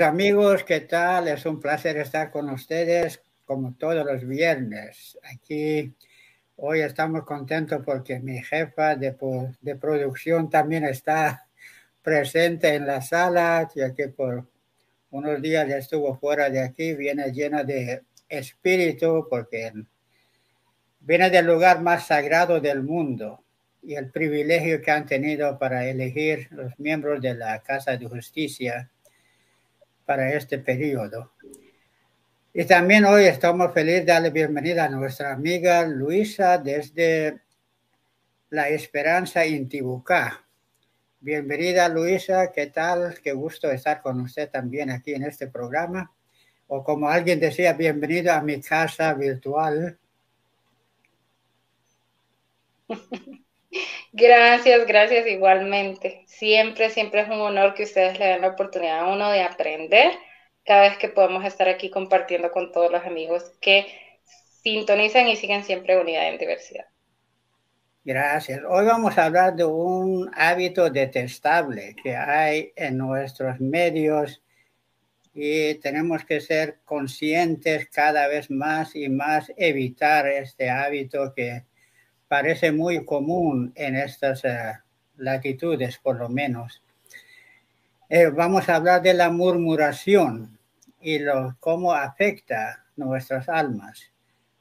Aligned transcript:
amigos, 0.00 0.64
¿qué 0.64 0.80
tal? 0.80 1.28
Es 1.28 1.46
un 1.46 1.60
placer 1.60 1.96
estar 1.98 2.30
con 2.30 2.50
ustedes 2.50 3.22
como 3.44 3.74
todos 3.74 4.04
los 4.04 4.26
viernes. 4.26 5.18
Aquí 5.22 5.94
hoy 6.56 6.80
estamos 6.80 7.24
contentos 7.24 7.82
porque 7.84 8.18
mi 8.18 8.42
jefa 8.42 8.96
de, 8.96 9.12
producción 9.80 10.50
también 10.50 10.84
está 10.84 11.46
presente 12.02 12.74
en 12.74 12.86
la 12.86 13.00
sala, 13.00 13.68
ya 13.74 13.94
que 13.94 14.08
por 14.08 14.48
unos 15.10 15.40
días 15.40 15.68
estuvo 15.70 16.16
fuera 16.18 16.50
de 16.50 16.60
aquí, 16.60 16.94
viene 16.94 17.30
llena 17.32 17.62
de 17.62 18.02
espíritu 18.28 19.26
porque 19.30 19.72
viene 21.00 21.30
del 21.30 21.46
lugar 21.46 21.80
más 21.80 22.06
sagrado 22.06 22.60
del 22.60 22.82
mundo 22.82 23.44
y 23.82 23.94
el 23.94 24.10
privilegio 24.10 24.82
que 24.82 24.90
han 24.90 25.06
tenido 25.06 25.58
para 25.58 25.86
elegir 25.86 26.48
los 26.50 26.78
miembros 26.78 27.20
de 27.22 27.34
la 27.34 27.62
Casa 27.62 27.96
de 27.96 28.06
Justicia 28.06 28.90
para 30.06 30.32
este 30.32 30.58
periodo. 30.58 31.32
Y 32.54 32.64
también 32.64 33.04
hoy 33.04 33.24
estamos 33.24 33.74
felices 33.74 34.06
de 34.06 34.12
darle 34.12 34.30
bienvenida 34.30 34.84
a 34.84 34.88
nuestra 34.88 35.32
amiga 35.32 35.84
Luisa 35.84 36.56
desde 36.56 37.42
La 38.48 38.68
Esperanza 38.70 39.44
Intibucá. 39.44 40.46
Bienvenida 41.20 41.88
Luisa, 41.88 42.52
¿qué 42.52 42.68
tal? 42.68 43.18
Qué 43.22 43.32
gusto 43.32 43.70
estar 43.70 44.00
con 44.00 44.20
usted 44.20 44.48
también 44.48 44.90
aquí 44.90 45.12
en 45.12 45.24
este 45.24 45.48
programa. 45.48 46.12
O 46.68 46.82
como 46.82 47.08
alguien 47.10 47.40
decía, 47.40 47.74
bienvenido 47.74 48.32
a 48.32 48.40
mi 48.40 48.60
casa 48.60 49.12
virtual. 49.12 49.98
Gracias, 54.18 54.86
gracias 54.86 55.26
igualmente. 55.26 56.24
Siempre, 56.26 56.88
siempre 56.88 57.20
es 57.20 57.28
un 57.28 57.38
honor 57.38 57.74
que 57.74 57.82
ustedes 57.82 58.18
le 58.18 58.24
den 58.24 58.40
la 58.40 58.48
oportunidad 58.48 59.00
a 59.00 59.12
uno 59.12 59.30
de 59.30 59.42
aprender 59.42 60.10
cada 60.64 60.88
vez 60.88 60.96
que 60.96 61.10
podemos 61.10 61.44
estar 61.44 61.68
aquí 61.68 61.90
compartiendo 61.90 62.50
con 62.50 62.72
todos 62.72 62.90
los 62.90 63.04
amigos 63.04 63.52
que 63.60 63.86
sintonizan 64.62 65.28
y 65.28 65.36
siguen 65.36 65.64
siempre 65.64 66.00
unidad 66.00 66.30
en 66.30 66.38
diversidad. 66.38 66.86
Gracias. 68.04 68.62
Hoy 68.66 68.86
vamos 68.86 69.18
a 69.18 69.26
hablar 69.26 69.54
de 69.54 69.66
un 69.66 70.30
hábito 70.34 70.88
detestable 70.88 71.94
que 72.02 72.16
hay 72.16 72.72
en 72.74 72.96
nuestros 72.96 73.60
medios 73.60 74.42
y 75.34 75.74
tenemos 75.74 76.24
que 76.24 76.40
ser 76.40 76.78
conscientes 76.86 77.90
cada 77.90 78.28
vez 78.28 78.50
más 78.50 78.96
y 78.96 79.10
más 79.10 79.52
evitar 79.58 80.26
este 80.26 80.70
hábito 80.70 81.34
que 81.34 81.64
parece 82.28 82.72
muy 82.72 83.04
común 83.04 83.72
en 83.74 83.96
estas 83.96 84.44
eh, 84.44 84.72
latitudes, 85.16 85.98
por 85.98 86.16
lo 86.16 86.28
menos. 86.28 86.82
Eh, 88.08 88.26
vamos 88.26 88.68
a 88.68 88.76
hablar 88.76 89.02
de 89.02 89.14
la 89.14 89.30
murmuración 89.30 90.58
y 91.00 91.18
lo, 91.18 91.56
cómo 91.60 91.92
afecta 91.92 92.84
nuestras 92.96 93.48
almas. 93.48 94.12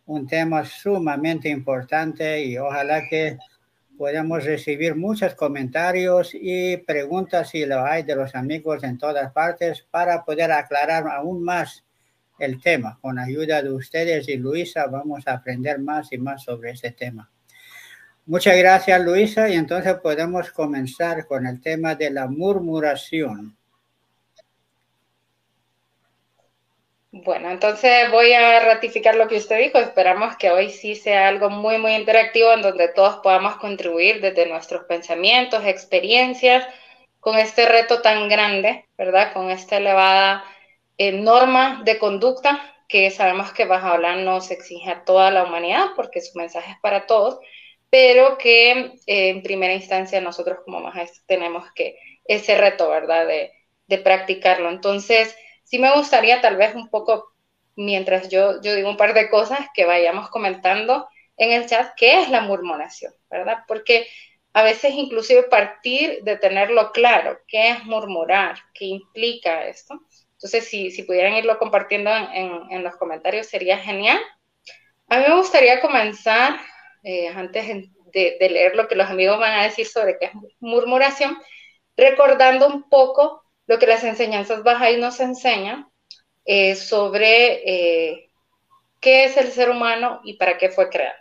Un 0.05 0.27
tema 0.27 0.65
sumamente 0.65 1.49
importante 1.49 2.43
y 2.43 2.57
ojalá 2.57 3.01
que 3.09 3.37
podamos 3.97 4.43
recibir 4.43 4.95
muchos 4.95 5.35
comentarios 5.35 6.31
y 6.33 6.77
preguntas 6.77 7.49
si 7.49 7.65
lo 7.65 7.83
hay 7.83 8.03
de 8.03 8.15
los 8.15 8.35
amigos 8.35 8.83
en 8.83 8.97
todas 8.97 9.31
partes 9.31 9.85
para 9.89 10.23
poder 10.23 10.51
aclarar 10.51 11.07
aún 11.07 11.43
más 11.43 11.83
el 12.39 12.61
tema. 12.61 12.99
Con 13.01 13.17
ayuda 13.17 13.61
de 13.61 13.71
ustedes 13.71 14.27
y 14.27 14.37
Luisa 14.37 14.87
vamos 14.87 15.27
a 15.27 15.33
aprender 15.33 15.79
más 15.79 16.11
y 16.11 16.17
más 16.17 16.43
sobre 16.43 16.71
ese 16.71 16.91
tema. 16.91 17.31
Muchas 18.27 18.57
gracias, 18.57 19.01
Luisa. 19.01 19.49
Y 19.49 19.53
entonces 19.53 19.95
podemos 20.01 20.51
comenzar 20.51 21.27
con 21.27 21.45
el 21.45 21.61
tema 21.61 21.93
de 21.93 22.09
la 22.09 22.27
murmuración. 22.27 23.55
Bueno, 27.11 27.49
entonces 27.49 28.11
voy 28.11 28.33
a 28.33 28.59
ratificar 28.59 29.15
lo 29.15 29.27
que 29.27 29.37
usted 29.37 29.59
dijo. 29.59 29.77
Esperamos 29.77 30.35
que 30.37 30.49
hoy 30.49 30.69
sí 30.69 30.95
sea 30.95 31.27
algo 31.27 31.49
muy, 31.49 31.77
muy 31.77 31.93
interactivo 31.93 32.51
en 32.51 32.61
donde 32.61 32.89
todos 32.89 33.17
podamos 33.17 33.55
contribuir 33.57 34.19
desde 34.21 34.47
nuestros 34.47 34.83
pensamientos, 34.85 35.63
experiencias, 35.63 36.67
con 37.19 37.37
este 37.37 37.67
reto 37.67 38.01
tan 38.01 38.27
grande, 38.27 38.85
¿verdad? 38.97 39.33
Con 39.33 39.49
esta 39.49 39.77
elevada 39.77 40.43
eh, 40.97 41.11
norma 41.11 41.83
de 41.85 41.99
conducta 41.99 42.59
que 42.87 43.09
sabemos 43.11 43.53
que 43.53 43.65
Baja 43.65 43.97
nos 44.15 44.51
exige 44.51 44.89
a 44.91 45.05
toda 45.05 45.31
la 45.31 45.43
humanidad 45.43 45.87
porque 45.95 46.21
su 46.21 46.37
mensaje 46.37 46.71
es 46.71 46.79
para 46.81 47.05
todos 47.07 47.39
pero 47.95 48.37
que 48.37 48.71
eh, 49.07 49.29
en 49.29 49.41
primera 49.41 49.73
instancia 49.73 50.19
nosotros 50.19 50.57
como 50.65 50.81
maestros 50.81 51.23
tenemos 51.25 51.63
que 51.73 51.97
ese 52.25 52.57
reto, 52.57 52.89
¿verdad? 52.89 53.25
De, 53.25 53.53
de, 53.87 53.97
practicarlo. 53.99 54.69
Entonces, 54.69 55.33
sí 55.63 55.79
me 55.79 55.95
gustaría 55.95 56.41
tal 56.41 56.57
vez 56.57 56.75
un 56.75 56.89
poco, 56.89 57.33
mientras 57.77 58.27
yo, 58.27 58.61
yo 58.61 58.75
digo 58.75 58.89
un 58.89 58.97
par 58.97 59.13
de 59.13 59.29
cosas, 59.29 59.67
que 59.73 59.85
vayamos 59.85 60.29
comentando 60.29 61.07
en 61.37 61.53
el 61.53 61.67
chat 61.67 61.93
qué 61.95 62.19
es 62.19 62.29
la 62.29 62.41
murmuración, 62.41 63.13
¿verdad? 63.29 63.59
Porque 63.65 64.05
a 64.51 64.61
veces 64.61 64.93
inclusive 64.93 65.43
partir 65.43 66.21
de 66.23 66.35
tenerlo 66.35 66.91
claro, 66.91 67.39
qué 67.47 67.69
es 67.69 67.85
murmurar, 67.85 68.57
qué 68.73 68.87
implica 68.87 69.67
esto. 69.67 70.01
Entonces, 70.33 70.67
si, 70.67 70.91
si 70.91 71.03
pudieran 71.03 71.35
irlo 71.35 71.57
compartiendo 71.57 72.13
en, 72.13 72.69
en, 72.71 72.83
los 72.83 72.97
comentarios, 72.97 73.47
sería 73.47 73.77
genial. 73.77 74.19
A 75.07 75.17
mí 75.17 75.23
me 75.29 75.37
gustaría 75.37 75.79
comenzar 75.79 76.59
eh, 77.05 77.27
antes 77.27 77.67
de, 77.67 78.37
leer 78.39 78.75
lo 78.75 78.87
que 78.87 78.95
los 78.95 79.07
amigos 79.07 79.37
van 79.37 79.59
a 79.59 79.63
decir 79.63 79.85
sobre 79.85 80.17
qué 80.17 80.25
es 80.25 80.31
murmuración, 80.59 81.37
recordando 81.95 82.67
un 82.67 82.89
poco 82.89 83.43
lo 83.67 83.77
que 83.77 83.85
las 83.85 84.03
enseñanzas 84.03 84.63
Bahá'í 84.63 84.97
nos 84.97 85.19
enseñan 85.19 85.87
eh, 86.45 86.75
sobre 86.75 87.61
eh, 87.63 88.31
qué 88.99 89.25
es 89.25 89.37
el 89.37 89.51
ser 89.51 89.69
humano 89.69 90.21
y 90.23 90.33
para 90.37 90.57
qué 90.57 90.69
fue 90.69 90.89
creado. 90.89 91.17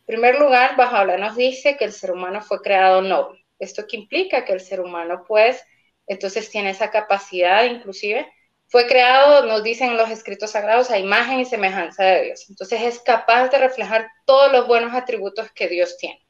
En 0.00 0.06
primer 0.06 0.38
lugar, 0.40 0.76
Bahá'u'lláh 0.76 1.18
nos 1.18 1.36
dice 1.36 1.76
que 1.76 1.84
el 1.84 1.92
ser 1.92 2.10
humano 2.10 2.42
fue 2.42 2.60
creado 2.60 3.00
noble. 3.00 3.46
Esto 3.60 3.86
que 3.86 3.96
implica 3.96 4.44
que 4.44 4.52
el 4.52 4.60
ser 4.60 4.80
humano, 4.80 5.24
pues, 5.28 5.64
entonces 6.08 6.50
tiene 6.50 6.70
esa 6.70 6.90
capacidad 6.90 7.64
inclusive 7.64 8.26
fue 8.74 8.88
creado, 8.88 9.46
nos 9.46 9.62
dicen 9.62 9.96
los 9.96 10.10
escritos 10.10 10.50
sagrados, 10.50 10.90
a 10.90 10.98
imagen 10.98 11.38
y 11.38 11.44
semejanza 11.44 12.02
de 12.02 12.22
Dios. 12.24 12.46
Entonces 12.50 12.82
es 12.82 12.98
capaz 12.98 13.46
de 13.50 13.58
reflejar 13.58 14.10
todos 14.24 14.50
los 14.50 14.66
buenos 14.66 14.92
atributos 14.94 15.48
que 15.52 15.68
Dios 15.68 15.96
tiene. 15.96 16.26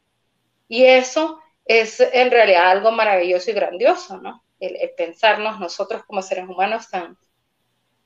Y 0.68 0.84
eso 0.84 1.40
es 1.64 2.00
en 2.00 2.30
realidad 2.30 2.70
algo 2.70 2.90
maravilloso 2.90 3.50
y 3.50 3.54
grandioso, 3.54 4.18
¿no? 4.18 4.44
El, 4.60 4.76
pensarnos 4.94 5.58
nosotros 5.58 6.04
como 6.04 6.20
seres 6.20 6.46
humanos 6.46 6.90
tan, 6.90 7.16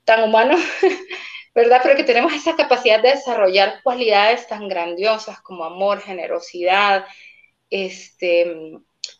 tan 0.05 0.23
humanos, 0.23 0.61
¿verdad? 1.53 1.81
Pero 1.83 1.97
que 1.97 2.05
tenemos 2.05 2.31
esa 2.31 2.55
capacidad 2.55 3.01
de 3.01 3.09
desarrollar 3.09 3.83
cualidades 3.83 4.47
tan 4.47 4.69
grandiosas 4.69 5.41
como 5.41 5.65
amor, 5.65 5.99
generosidad, 5.99 7.05
este, 7.69 8.55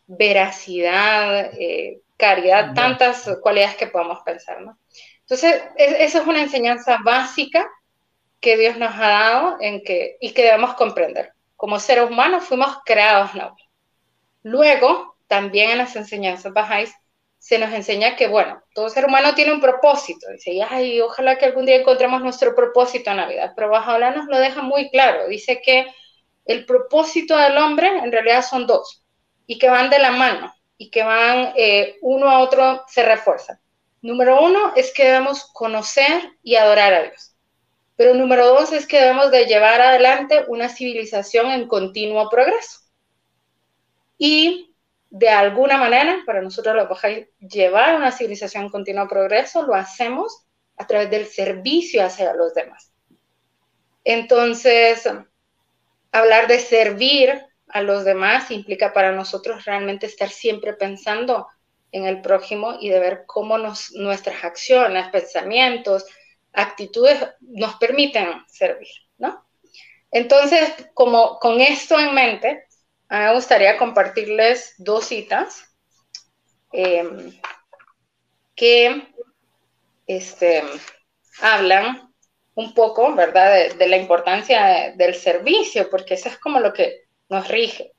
veracidad, 0.06 1.50
eh, 1.60 2.00
caridad, 2.16 2.72
tantas 2.72 3.28
cualidades 3.42 3.76
que 3.76 3.86
podamos 3.86 4.20
pensar, 4.24 4.62
¿no? 4.62 4.78
Entonces, 5.30 5.62
esa 5.76 6.18
es 6.22 6.26
una 6.26 6.42
enseñanza 6.42 6.98
básica 7.04 7.70
que 8.40 8.56
Dios 8.56 8.76
nos 8.76 8.92
ha 8.96 9.08
dado 9.08 9.56
en 9.60 9.84
que, 9.84 10.16
y 10.20 10.32
que 10.32 10.42
debemos 10.42 10.74
comprender. 10.74 11.34
Como 11.54 11.78
seres 11.78 12.10
humanos 12.10 12.42
fuimos 12.42 12.78
creados. 12.84 13.30
Luego, 14.42 15.16
también 15.28 15.70
en 15.70 15.78
las 15.78 15.94
enseñanzas 15.94 16.52
bajáis, 16.52 16.92
se 17.38 17.60
nos 17.60 17.72
enseña 17.72 18.16
que, 18.16 18.26
bueno, 18.26 18.60
todo 18.74 18.88
ser 18.88 19.04
humano 19.04 19.32
tiene 19.36 19.52
un 19.52 19.60
propósito. 19.60 20.26
Dice, 20.32 20.60
ay, 20.68 21.00
ojalá 21.00 21.38
que 21.38 21.44
algún 21.44 21.64
día 21.64 21.76
encontremos 21.76 22.20
nuestro 22.22 22.52
propósito 22.56 23.12
en 23.12 23.18
la 23.18 23.28
vida. 23.28 23.52
Pero 23.54 23.70
Bajaola 23.70 24.10
nos 24.10 24.26
lo 24.26 24.36
deja 24.36 24.62
muy 24.62 24.90
claro. 24.90 25.28
Dice 25.28 25.62
que 25.64 25.86
el 26.44 26.66
propósito 26.66 27.36
del 27.36 27.56
hombre 27.56 27.86
en 27.86 28.10
realidad 28.10 28.42
son 28.42 28.66
dos 28.66 29.04
y 29.46 29.60
que 29.60 29.70
van 29.70 29.90
de 29.90 30.00
la 30.00 30.10
mano 30.10 30.52
y 30.76 30.90
que 30.90 31.04
van 31.04 31.52
eh, 31.54 31.98
uno 32.02 32.28
a 32.28 32.40
otro, 32.40 32.82
se 32.88 33.04
refuerzan. 33.04 33.60
Número 34.02 34.42
uno 34.42 34.72
es 34.76 34.92
que 34.92 35.04
debemos 35.04 35.44
conocer 35.52 36.32
y 36.42 36.56
adorar 36.56 36.94
a 36.94 37.02
Dios. 37.02 37.34
Pero 37.96 38.14
número 38.14 38.46
dos 38.46 38.72
es 38.72 38.86
que 38.86 38.98
debemos 38.98 39.30
de 39.30 39.44
llevar 39.44 39.80
adelante 39.80 40.44
una 40.48 40.70
civilización 40.70 41.50
en 41.50 41.68
continuo 41.68 42.30
progreso. 42.30 42.80
Y 44.16 44.74
de 45.10 45.28
alguna 45.28 45.76
manera, 45.76 46.22
para 46.24 46.40
nosotros 46.40 46.88
bajáis, 46.88 47.28
llevar 47.40 47.96
una 47.96 48.12
civilización 48.12 48.64
en 48.64 48.70
continuo 48.70 49.06
progreso, 49.06 49.62
lo 49.66 49.74
hacemos 49.74 50.46
a 50.76 50.86
través 50.86 51.10
del 51.10 51.26
servicio 51.26 52.02
hacia 52.02 52.32
los 52.32 52.54
demás. 52.54 52.90
Entonces, 54.04 55.06
hablar 56.10 56.46
de 56.46 56.58
servir 56.58 57.44
a 57.68 57.82
los 57.82 58.04
demás 58.04 58.50
implica 58.50 58.92
para 58.92 59.12
nosotros 59.12 59.64
realmente 59.64 60.06
estar 60.06 60.30
siempre 60.30 60.72
pensando 60.72 61.48
en 61.92 62.06
el 62.06 62.20
prójimo 62.20 62.76
y 62.80 62.88
de 62.88 63.00
ver 63.00 63.24
cómo 63.26 63.58
nos, 63.58 63.92
nuestras 63.92 64.44
acciones, 64.44 65.08
pensamientos, 65.08 66.06
actitudes 66.52 67.18
nos 67.40 67.76
permiten 67.76 68.28
servir, 68.46 68.88
¿no? 69.18 69.46
Entonces, 70.10 70.72
como 70.94 71.38
con 71.38 71.60
esto 71.60 71.98
en 71.98 72.14
mente, 72.14 72.66
me 73.08 73.32
gustaría 73.34 73.76
compartirles 73.76 74.74
dos 74.78 75.06
citas 75.06 75.64
em, 76.72 77.32
que 78.54 79.08
este, 80.06 80.62
hablan 81.40 82.12
un 82.54 82.74
poco, 82.74 83.14
¿verdad?, 83.14 83.74
de, 83.76 83.88
la 83.88 83.96
importancia 83.96 84.92
del 84.96 85.14
servicio, 85.14 85.88
porque 85.88 86.14
eso 86.14 86.28
es 86.28 86.38
como 86.38 86.60
lo 86.60 86.72
que 86.72 87.04
nos 87.28 87.48
rige. 87.48 87.92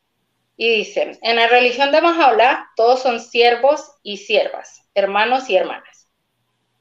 Y 0.58 0.70
dicen, 0.70 1.18
en 1.22 1.38
la 1.38 1.48
religión 1.48 1.92
de 1.92 2.02
Mahola 2.02 2.70
todos 2.76 3.02
son 3.02 3.20
siervos 3.20 3.94
y 4.04 4.18
siervas, 4.18 4.88
hermanos 4.94 5.50
y 5.50 5.56
hermanas. 5.56 6.10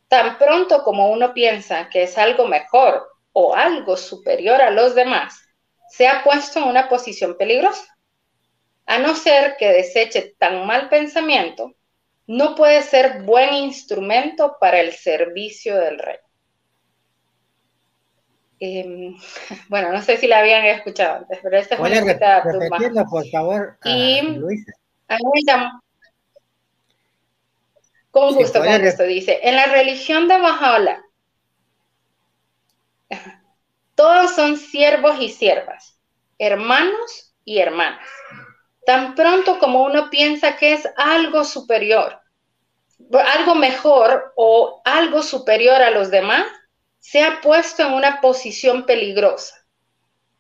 Tan 0.09 0.39
pronto 0.39 0.83
como 0.83 1.11
uno 1.11 1.33
piensa 1.33 1.89
que 1.89 2.03
es 2.03 2.19
algo 2.19 2.47
mejor 2.47 3.09
o 3.33 3.55
algo 3.55 3.97
superior 3.97 4.61
a 4.61 4.71
los 4.71 4.95
demás, 4.95 5.41
se 5.89 6.07
ha 6.07 6.23
puesto 6.23 6.59
en 6.59 6.67
una 6.67 6.89
posición 6.89 7.37
peligrosa. 7.37 7.97
A 8.87 8.99
no 8.99 9.15
ser 9.15 9.57
que 9.57 9.69
deseche 9.69 10.35
tan 10.39 10.67
mal 10.67 10.89
pensamiento, 10.89 11.75
no 12.27 12.55
puede 12.55 12.83
ser 12.83 13.23
buen 13.23 13.55
instrumento 13.55 14.57
para 14.61 14.81
el 14.81 14.93
servicio 14.93 15.77
del 15.77 15.99
rey. 15.99 16.17
Em, 18.61 19.17
bueno, 19.69 19.91
no 19.91 20.03
sé 20.03 20.19
si 20.19 20.27
la 20.27 20.41
habían 20.41 20.65
escuchado 20.67 21.17
antes, 21.19 21.39
pero 21.43 21.57
esta 21.57 21.75
es 21.75 21.81
una 21.81 22.03
cita 22.03 22.43
repetirlo, 22.43 23.07
por 23.07 23.27
favor, 23.31 23.79
y 23.85 24.21
Luisa. 24.23 24.73
Con 28.11 28.35
gusto, 28.35 28.61
con 28.61 28.83
gusto. 28.83 29.03
Dice, 29.05 29.41
en 29.43 29.57
la 29.57 29.67
religión 29.67 30.29
de 30.29 30.39
Bajaola, 30.39 31.03
todos 33.95 34.35
son 34.35 34.57
siervos 34.57 35.17
y 35.21 35.31
siervas, 35.31 35.99
hermanos 36.39 37.35
y 37.45 37.59
hermanas. 37.59 38.07
Tan 38.85 39.15
pronto 39.15 39.59
como 39.59 39.85
uno 39.85 40.11
piensa 40.11 40.57
que 40.57 40.73
es 40.73 40.89
algo 40.97 41.45
superior, 41.45 42.21
algo 43.13 43.55
mejor 43.55 44.33
o 44.37 44.83
algo 44.85 45.23
superior 45.23 45.81
a 45.83 45.91
los 45.91 46.11
demás, 46.11 46.47
se 47.01 47.23
ha 47.23 47.41
puesto 47.41 47.83
en 47.83 47.95
una 47.95 48.21
posición 48.21 48.87
peligrosa. 48.87 49.57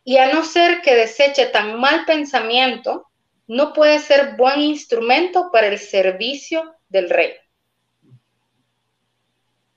Y 0.05 0.19
a 0.19 0.33
no 0.33 0.45
ser 0.45 0.83
que 0.83 0.95
deseche 0.95 1.47
tan 1.47 1.81
mal 1.81 2.05
pensamiento, 2.05 3.07
no 3.47 3.73
puede 3.73 3.99
ser 3.99 4.37
buen 4.37 4.61
instrumento 4.61 5.51
para 5.51 5.67
el 5.67 5.79
servicio 5.79 6.77
del 6.89 7.11
rey. 7.11 7.33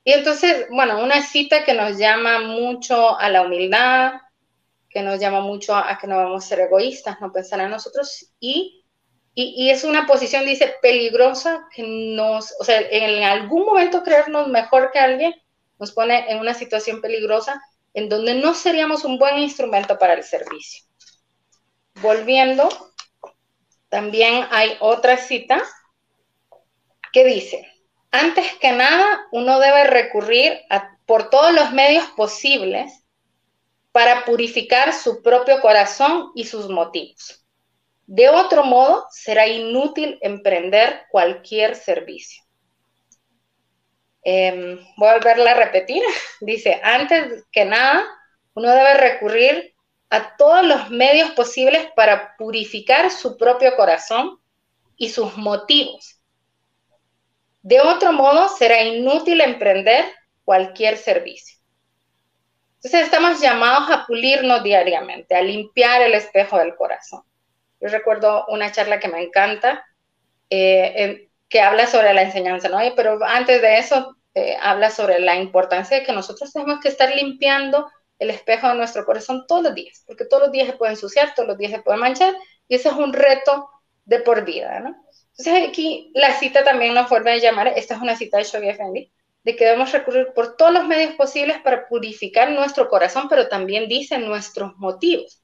Y 0.04 0.12
entonces, 0.12 0.66
bueno, 0.70 1.02
una 1.02 1.22
cita 1.22 1.64
que 1.64 1.72
nos 1.72 1.98
llama 1.98 2.40
mucho 2.40 3.18
a 3.18 3.30
la 3.30 3.42
humildad, 3.42 4.12
que 4.90 5.02
nos 5.02 5.18
llama 5.18 5.40
mucho 5.40 5.74
a, 5.74 5.98
que 5.98 6.06
no 6.06 6.16
vamos 6.16 6.44
a 6.44 6.48
ser 6.48 6.60
egoístas, 6.60 7.20
no 7.20 7.32
pensar 7.32 7.60
en 7.60 7.70
nosotros, 7.70 8.30
y, 8.38 8.84
y, 9.34 9.70
es 9.70 9.82
una 9.82 10.06
posición, 10.06 10.44
dice, 10.44 10.74
peligrosa, 10.82 11.66
que 11.74 11.82
nos, 11.82 12.54
o 12.60 12.64
sea, 12.64 12.80
en 12.80 13.24
algún 13.24 13.64
momento 13.64 14.02
creernos 14.02 14.46
mejor 14.48 14.90
que 14.92 15.00
alguien 15.00 15.34
nos 15.84 15.92
pone 15.92 16.30
en 16.32 16.38
una 16.38 16.54
situación 16.54 17.02
peligrosa 17.02 17.62
en 17.92 18.08
donde 18.08 18.34
no 18.34 18.54
seríamos 18.54 19.04
un 19.04 19.18
buen 19.18 19.38
instrumento 19.38 19.98
para 19.98 20.14
el 20.14 20.24
servicio. 20.24 20.82
Volviendo, 22.00 22.70
también 23.90 24.46
hay 24.50 24.78
otra 24.80 25.18
cita 25.18 25.62
que 27.12 27.26
dice, 27.26 27.70
antes 28.10 28.54
que 28.54 28.72
nada, 28.72 29.26
uno 29.30 29.60
debe 29.60 29.84
recurrir 29.84 30.58
por 31.04 31.28
todos 31.28 31.52
los 31.52 31.70
medios 31.72 32.06
posibles 32.16 33.04
para 33.92 34.24
purificar 34.24 34.94
su 34.94 35.22
propio 35.22 35.60
corazón 35.60 36.32
y 36.34 36.46
sus 36.46 36.70
motivos. 36.70 37.44
De 38.06 38.30
otro 38.30 38.64
modo, 38.64 39.06
será 39.10 39.46
inútil 39.46 40.18
emprender 40.22 41.02
cualquier 41.10 41.76
servicio. 41.76 42.42
Em, 44.24 44.78
voy 44.96 45.08
a 45.08 45.14
volverla 45.14 45.52
a 45.52 45.54
repetir. 45.54 46.02
Dice, 46.40 46.80
antes 46.82 47.44
que 47.52 47.64
nada, 47.64 48.04
uno 48.54 48.70
debe 48.70 48.94
recurrir 48.94 49.74
a 50.10 50.36
todos 50.36 50.64
los 50.64 50.90
medios 50.90 51.30
posibles 51.30 51.86
para 51.94 52.36
purificar 52.36 53.10
su 53.10 53.36
propio 53.36 53.76
corazón 53.76 54.38
y 54.96 55.10
sus 55.10 55.36
motivos 55.36 56.20
de 57.64 57.80
otro 57.80 58.12
modo, 58.12 58.48
será 58.48 58.82
inútil 58.82 59.40
emprender 59.40 60.04
cualquier 60.44 60.98
servicio. 60.98 61.58
Entonces, 62.76 63.06
estamos 63.06 63.40
llamados 63.40 63.90
a 63.90 64.04
pulirnos 64.04 64.62
diariamente, 64.62 65.34
a 65.34 65.40
limpiar 65.40 66.02
el 66.02 66.12
espejo 66.12 66.58
del 66.58 66.76
corazón. 66.76 67.22
Yo 67.80 67.88
recuerdo 67.88 68.44
una 68.48 68.70
charla 68.70 69.00
que 69.00 69.08
me 69.08 69.22
encanta, 69.22 69.82
eh, 70.50 71.30
que 71.54 71.60
habla 71.60 71.86
sobre 71.86 72.12
la 72.12 72.22
enseñanza, 72.22 72.68
¿no? 72.68 72.78
Pero 72.96 73.24
antes 73.24 73.62
de 73.62 73.78
eso, 73.78 74.16
eh, 74.34 74.56
habla 74.60 74.90
sobre 74.90 75.20
la 75.20 75.36
importancia 75.36 75.96
de 75.96 76.02
que 76.02 76.10
nosotros 76.10 76.52
tenemos 76.52 76.80
que 76.80 76.88
estar 76.88 77.14
limpiando 77.14 77.88
el 78.18 78.30
espejo 78.30 78.66
de 78.66 78.74
nuestro 78.74 79.04
corazón 79.04 79.44
todos 79.46 79.62
los 79.62 79.72
días, 79.72 80.02
porque 80.04 80.24
todos 80.24 80.42
los 80.42 80.50
días 80.50 80.66
se 80.66 80.72
puede 80.72 80.94
ensuciar, 80.94 81.32
todos 81.32 81.46
los 81.46 81.56
días 81.56 81.70
se 81.70 81.80
puede 81.80 81.96
manchar, 81.96 82.34
y 82.66 82.74
ese 82.74 82.88
es 82.88 82.96
un 82.96 83.12
reto 83.12 83.70
de 84.04 84.18
por 84.18 84.44
vida, 84.44 84.80
¿no? 84.80 84.96
Entonces 85.38 85.68
aquí 85.68 86.10
la 86.16 86.32
cita 86.32 86.64
también 86.64 86.92
nos 86.92 87.08
vuelve 87.08 87.30
a 87.30 87.36
llamar, 87.36 87.68
esta 87.68 87.94
es 87.94 88.00
una 88.00 88.16
cita 88.16 88.38
de 88.38 88.42
Shoghi 88.42 88.70
Effendi, 88.70 89.12
de 89.44 89.54
que 89.54 89.64
debemos 89.64 89.92
recurrir 89.92 90.32
por 90.34 90.56
todos 90.56 90.72
los 90.72 90.84
medios 90.88 91.14
posibles 91.14 91.58
para 91.58 91.86
purificar 91.86 92.50
nuestro 92.50 92.88
corazón, 92.88 93.28
pero 93.28 93.46
también 93.46 93.86
dice 93.86 94.18
nuestros 94.18 94.74
motivos, 94.76 95.40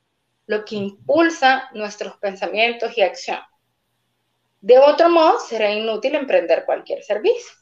lo 0.46 0.64
que 0.64 0.74
impulsa 0.74 1.70
nuestros 1.72 2.16
pensamientos 2.16 2.98
y 2.98 3.02
acción. 3.02 3.38
De 4.60 4.78
otro 4.78 5.08
modo, 5.08 5.38
será 5.40 5.70
inútil 5.70 6.14
emprender 6.14 6.64
cualquier 6.64 7.02
servicio. 7.02 7.52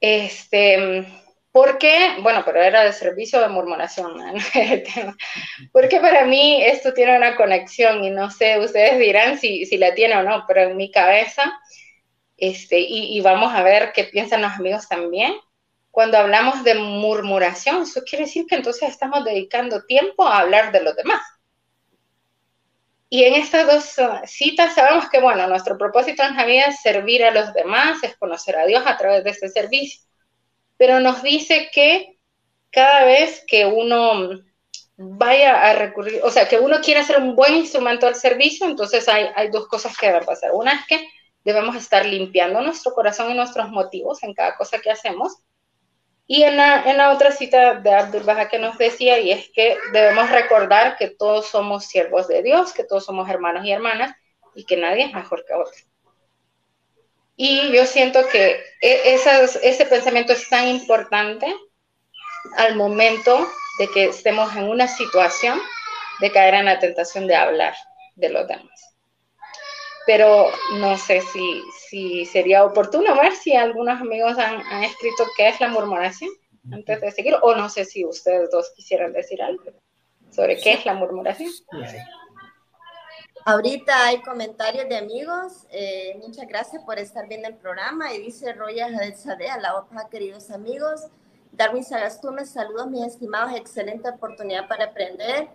Este, 0.00 1.06
¿Por 1.54 1.78
qué? 1.78 2.16
Bueno, 2.20 2.42
pero 2.44 2.60
era 2.60 2.82
de 2.82 2.92
servicio 2.92 3.40
de 3.40 3.48
murmuración, 3.48 4.16
¿no? 4.16 4.32
Porque 5.72 6.00
para 6.00 6.24
mí 6.24 6.60
esto 6.60 6.92
tiene 6.92 7.16
una 7.16 7.36
conexión 7.36 8.02
y 8.02 8.10
no 8.10 8.28
sé, 8.28 8.58
ustedes 8.58 8.98
dirán 8.98 9.38
si, 9.38 9.64
si 9.64 9.78
la 9.78 9.94
tiene 9.94 10.16
o 10.16 10.24
no, 10.24 10.44
pero 10.48 10.62
en 10.62 10.76
mi 10.76 10.90
cabeza, 10.90 11.56
este, 12.36 12.80
y, 12.80 13.16
y, 13.16 13.20
vamos 13.20 13.54
a 13.54 13.62
ver 13.62 13.92
qué 13.92 14.02
piensan 14.02 14.42
los 14.42 14.50
amigos 14.50 14.88
también, 14.88 15.32
cuando 15.92 16.18
hablamos 16.18 16.64
de 16.64 16.74
murmuración, 16.74 17.82
eso 17.82 18.02
quiere 18.02 18.24
decir 18.24 18.46
que 18.48 18.56
entonces 18.56 18.88
estamos 18.88 19.24
dedicando 19.24 19.84
tiempo 19.84 20.26
a 20.26 20.40
hablar 20.40 20.72
de 20.72 20.82
los 20.82 20.96
demás. 20.96 21.22
Y 23.14 23.24
en 23.24 23.34
estas 23.34 23.66
dos 23.66 23.96
citas 24.28 24.74
sabemos 24.74 25.08
que, 25.08 25.20
bueno, 25.20 25.46
nuestro 25.46 25.78
propósito 25.78 26.22
en 26.24 26.36
la 26.36 26.44
vida 26.44 26.64
es 26.64 26.80
servir 26.80 27.24
a 27.24 27.30
los 27.30 27.52
demás, 27.52 28.02
es 28.02 28.16
conocer 28.16 28.56
a 28.56 28.66
Dios 28.66 28.82
a 28.86 28.96
través 28.96 29.22
de 29.22 29.30
este 29.30 29.48
servicio 29.48 30.04
pero 30.76 31.00
nos 31.00 31.22
dice 31.22 31.70
que 31.72 32.18
cada 32.70 33.04
vez 33.04 33.44
que 33.46 33.66
uno 33.66 34.30
vaya 34.96 35.70
a 35.70 35.74
recurrir, 35.74 36.20
o 36.22 36.30
sea, 36.30 36.48
que 36.48 36.58
uno 36.58 36.80
quiere 36.80 37.00
hacer 37.00 37.18
un 37.18 37.34
buen 37.34 37.54
instrumento 37.54 38.06
al 38.06 38.14
servicio, 38.14 38.66
entonces 38.66 39.08
hay, 39.08 39.28
hay 39.34 39.50
dos 39.50 39.66
cosas 39.68 39.96
que 39.96 40.06
deben 40.06 40.24
pasar. 40.24 40.52
Una 40.52 40.72
es 40.72 40.86
que 40.86 41.08
debemos 41.44 41.76
estar 41.76 42.04
limpiando 42.06 42.60
nuestro 42.60 42.92
corazón 42.92 43.30
y 43.30 43.34
nuestros 43.34 43.70
motivos 43.70 44.22
en 44.22 44.34
cada 44.34 44.56
cosa 44.56 44.78
que 44.80 44.90
hacemos. 44.90 45.36
Y 46.26 46.42
en 46.42 46.56
la, 46.56 46.82
en 46.90 46.96
la 46.96 47.12
otra 47.12 47.32
cita 47.32 47.74
de 47.80 47.92
Abdul 47.92 48.22
Baha 48.22 48.48
que 48.48 48.58
nos 48.58 48.78
decía, 48.78 49.18
y 49.18 49.30
es 49.30 49.50
que 49.54 49.76
debemos 49.92 50.30
recordar 50.30 50.96
que 50.96 51.08
todos 51.08 51.46
somos 51.46 51.84
siervos 51.84 52.28
de 52.28 52.42
Dios, 52.42 52.72
que 52.72 52.84
todos 52.84 53.04
somos 53.04 53.28
hermanos 53.28 53.64
y 53.66 53.72
hermanas, 53.72 54.16
y 54.54 54.64
que 54.64 54.76
nadie 54.76 55.04
es 55.04 55.12
mejor 55.12 55.44
que 55.44 55.52
otro. 55.52 55.74
Y 57.36 57.72
yo 57.72 57.84
siento 57.84 58.26
que 58.28 58.62
e, 58.80 59.18
ese 59.62 59.86
pensamiento 59.86 60.32
es 60.32 60.48
tan 60.48 60.68
importante 60.68 61.52
al 62.56 62.76
momento 62.76 63.46
de 63.78 63.88
que 63.88 64.04
estemos 64.04 64.54
en 64.56 64.68
una 64.68 64.86
situación 64.88 65.60
de 66.20 66.30
caer 66.30 66.54
en 66.54 66.66
la 66.66 66.78
tentación 66.78 67.26
de 67.26 67.34
hablar 67.34 67.74
de 68.14 68.28
los 68.28 68.46
demás. 68.46 68.83
Pero 70.06 70.48
no 70.78 70.98
sé 70.98 71.22
si, 71.32 71.62
si 71.88 72.26
sería 72.26 72.64
oportuno 72.64 73.14
ver 73.14 73.34
si 73.34 73.54
algunos 73.54 74.00
amigos 74.00 74.38
han, 74.38 74.60
han 74.60 74.84
escrito 74.84 75.24
qué 75.36 75.48
es 75.48 75.60
la 75.60 75.68
murmuración 75.68 76.30
antes 76.72 77.00
de 77.00 77.10
seguir, 77.10 77.36
o 77.42 77.54
no 77.54 77.68
sé 77.68 77.84
si 77.84 78.04
ustedes 78.04 78.50
dos 78.50 78.72
quisieran 78.74 79.12
decir 79.12 79.42
algo 79.42 79.64
sobre 80.30 80.58
qué 80.58 80.72
es 80.72 80.86
la 80.86 80.94
murmuración. 80.94 81.50
Ahorita 83.46 84.06
hay 84.06 84.22
comentarios 84.22 84.88
de 84.88 84.96
amigos. 84.96 85.66
Eh, 85.70 86.18
muchas 86.24 86.48
gracias 86.48 86.82
por 86.82 86.98
estar 86.98 87.28
viendo 87.28 87.48
el 87.48 87.56
programa. 87.56 88.12
Y 88.14 88.22
dice 88.22 88.52
Roya 88.54 88.86
a 88.86 89.60
la 89.60 89.76
hoja, 89.76 90.08
queridos 90.08 90.50
amigos. 90.50 91.08
Darwin 91.52 91.84
Sagastume, 91.84 92.46
saludos, 92.46 92.88
mis 92.88 93.04
estimados. 93.04 93.52
Excelente 93.54 94.08
oportunidad 94.08 94.66
para 94.66 94.86
aprender. 94.86 95.48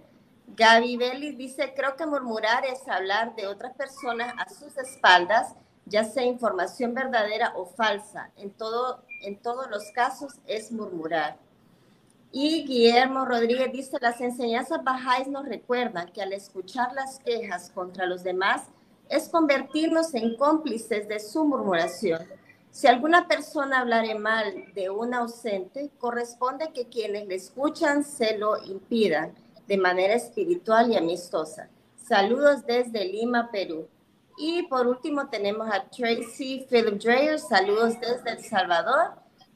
Gaby 0.55 0.97
Belli 0.97 1.31
dice: 1.35 1.73
Creo 1.75 1.95
que 1.95 2.05
murmurar 2.05 2.65
es 2.65 2.87
hablar 2.87 3.35
de 3.35 3.47
otras 3.47 3.75
personas 3.75 4.33
a 4.37 4.49
sus 4.49 4.77
espaldas, 4.77 5.55
ya 5.85 6.03
sea 6.03 6.23
información 6.23 6.93
verdadera 6.93 7.53
o 7.55 7.65
falsa. 7.65 8.31
En, 8.35 8.51
todo, 8.51 9.03
en 9.23 9.37
todos 9.37 9.69
los 9.69 9.91
casos 9.91 10.35
es 10.45 10.71
murmurar. 10.71 11.37
Y 12.31 12.63
Guillermo 12.65 13.25
Rodríguez 13.25 13.71
dice, 13.71 13.97
las 13.99 14.21
enseñanzas 14.21 14.83
bajáis 14.83 15.27
nos 15.27 15.47
recuerdan 15.47 16.11
que 16.11 16.21
al 16.21 16.31
escuchar 16.31 16.93
las 16.93 17.19
quejas 17.19 17.71
contra 17.71 18.05
los 18.05 18.23
demás 18.23 18.63
es 19.09 19.29
convertirnos 19.29 20.13
en 20.13 20.37
cómplices 20.37 21.07
de 21.07 21.19
su 21.19 21.43
murmuración. 21.43 22.27
Si 22.69 22.85
alguna 22.85 23.27
persona 23.27 23.79
hablare 23.79 24.13
mal 24.13 24.71
de 24.75 24.91
un 24.91 25.15
ausente, 25.15 25.89
corresponde 25.97 26.71
que 26.71 26.87
quienes 26.87 27.27
le 27.27 27.33
escuchan 27.33 28.03
se 28.03 28.37
lo 28.37 28.63
impidan 28.63 29.33
de 29.69 29.77
manera 29.77 30.15
espiritual 30.15 30.91
y 30.91 30.97
amistosa. 30.97 31.69
Saludos 31.95 32.65
desde 32.65 33.05
Lima, 33.05 33.51
Perú. 33.51 33.87
Y 34.35 34.63
por 34.63 34.87
último 34.87 35.29
tenemos 35.29 35.69
a 35.71 35.83
Tracy 35.83 36.65
Philip 36.67 36.99
Dreyer, 36.99 37.37
saludos 37.37 37.99
desde 37.99 38.31
El 38.31 38.43
Salvador, 38.43 39.11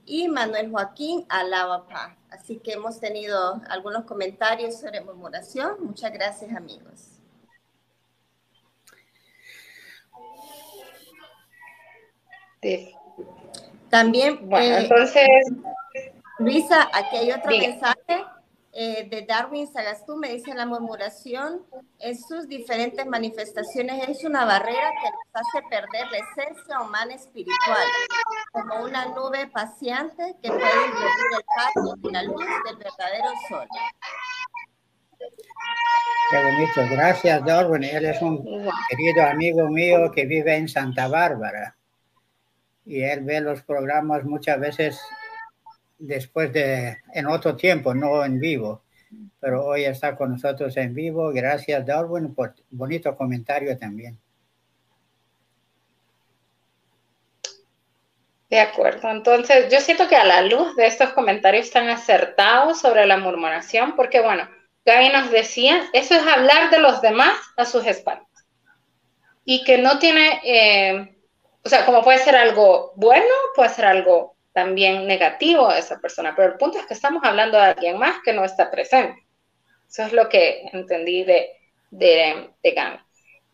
y 0.05 0.27
Manuel 0.27 0.69
Joaquín 0.69 1.25
Alabapa. 1.29 2.15
Así 2.29 2.57
que 2.57 2.73
hemos 2.73 2.99
tenido 2.99 3.59
algunos 3.67 4.05
comentarios 4.05 4.79
sobre 4.79 5.01
murmuración. 5.01 5.77
Muchas 5.79 6.13
gracias, 6.13 6.55
amigos. 6.55 7.19
También, 13.89 14.47
bueno, 14.47 14.75
eh, 14.75 14.81
entonces, 14.83 15.27
Luisa, 16.37 16.87
aquí 16.93 17.17
hay 17.17 17.31
otro 17.31 17.49
mensaje 17.49 18.25
eh, 18.75 19.07
de 19.07 19.21
Darwin 19.21 19.71
Sagastú, 19.71 20.17
me 20.17 20.29
dice 20.33 20.55
la 20.55 20.65
murmuración 20.65 21.61
en 21.99 22.17
sus 22.17 22.47
diferentes 22.47 23.05
manifestaciones 23.05 24.09
es 24.09 24.23
una 24.23 24.45
barrera 24.45 24.89
que 25.03 25.09
nos 25.11 25.35
hace 25.35 25.67
perder 25.69 26.11
la 26.11 26.17
esencia 26.17 26.81
humana 26.81 27.13
espiritual, 27.13 27.87
como 28.51 28.83
una 28.83 29.05
nube 29.09 29.45
paciente 29.47 30.35
que 30.41 30.49
puede 30.49 30.85
impedir 30.87 31.37
el 31.37 31.45
paso 31.55 31.95
de 31.97 32.11
la 32.11 32.23
luz 32.23 32.45
del 32.65 32.77
verdadero 32.77 33.29
sol. 33.47 33.67
Qué 36.31 36.43
bonito, 36.43 36.95
gracias 36.95 37.45
Darwin. 37.45 37.83
Él 37.83 38.05
es 38.05 38.21
un 38.23 38.43
querido 38.89 39.23
amigo 39.23 39.69
mío 39.69 40.11
que 40.11 40.25
vive 40.25 40.55
en 40.55 40.67
Santa 40.67 41.07
Bárbara 41.07 41.75
y 42.85 43.03
él 43.03 43.21
ve 43.21 43.39
los 43.39 43.61
programas 43.61 44.23
muchas 44.23 44.59
veces 44.59 44.99
después 45.97 46.51
de, 46.53 46.97
en 47.13 47.27
otro 47.27 47.55
tiempo, 47.55 47.93
no 47.93 48.23
en 48.23 48.39
vivo, 48.39 48.83
pero 49.39 49.65
hoy 49.65 49.85
está 49.85 50.15
con 50.15 50.31
nosotros 50.31 50.75
en 50.77 50.93
vivo. 50.93 51.31
Gracias 51.31 51.85
Darwin 51.85 52.33
por 52.33 52.55
bonito 52.69 53.15
comentario 53.15 53.77
también. 53.77 54.17
De 58.49 58.59
acuerdo, 58.59 59.09
entonces 59.09 59.71
yo 59.71 59.79
siento 59.79 60.07
que 60.07 60.15
a 60.15 60.23
la 60.25 60.43
luz 60.43 60.75
de 60.75 60.85
estos 60.85 61.09
comentarios 61.13 61.71
tan 61.71 61.89
acertados 61.89 62.79
sobre 62.79 63.07
la 63.07 63.17
murmuración, 63.17 63.95
porque 63.95 64.21
bueno, 64.21 64.47
Gaby 64.85 65.09
nos 65.09 65.31
decía, 65.31 65.89
eso 65.91 66.13
es 66.13 66.21
hablar 66.21 66.69
de 66.69 66.77
los 66.77 67.01
demás 67.01 67.33
a 67.57 67.65
sus 67.65 67.85
espaldas. 67.87 68.27
Y 69.43 69.63
que 69.63 69.79
no 69.79 69.97
tiene, 69.97 70.39
eh, 70.45 71.17
o 71.63 71.69
sea, 71.69 71.83
como 71.85 72.03
puede 72.03 72.19
ser 72.19 72.35
algo 72.35 72.93
bueno, 72.95 73.33
puede 73.55 73.69
ser 73.69 73.85
algo 73.85 74.35
también 74.53 75.07
negativo 75.07 75.71
de 75.71 75.79
esa 75.79 75.99
persona, 75.99 76.33
pero 76.35 76.49
el 76.49 76.57
punto 76.57 76.77
es 76.77 76.85
que 76.85 76.93
estamos 76.93 77.23
hablando 77.23 77.57
de 77.57 77.65
alguien 77.65 77.97
más 77.97 78.17
que 78.23 78.33
no 78.33 78.45
está 78.45 78.69
presente. 78.69 79.23
Eso 79.89 80.03
es 80.03 80.13
lo 80.13 80.29
que 80.29 80.69
entendí 80.71 81.23
de, 81.23 81.49
de, 81.91 82.49
de 82.61 82.99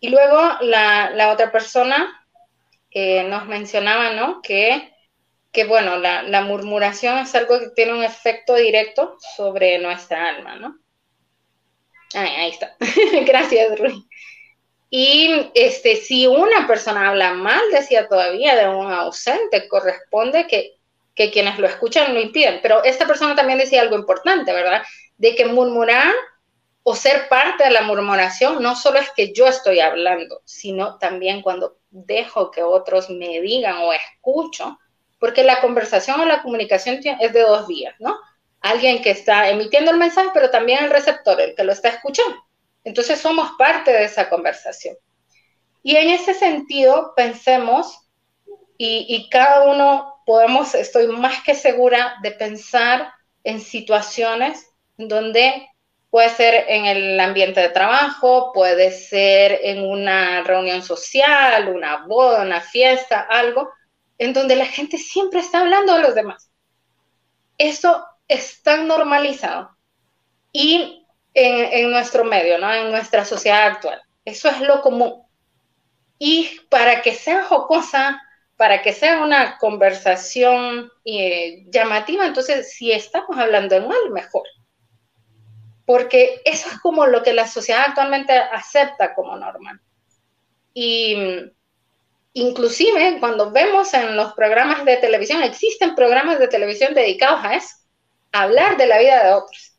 Y 0.01 0.09
luego 0.09 0.41
la, 0.61 1.09
la 1.11 1.31
otra 1.31 1.51
persona 1.51 2.25
eh, 2.91 3.23
nos 3.23 3.45
mencionaba, 3.47 4.11
¿no? 4.11 4.41
Que, 4.41 4.93
que 5.51 5.65
bueno, 5.65 5.97
la, 5.97 6.23
la, 6.23 6.41
murmuración 6.41 7.19
es 7.19 7.33
algo 7.35 7.59
que 7.59 7.69
tiene 7.69 7.93
un 7.93 8.03
efecto 8.03 8.55
directo 8.55 9.17
sobre 9.35 9.79
nuestra 9.79 10.29
alma, 10.29 10.55
¿no? 10.55 10.79
Ahí, 12.13 12.29
ahí 12.35 12.49
está. 12.51 12.75
Gracias, 13.25 13.79
Rui. 13.79 14.07
Y 14.89 15.51
este, 15.53 15.97
si 15.97 16.25
una 16.25 16.65
persona 16.65 17.09
habla 17.09 17.33
mal, 17.33 17.61
decía 17.71 18.07
todavía, 18.07 18.55
de 18.55 18.67
un 18.67 18.91
ausente, 18.91 19.67
corresponde 19.67 20.47
que 20.47 20.78
que 21.19 21.31
quienes 21.31 21.59
lo 21.59 21.67
escuchan 21.67 22.13
lo 22.13 22.21
impiden. 22.21 22.61
Pero 22.61 22.81
esta 22.85 23.05
persona 23.05 23.35
también 23.35 23.59
decía 23.59 23.81
algo 23.81 23.97
importante, 23.97 24.53
¿verdad? 24.53 24.83
De 25.17 25.35
que 25.35 25.45
murmurar 25.45 26.13
o 26.81 26.95
ser 26.95 27.27
parte 27.27 27.65
de 27.65 27.71
la 27.71 27.81
murmuración 27.81 28.63
no 28.63 28.73
solo 28.73 28.99
es 28.99 29.09
que 29.13 29.33
yo 29.33 29.45
estoy 29.45 29.81
hablando, 29.81 30.41
sino 30.45 30.97
también 30.97 31.41
cuando 31.41 31.75
dejo 31.89 32.51
que 32.51 32.63
otros 32.63 33.09
me 33.09 33.41
digan 33.41 33.79
o 33.79 33.91
escucho, 33.91 34.79
porque 35.19 35.43
la 35.43 35.59
conversación 35.59 36.21
o 36.21 36.25
la 36.25 36.41
comunicación 36.41 37.01
es 37.03 37.33
de 37.33 37.41
dos 37.41 37.67
vías, 37.67 37.95
¿no? 37.99 38.17
Alguien 38.61 39.01
que 39.01 39.11
está 39.11 39.49
emitiendo 39.49 39.91
el 39.91 39.97
mensaje, 39.97 40.29
pero 40.33 40.49
también 40.49 40.85
el 40.85 40.89
receptor, 40.89 41.41
el 41.41 41.53
que 41.53 41.65
lo 41.65 41.73
está 41.73 41.89
escuchando. 41.89 42.37
Entonces 42.85 43.19
somos 43.19 43.51
parte 43.57 43.91
de 43.91 44.05
esa 44.05 44.29
conversación. 44.29 44.95
Y 45.83 45.97
en 45.97 46.11
ese 46.11 46.33
sentido, 46.33 47.11
pensemos, 47.13 48.08
y, 48.81 49.27
cada 49.29 49.63
uno 49.63 50.21
podemos, 50.25 50.73
estoy 50.73 51.07
más 51.07 51.43
que 51.43 51.53
segura 51.53 52.15
de 52.23 52.31
pensar 52.31 53.11
en 53.43 53.59
situaciones 53.59 54.65
donde 54.95 55.67
puede 56.09 56.29
ser 56.29 56.63
en 56.69 56.85
el 56.85 57.19
ambiente 57.19 57.59
de 57.59 57.69
trabajo, 57.69 58.53
puede 58.53 58.91
ser 58.91 59.59
en 59.63 59.83
una 59.83 60.43
reunión 60.43 60.81
social, 60.81 61.67
una 61.67 62.05
boda, 62.07 62.43
una 62.43 62.61
fiesta, 62.61 63.19
algo, 63.19 63.69
en 64.17 64.31
donde 64.31 64.55
la 64.55 64.65
gente 64.65 64.97
siempre 64.97 65.41
está 65.41 65.59
hablando 65.59 65.95
de 65.95 66.01
los 66.01 66.15
demás. 66.15 66.49
Eso 67.57 68.05
es 68.29 68.63
tan 68.63 68.87
normalizado. 68.87 69.75
Y 70.53 71.05
en, 71.33 71.65
en 71.73 71.91
nuestro 71.91 72.23
medio, 72.23 72.57
¿no? 72.59 72.73
en 72.73 72.91
nuestra 72.91 73.25
sociedad 73.25 73.67
actual. 73.67 74.01
Eso 74.23 74.47
es 74.47 74.61
lo 74.61 74.81
común. 74.81 75.21
Y 76.17 76.61
para 76.69 77.01
que 77.01 77.13
sea 77.13 77.43
jocosa, 77.43 78.21
para 78.59 78.81
que 78.81 78.91
sea 78.91 79.23
una 79.23 79.57
conversación 79.57 80.91
eh, 81.05 81.63
llamativa, 81.69 82.27
entonces 82.27 82.73
si 82.73 82.91
estamos 82.91 83.37
hablando 83.37 83.73
en 83.75 83.87
mal, 83.87 84.09
mejor. 84.11 84.43
Porque 85.85 86.41
eso 86.43 86.67
es 86.67 86.77
como 86.79 87.07
lo 87.07 87.23
que 87.23 87.31
la 87.31 87.47
sociedad 87.47 87.85
actualmente 87.87 88.33
acepta 88.33 89.15
como 89.15 89.37
normal. 89.37 89.79
Y 90.73 91.15
inclusive 92.33 93.15
cuando 93.21 93.49
vemos 93.49 93.93
en 93.93 94.17
los 94.17 94.33
programas 94.33 94.83
de 94.83 94.97
televisión, 94.97 95.41
existen 95.41 95.95
programas 95.95 96.37
de 96.37 96.49
televisión 96.49 96.93
dedicados 96.93 97.39
a 97.45 97.55
eso, 97.55 97.77
a 98.33 98.41
hablar 98.41 98.75
de 98.75 98.87
la 98.87 98.99
vida 98.99 99.23
de 99.23 99.33
otros 99.35 99.77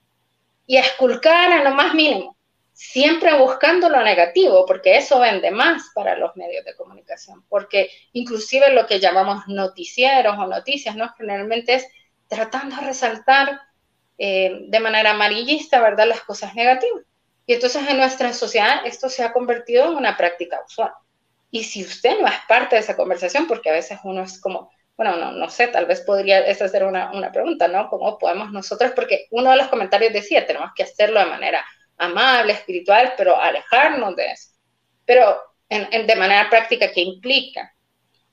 y 0.66 0.78
a 0.78 0.80
esculcar 0.80 1.52
en 1.52 1.64
lo 1.64 1.74
más 1.74 1.92
mínimo 1.92 2.34
siempre 2.82 3.36
buscando 3.36 3.90
lo 3.90 4.02
negativo, 4.02 4.64
porque 4.64 4.96
eso 4.96 5.20
vende 5.20 5.50
más 5.50 5.90
para 5.94 6.16
los 6.16 6.34
medios 6.34 6.64
de 6.64 6.74
comunicación, 6.74 7.44
porque 7.46 7.90
inclusive 8.14 8.72
lo 8.72 8.86
que 8.86 8.98
llamamos 8.98 9.46
noticieros 9.48 10.38
o 10.38 10.46
noticias, 10.46 10.96
¿no? 10.96 11.12
Generalmente 11.18 11.74
es 11.74 11.86
tratando 12.26 12.76
de 12.76 12.86
resaltar 12.86 13.60
eh, 14.16 14.62
de 14.68 14.80
manera 14.80 15.10
amarillista, 15.10 15.78
¿verdad?, 15.78 16.06
las 16.06 16.22
cosas 16.22 16.54
negativas. 16.54 17.04
Y 17.44 17.52
entonces 17.52 17.86
en 17.86 17.98
nuestra 17.98 18.32
sociedad 18.32 18.86
esto 18.86 19.10
se 19.10 19.24
ha 19.24 19.34
convertido 19.34 19.84
en 19.84 19.96
una 19.96 20.16
práctica 20.16 20.62
usual. 20.66 20.92
Y 21.50 21.64
si 21.64 21.84
usted 21.84 22.18
no 22.18 22.28
es 22.28 22.40
parte 22.48 22.76
de 22.76 22.80
esa 22.80 22.96
conversación, 22.96 23.46
porque 23.46 23.68
a 23.68 23.74
veces 23.74 23.98
uno 24.04 24.22
es 24.22 24.40
como, 24.40 24.70
bueno, 24.96 25.16
no, 25.16 25.32
no 25.32 25.50
sé, 25.50 25.68
tal 25.68 25.84
vez 25.84 26.00
podría 26.00 26.38
esa 26.46 26.66
ser 26.66 26.84
una, 26.84 27.12
una 27.12 27.30
pregunta, 27.30 27.68
¿no? 27.68 27.90
¿Cómo 27.90 28.16
podemos 28.16 28.50
nosotros? 28.50 28.92
Porque 28.96 29.26
uno 29.32 29.50
de 29.50 29.58
los 29.58 29.68
comentarios 29.68 30.14
decía, 30.14 30.46
tenemos 30.46 30.70
que 30.74 30.84
hacerlo 30.84 31.20
de 31.20 31.26
manera 31.26 31.62
amable, 32.00 32.54
espiritual, 32.54 33.12
pero 33.16 33.36
alejarnos 33.36 34.16
de 34.16 34.26
eso. 34.32 34.50
Pero 35.04 35.38
en, 35.68 36.06
de 36.06 36.16
manera 36.16 36.48
práctica, 36.48 36.90
¿qué 36.90 37.02
implica? 37.02 37.74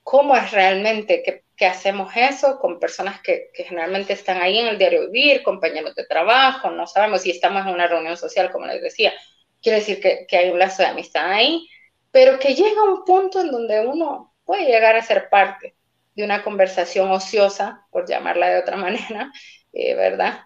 ¿Cómo 0.04 0.36
es 0.36 0.52
realmente 0.52 1.22
que, 1.22 1.44
hacemos 1.66 2.16
eso 2.16 2.60
con 2.60 2.80
personas 2.80 3.20
que, 3.22 3.50
generalmente 3.54 4.14
están 4.14 4.42
ahí 4.42 4.58
en 4.60 4.68
el 4.68 4.78
diario 4.78 5.10
vivir, 5.12 5.44
compañeros 5.44 5.96
de 5.96 6.06
trabajo? 6.06 6.70
No 6.72 6.88
sabemos 6.88 7.22
si 7.22 7.32
estamos 7.32 7.66
en 7.66 7.74
una 7.74 7.88
reunión 7.88 8.16
social, 8.16 8.52
como 8.52 8.66
les 8.66 8.82
decía. 8.82 9.14
Quiere 9.62 9.80
decir 9.80 10.00
que, 10.00 10.38
hay 10.38 10.50
un 10.50 10.60
lazo 10.60 10.84
de 10.84 10.90
amistad 10.90 11.30
ahí, 11.30 11.68
pero 12.12 12.40
que 12.40 12.56
llega 12.56 12.84
un 12.84 13.04
punto 13.04 13.42
en 13.42 13.52
donde 13.52 13.86
uno 13.86 14.34
puede 14.46 14.66
llegar 14.66 14.96
a 14.96 15.04
ser 15.04 15.30
parte 15.30 15.76
de 16.16 16.24
una 16.24 16.42
conversación 16.42 17.12
ociosa, 17.12 17.86
por 17.92 18.08
llamarla 18.08 18.48
de 18.48 18.60
otra 18.60 18.78
manera, 18.78 19.32
eh, 19.74 19.94
¿verdad? 19.94 20.40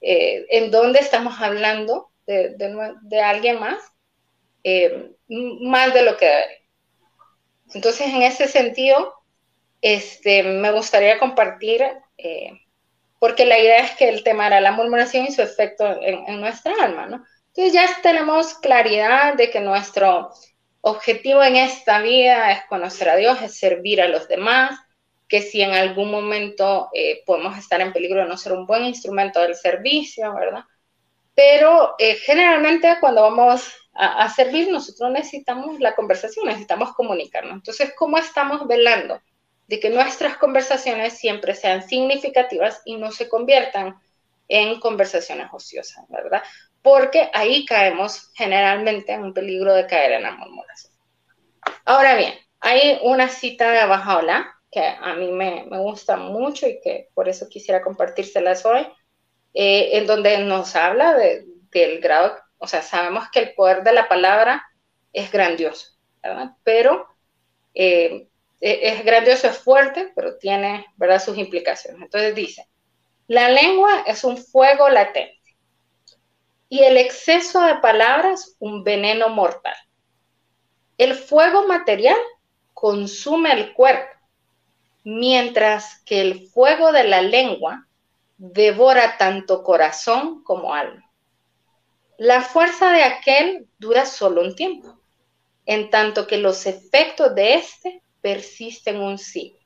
Eh, 0.00 0.46
en 0.50 0.70
donde 0.70 1.00
estamos 1.00 1.40
hablando 1.40 2.12
de, 2.28 3.20
alguien 3.22 3.58
más, 3.58 3.82
eh, 4.62 5.12
más 5.28 5.94
de 5.94 6.02
lo 6.02 6.16
que 6.16 6.26
debe. 6.26 6.68
Entonces, 7.74 8.08
en 8.08 8.22
ese 8.22 8.48
sentido, 8.48 9.14
este, 9.80 10.42
me 10.42 10.72
gustaría 10.72 11.18
compartir, 11.18 11.84
eh, 12.16 12.52
porque 13.18 13.46
la 13.46 13.58
idea 13.58 13.78
es 13.78 13.92
que 13.92 14.08
el 14.08 14.22
tema 14.22 14.46
era 14.46 14.60
la 14.60 14.72
murmuración 14.72 15.26
y 15.26 15.32
su 15.32 15.42
efecto 15.42 15.98
en, 16.00 16.40
nuestra 16.40 16.72
alma, 16.80 17.06
¿no? 17.06 17.24
Entonces 17.48 17.72
ya 17.72 17.88
tenemos 18.02 18.54
claridad 18.54 19.34
de 19.34 19.50
que 19.50 19.60
nuestro 19.60 20.30
objetivo 20.82 21.42
en 21.42 21.56
esta 21.56 22.00
vida 22.00 22.52
es 22.52 22.60
conocer 22.68 23.08
a 23.08 23.16
Dios, 23.16 23.42
es 23.42 23.58
servir 23.58 24.00
a 24.00 24.08
los 24.08 24.28
demás, 24.28 24.78
que 25.26 25.42
si 25.42 25.60
en 25.62 25.72
algún 25.72 26.10
momento 26.10 26.88
eh, 26.94 27.22
podemos 27.26 27.58
estar 27.58 27.80
en 27.80 27.92
peligro 27.92 28.22
de 28.22 28.28
no 28.28 28.36
ser 28.36 28.52
un 28.52 28.66
buen 28.66 28.84
instrumento 28.84 29.40
del 29.40 29.56
servicio, 29.56 30.32
¿verdad? 30.34 30.64
Pero 31.38 31.94
eh, 32.00 32.16
generalmente 32.16 32.96
cuando 32.98 33.22
vamos 33.22 33.72
a, 33.94 34.28
servir 34.28 34.72
nosotros 34.72 35.12
necesitamos 35.12 35.78
la 35.78 35.94
conversación, 35.94 36.46
necesitamos 36.46 36.94
comunicarnos. 36.94 37.54
Entonces, 37.54 37.92
¿cómo 37.96 38.18
estamos 38.18 38.66
velando 38.66 39.20
de 39.68 39.78
que 39.78 39.88
nuestras 39.88 40.36
conversaciones 40.36 41.16
siempre 41.16 41.54
sean 41.54 41.88
significativas 41.88 42.82
y 42.84 42.96
no 42.96 43.12
se 43.12 43.28
conviertan 43.28 43.94
en 44.48 44.80
conversaciones 44.80 45.46
ociosas, 45.52 46.04
¿verdad? 46.08 46.42
Porque 46.82 47.30
ahí 47.32 47.64
caemos 47.64 48.32
generalmente 48.34 49.12
en 49.12 49.22
un 49.22 49.32
peligro 49.32 49.74
de 49.74 49.86
caer 49.86 50.10
en 50.12 50.24
la 50.24 50.32
murmuración. 50.32 50.92
Ahora 51.84 52.16
bien, 52.16 52.34
hay 52.58 52.98
una 53.02 53.28
cita 53.28 53.70
de 53.70 53.78
Abajaola 53.78 54.56
que 54.72 54.84
a 54.84 55.14
mí 55.14 55.30
me, 55.30 55.68
gusta 55.68 56.16
mucho 56.16 56.66
y 56.66 56.80
que 56.80 57.10
por 57.14 57.28
eso 57.28 57.48
quisiera 57.48 57.80
compartírselas 57.80 58.66
hoy, 58.66 58.84
eh, 59.54 59.90
en 59.98 60.06
donde 60.06 60.38
nos 60.38 60.76
habla 60.76 61.14
del 61.14 62.00
grado, 62.00 62.36
o 62.58 62.66
sea, 62.66 62.82
sabemos 62.82 63.28
que 63.30 63.40
el 63.40 63.54
poder 63.54 63.82
de 63.82 63.92
la 63.92 64.08
palabra 64.08 64.66
es 65.12 65.30
grandioso, 65.30 65.96
¿verdad? 66.22 66.52
Pero 66.64 67.06
eh, 67.74 68.28
e, 68.60 68.80
es 68.82 69.04
grandioso, 69.04 69.48
es 69.48 69.58
fuerte, 69.58 70.12
pero 70.14 70.36
tiene, 70.36 70.86
¿verdad?, 70.96 71.22
sus 71.22 71.38
implicaciones. 71.38 72.02
Entonces 72.02 72.34
dice, 72.34 72.68
la 73.26 73.48
lengua 73.48 74.04
es 74.06 74.24
un 74.24 74.36
fuego 74.36 74.88
latente 74.88 75.38
y 76.68 76.80
el 76.80 76.96
exceso 76.96 77.62
de 77.64 77.76
palabras 77.76 78.56
un 78.58 78.84
veneno 78.84 79.28
mortal. 79.28 79.76
El 80.98 81.14
fuego 81.14 81.66
material 81.66 82.18
consume 82.74 83.52
el 83.52 83.72
cuerpo, 83.72 84.14
mientras 85.04 86.02
que 86.04 86.20
el 86.20 86.48
fuego 86.48 86.92
de 86.92 87.04
la 87.04 87.22
lengua 87.22 87.87
devora 88.38 89.18
tanto 89.18 89.62
corazón 89.62 90.42
como 90.42 90.72
alma. 90.72 91.04
La 92.16 92.40
fuerza 92.40 92.90
de 92.90 93.02
aquel 93.02 93.68
dura 93.78 94.06
solo 94.06 94.40
un 94.40 94.56
tiempo, 94.56 94.98
en 95.66 95.90
tanto 95.90 96.26
que 96.26 96.38
los 96.38 96.66
efectos 96.66 97.34
de 97.34 97.54
éste 97.54 98.02
persisten 98.20 99.00
un 99.00 99.18
siglo. 99.18 99.58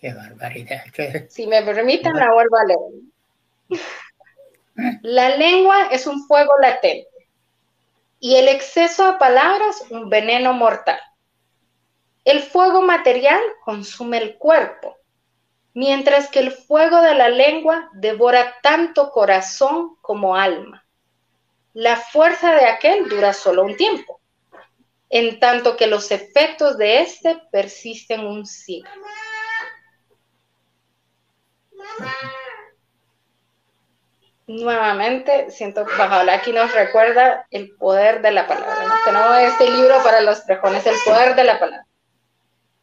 Qué 0.00 0.12
barbaridad. 0.12 0.84
Si 1.30 1.46
me 1.46 1.62
permiten, 1.62 2.14
la 2.14 2.32
vuelvo 2.32 2.56
a 2.56 2.64
leer. 2.64 3.80
La 5.02 5.36
lengua 5.36 5.86
es 5.92 6.06
un 6.06 6.26
fuego 6.26 6.52
latente 6.60 7.08
y 8.18 8.36
el 8.36 8.48
exceso 8.48 9.12
de 9.12 9.18
palabras 9.18 9.84
un 9.90 10.08
veneno 10.08 10.52
mortal. 10.52 10.98
El 12.24 12.42
fuego 12.42 12.80
material 12.82 13.40
consume 13.64 14.18
el 14.18 14.36
cuerpo, 14.36 14.96
mientras 15.74 16.28
que 16.28 16.38
el 16.38 16.52
fuego 16.52 17.00
de 17.02 17.14
la 17.14 17.28
lengua 17.28 17.90
devora 17.92 18.54
tanto 18.62 19.10
corazón 19.10 19.96
como 20.00 20.36
alma. 20.36 20.86
La 21.72 21.96
fuerza 21.96 22.54
de 22.54 22.66
aquel 22.66 23.08
dura 23.08 23.32
solo 23.32 23.64
un 23.64 23.76
tiempo, 23.76 24.20
en 25.10 25.40
tanto 25.40 25.76
que 25.76 25.88
los 25.88 26.12
efectos 26.12 26.78
de 26.78 27.00
éste 27.00 27.42
persisten 27.50 28.24
un 28.24 28.46
siglo. 28.46 28.88
Nuevamente, 34.46 35.50
siento 35.50 35.86
que 35.86 36.02
aquí 36.30 36.52
nos 36.52 36.72
recuerda 36.72 37.46
el 37.50 37.74
poder 37.76 38.20
de 38.22 38.30
la 38.30 38.46
palabra. 38.46 38.94
Tenemos 39.04 39.38
este 39.38 39.70
libro 39.70 40.02
para 40.04 40.20
los 40.20 40.40
prejones, 40.42 40.86
el 40.86 40.96
poder 41.04 41.34
de 41.34 41.44
la 41.44 41.58
palabra. 41.58 41.86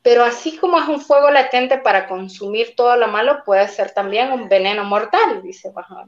Pero 0.03 0.23
así 0.23 0.57
como 0.57 0.79
es 0.79 0.87
un 0.87 0.99
fuego 0.99 1.29
latente 1.29 1.77
para 1.77 2.07
consumir 2.07 2.75
todo 2.75 2.95
lo 2.97 3.07
malo, 3.07 3.43
puede 3.45 3.67
ser 3.67 3.91
también 3.91 4.31
un 4.31 4.49
veneno 4.49 4.83
mortal, 4.83 5.41
dice 5.43 5.69
Bajaola. 5.69 6.07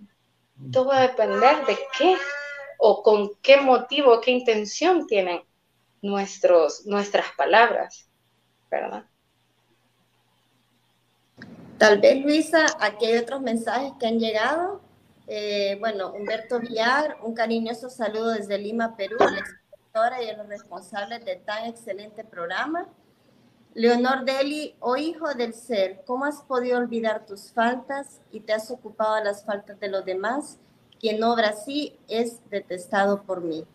Todo 0.71 0.87
va 0.87 0.97
a 0.97 1.07
depender 1.07 1.65
de 1.65 1.77
qué 1.97 2.17
o 2.79 3.03
con 3.03 3.35
qué 3.41 3.57
motivo, 3.57 4.19
qué 4.21 4.31
intención 4.31 5.05
tienen 5.05 5.43
nuestros, 6.01 6.85
nuestras 6.85 7.27
palabras, 7.37 8.09
¿verdad? 8.69 9.05
Tal 11.77 11.99
vez, 11.99 12.23
Luisa, 12.23 12.65
aquí 12.79 13.05
hay 13.05 13.17
otros 13.17 13.41
mensajes 13.41 13.93
que 13.99 14.07
han 14.07 14.19
llegado. 14.19 14.81
Eh, 15.27 15.77
bueno, 15.79 16.11
Humberto 16.11 16.59
Villar, 16.59 17.17
un 17.23 17.33
cariñoso 17.33 17.89
saludo 17.89 18.31
desde 18.31 18.57
Lima, 18.57 18.95
Perú, 18.95 19.17
la 19.19 19.39
escritora 19.39 20.21
y 20.23 20.29
a 20.29 20.37
los 20.37 20.47
responsables 20.47 21.23
de 21.25 21.37
tan 21.37 21.65
excelente 21.65 22.23
programa. 22.23 22.87
Leonor 23.75 24.23
Deli, 24.23 24.75
oh 24.79 24.97
hijo 24.97 25.33
del 25.33 25.53
ser, 25.53 26.03
¿cómo 26.05 26.25
has 26.25 26.41
podido 26.43 26.77
olvidar 26.77 27.25
tus 27.25 27.51
faltas 27.51 28.21
y 28.31 28.41
te 28.41 28.53
has 28.53 28.69
ocupado 28.69 29.15
de 29.15 29.23
las 29.23 29.43
faltas 29.43 29.79
de 29.79 29.87
los 29.87 30.05
demás? 30.05 30.59
Quien 30.99 31.23
obra 31.23 31.49
así 31.49 31.97
es 32.07 32.39
detestado 32.51 33.23
por 33.23 33.41
mí. 33.41 33.65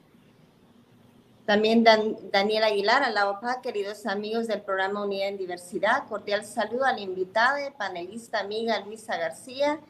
También 1.46 1.82
Daniel 1.82 2.62
Aguilar, 2.62 3.02
a 3.02 3.10
la 3.10 3.28
OPA, 3.30 3.60
queridos 3.60 4.06
amigos 4.06 4.46
del 4.46 4.60
programa 4.60 5.02
Unidad 5.02 5.28
en 5.28 5.38
Diversidad, 5.38 6.06
cordial 6.06 6.44
saludo 6.44 6.84
a 6.84 6.92
la 6.92 7.00
invitada, 7.00 7.58
panelista 7.76 8.38
amiga 8.38 8.78
Luisa 8.80 9.16
García. 9.16 9.80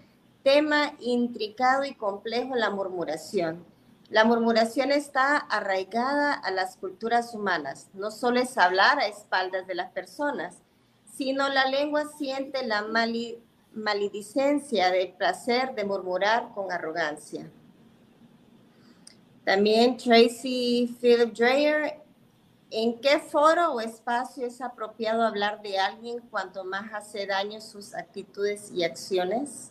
Tema 0.42 0.94
intricado 1.01 1.85
y 1.85 1.94
complejo, 1.94 2.55
la 2.55 2.71
murmuración. 2.71 3.64
La 4.11 4.25
murmuración 4.25 4.90
está 4.90 5.37
arraigada 5.37 6.33
a 6.33 6.51
las 6.51 6.79
culturas 6.79 7.35
humanas. 7.35 7.88
No 7.92 8.11
solo 8.11 8.40
es 8.40 8.57
hablar 8.57 8.99
a 8.99 9.07
espaldas 9.07 9.66
de 9.66 9.75
las 9.75 9.90
personas, 9.90 10.62
sino 11.05 11.49
la 11.51 11.66
lengua 11.66 12.07
siente 12.16 12.66
la 12.66 12.87
maledicencia 13.75 14.90
del 14.90 15.12
placer 15.12 15.75
de 15.75 15.85
murmurar 15.85 16.55
con 16.55 16.73
arrogancia. 16.73 17.51
También 19.44 19.99
Tracy 19.99 20.97
Philip 21.01 21.35
Dreyer, 21.35 22.01
¿en 22.71 23.01
qué 23.01 23.18
foro 23.18 23.73
o 23.73 23.81
espacio 23.81 24.47
es 24.47 24.61
apropiado 24.62 25.23
hablar 25.23 25.61
de 25.61 25.79
alguien 25.79 26.21
cuanto 26.31 26.64
más 26.64 26.94
hace 26.94 27.27
daño 27.27 27.61
sus 27.61 27.94
actitudes 27.94 28.71
y 28.73 28.85
acciones? 28.85 29.71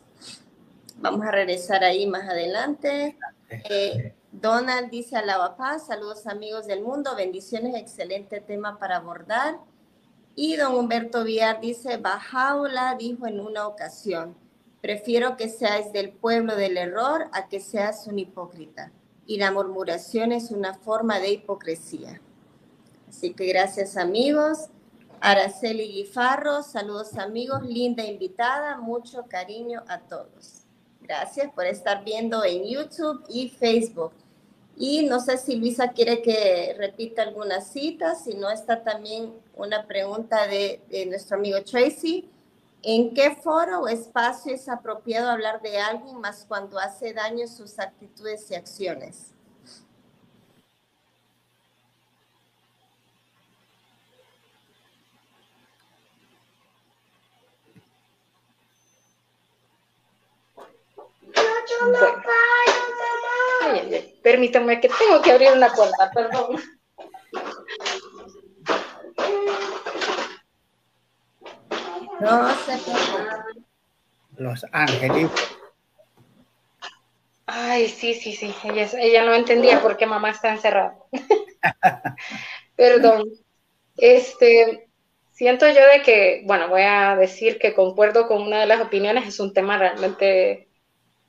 Vamos 0.97 1.25
a 1.25 1.31
regresar 1.31 1.83
ahí 1.83 2.05
más 2.07 2.27
adelante. 2.27 3.17
Eh, 3.49 4.13
Donald 4.31 4.89
dice 4.89 5.15
a 5.15 5.25
la 5.25 5.55
paz, 5.55 5.87
saludos 5.87 6.27
amigos 6.27 6.67
del 6.67 6.81
mundo, 6.81 7.15
bendiciones, 7.15 7.75
excelente 7.75 8.41
tema 8.41 8.77
para 8.77 8.97
abordar. 8.97 9.59
Y 10.35 10.55
don 10.55 10.75
Humberto 10.75 11.23
Villar 11.23 11.61
dice, 11.61 11.97
Bajaula 11.97 12.95
dijo 12.95 13.25
en 13.25 13.39
una 13.39 13.67
ocasión, 13.67 14.35
prefiero 14.81 15.37
que 15.37 15.49
seas 15.49 15.91
del 15.93 16.11
pueblo 16.11 16.55
del 16.55 16.77
error 16.77 17.27
a 17.31 17.47
que 17.47 17.59
seas 17.59 18.05
un 18.07 18.19
hipócrita 18.19 18.91
y 19.25 19.37
la 19.37 19.51
murmuración 19.51 20.31
es 20.31 20.51
una 20.51 20.73
forma 20.73 21.19
de 21.19 21.31
hipocresía. 21.31 22.21
Así 23.09 23.33
que 23.33 23.45
gracias 23.45 23.97
amigos. 23.97 24.69
Araceli 25.19 25.87
Guifarro, 25.87 26.61
saludos 26.63 27.17
amigos, 27.17 27.63
linda 27.63 28.03
invitada, 28.03 28.77
mucho 28.77 29.25
cariño 29.27 29.83
a 29.87 29.99
todos. 29.99 30.56
Gracias 31.07 31.49
por 31.53 31.65
estar 31.65 32.03
viendo 32.03 32.43
en 32.43 32.65
YouTube 32.65 33.23
y 33.29 33.47
Facebook. 33.47 34.11
Y 34.75 35.05
no 35.05 35.21
sé 35.21 35.37
si 35.37 35.55
Luisa 35.55 35.93
quiere 35.93 36.21
que 36.21 36.75
repita 36.77 37.23
alguna 37.23 37.61
cita, 37.61 38.13
si 38.13 38.33
no 38.33 38.49
está 38.49 38.83
también 38.83 39.33
una 39.55 39.87
pregunta 39.87 40.47
de, 40.47 40.81
de 40.89 41.05
nuestro 41.05 41.37
amigo 41.37 41.63
Tracy. 41.63 42.29
¿En 42.83 43.13
qué 43.13 43.35
foro 43.35 43.81
o 43.81 43.87
espacio 43.87 44.53
es 44.53 44.67
apropiado 44.67 45.29
hablar 45.29 45.61
de 45.61 45.77
alguien 45.79 46.19
más 46.19 46.45
cuando 46.45 46.77
hace 46.77 47.13
daño 47.13 47.47
sus 47.47 47.79
actitudes 47.79 48.51
y 48.51 48.55
acciones? 48.55 49.33
Permítanme 64.21 64.79
que 64.79 64.89
tengo 64.89 65.21
que 65.21 65.31
abrir 65.31 65.51
una 65.53 65.69
puerta, 65.69 66.11
perdón. 66.13 66.61
No 72.19 72.49
sé 72.55 72.79
Los 74.37 74.65
ángeles. 74.71 75.29
Ay, 77.45 77.87
sí, 77.87 78.13
sí, 78.13 78.33
sí. 78.33 78.53
Ella, 78.63 78.89
ella 78.99 79.25
no 79.25 79.33
entendía 79.33 79.81
por 79.81 79.95
qué 79.97 80.05
mamá 80.05 80.31
está 80.31 80.49
encerrada. 80.49 80.97
Perdón. 82.75 83.23
Este, 83.95 84.89
siento 85.31 85.67
yo 85.67 85.81
de 85.93 86.01
que, 86.03 86.43
bueno, 86.45 86.67
voy 86.67 86.81
a 86.81 87.15
decir 87.15 87.57
que 87.59 87.73
concuerdo 87.73 88.27
con 88.27 88.41
una 88.41 88.59
de 88.59 88.65
las 88.65 88.81
opiniones, 88.81 89.27
es 89.27 89.39
un 89.39 89.53
tema 89.53 89.77
realmente, 89.77 90.66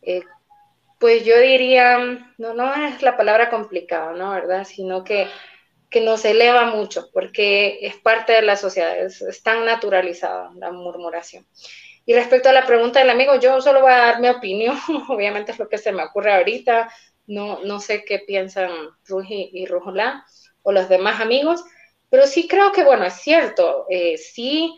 eh, 0.09 0.23
pues 0.99 1.25
yo 1.25 1.39
diría, 1.39 1.99
no, 2.39 2.55
no 2.55 2.75
es 2.87 3.03
la 3.03 3.17
palabra 3.17 3.51
complicado, 3.51 4.13
¿no? 4.15 4.33
¿Verdad? 4.33 4.65
Sino 4.65 5.05
que 5.05 5.29
que 5.91 6.01
nos 6.01 6.25
eleva 6.25 6.67
mucho, 6.67 7.09
porque 7.13 7.79
es 7.83 7.97
parte 7.97 8.33
de 8.33 8.43
la 8.43 8.57
sociedad, 8.57 8.99
es, 8.99 9.43
tan 9.43 9.65
naturalizada 9.65 10.51
la 10.57 10.71
murmuración. 10.71 11.47
Y 12.05 12.15
respecto 12.15 12.49
a 12.49 12.53
la 12.53 12.67
pregunta 12.67 13.01
del 13.01 13.11
amigo, 13.11 13.39
yo 13.39 13.61
solo 13.61 13.83
voy 13.83 13.93
a 13.93 13.99
dar 13.99 14.21
mi 14.21 14.29
opinión, 14.29 14.77
obviamente 15.09 15.53
es 15.53 15.59
lo 15.59 15.69
que 15.69 15.79
se 15.79 15.93
me 15.93 16.05
ocurre 16.05 16.35
ahorita, 16.35 16.91
no, 17.27 17.61
no 17.65 17.81
sé 17.81 18.05
qué 18.05 18.21
piensan 18.21 18.71
Ruji 19.07 19.51
y 19.53 19.67
Rujolá 19.67 20.25
o 20.63 20.73
los 20.73 20.89
demás 20.89 21.21
amigos, 21.21 21.65
Pero 22.11 22.27
sí 22.27 22.49
creo 22.49 22.73
que, 22.73 22.85
bueno, 22.85 23.05
es 23.05 23.15
cierto, 23.15 23.85
eh, 23.91 24.17
sí, 24.17 24.75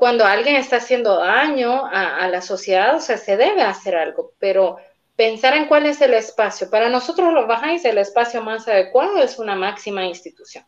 cuando 0.00 0.24
alguien 0.24 0.56
está 0.56 0.76
haciendo 0.76 1.18
daño 1.18 1.84
a, 1.84 2.26
la 2.28 2.40
sociedad, 2.40 2.96
o 2.96 3.00
sea, 3.00 3.18
se 3.18 3.36
debe 3.36 3.60
hacer 3.60 3.94
algo, 3.96 4.32
pero 4.38 4.78
pensar 5.14 5.54
en 5.54 5.66
cuál 5.66 5.84
es 5.84 6.00
el 6.00 6.14
espacio. 6.14 6.70
Para 6.70 6.88
nosotros 6.88 7.34
los 7.34 7.46
bajáis, 7.46 7.84
el 7.84 7.98
espacio 7.98 8.40
más 8.40 8.66
adecuado 8.66 9.22
es 9.22 9.38
una 9.38 9.54
máxima 9.56 10.06
institución. 10.06 10.64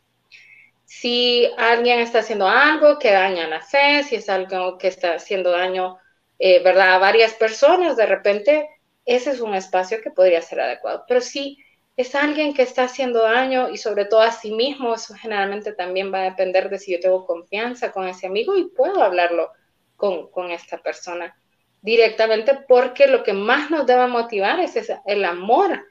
Si 0.85 1.49
alguien 1.57 1.97
está 1.97 2.19
haciendo 2.19 2.47
algo 2.47 2.99
que 2.99 3.09
daña 3.09 3.47
la 3.47 3.61
fe, 3.61 4.03
si 4.03 4.17
es 4.17 4.29
algo 4.29 4.77
que 4.77 4.89
está 4.89 5.15
haciendo 5.15 5.49
daño, 5.49 5.97
eh, 6.37 6.61
¿verdad?, 6.61 6.93
a 6.93 6.99
varias 6.99 7.33
personas, 7.33 7.97
de 7.97 8.05
repente, 8.05 8.69
ese 9.03 9.31
es 9.31 9.39
un 9.39 9.55
espacio 9.55 9.99
que 10.03 10.11
podría 10.11 10.43
ser 10.43 10.61
adecuado. 10.61 11.05
Pero 11.07 11.21
si 11.21 11.57
es 11.95 12.15
alguien 12.15 12.53
que 12.53 12.63
está 12.63 12.85
haciendo 12.85 13.21
daño 13.21 13.69
y 13.69 13.77
sobre 13.77 14.05
todo 14.05 14.21
a 14.21 14.31
sí 14.31 14.51
mismo, 14.51 14.95
eso 14.95 15.13
generalmente 15.13 15.73
también 15.73 16.13
va 16.13 16.21
a 16.21 16.29
depender 16.29 16.69
de 16.69 16.79
si 16.79 16.91
yo 16.91 16.99
tengo 16.99 17.25
confianza 17.25 17.91
con 17.91 18.07
ese 18.07 18.27
amigo 18.27 18.57
y 18.57 18.65
puedo 18.65 19.03
hablarlo 19.03 19.51
con, 19.95 20.29
con 20.31 20.51
esta 20.51 20.79
persona 20.79 21.35
directamente 21.81 22.57
porque 22.67 23.07
lo 23.07 23.23
que 23.23 23.33
más 23.33 23.69
nos 23.69 23.85
debe 23.85 24.07
motivar 24.07 24.59
es 24.59 24.91
el 25.05 25.25
amor 25.25 25.85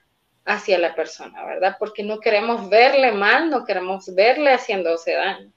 hacia 0.44 0.78
la 0.78 0.94
persona, 0.94 1.44
¿verdad? 1.44 1.76
Porque 1.78 2.02
no 2.02 2.18
queremos 2.18 2.68
verle 2.68 3.12
mal, 3.12 3.50
no 3.50 3.64
queremos 3.64 4.12
verle 4.14 4.54
haciéndose 4.54 5.12
daño. 5.12 5.52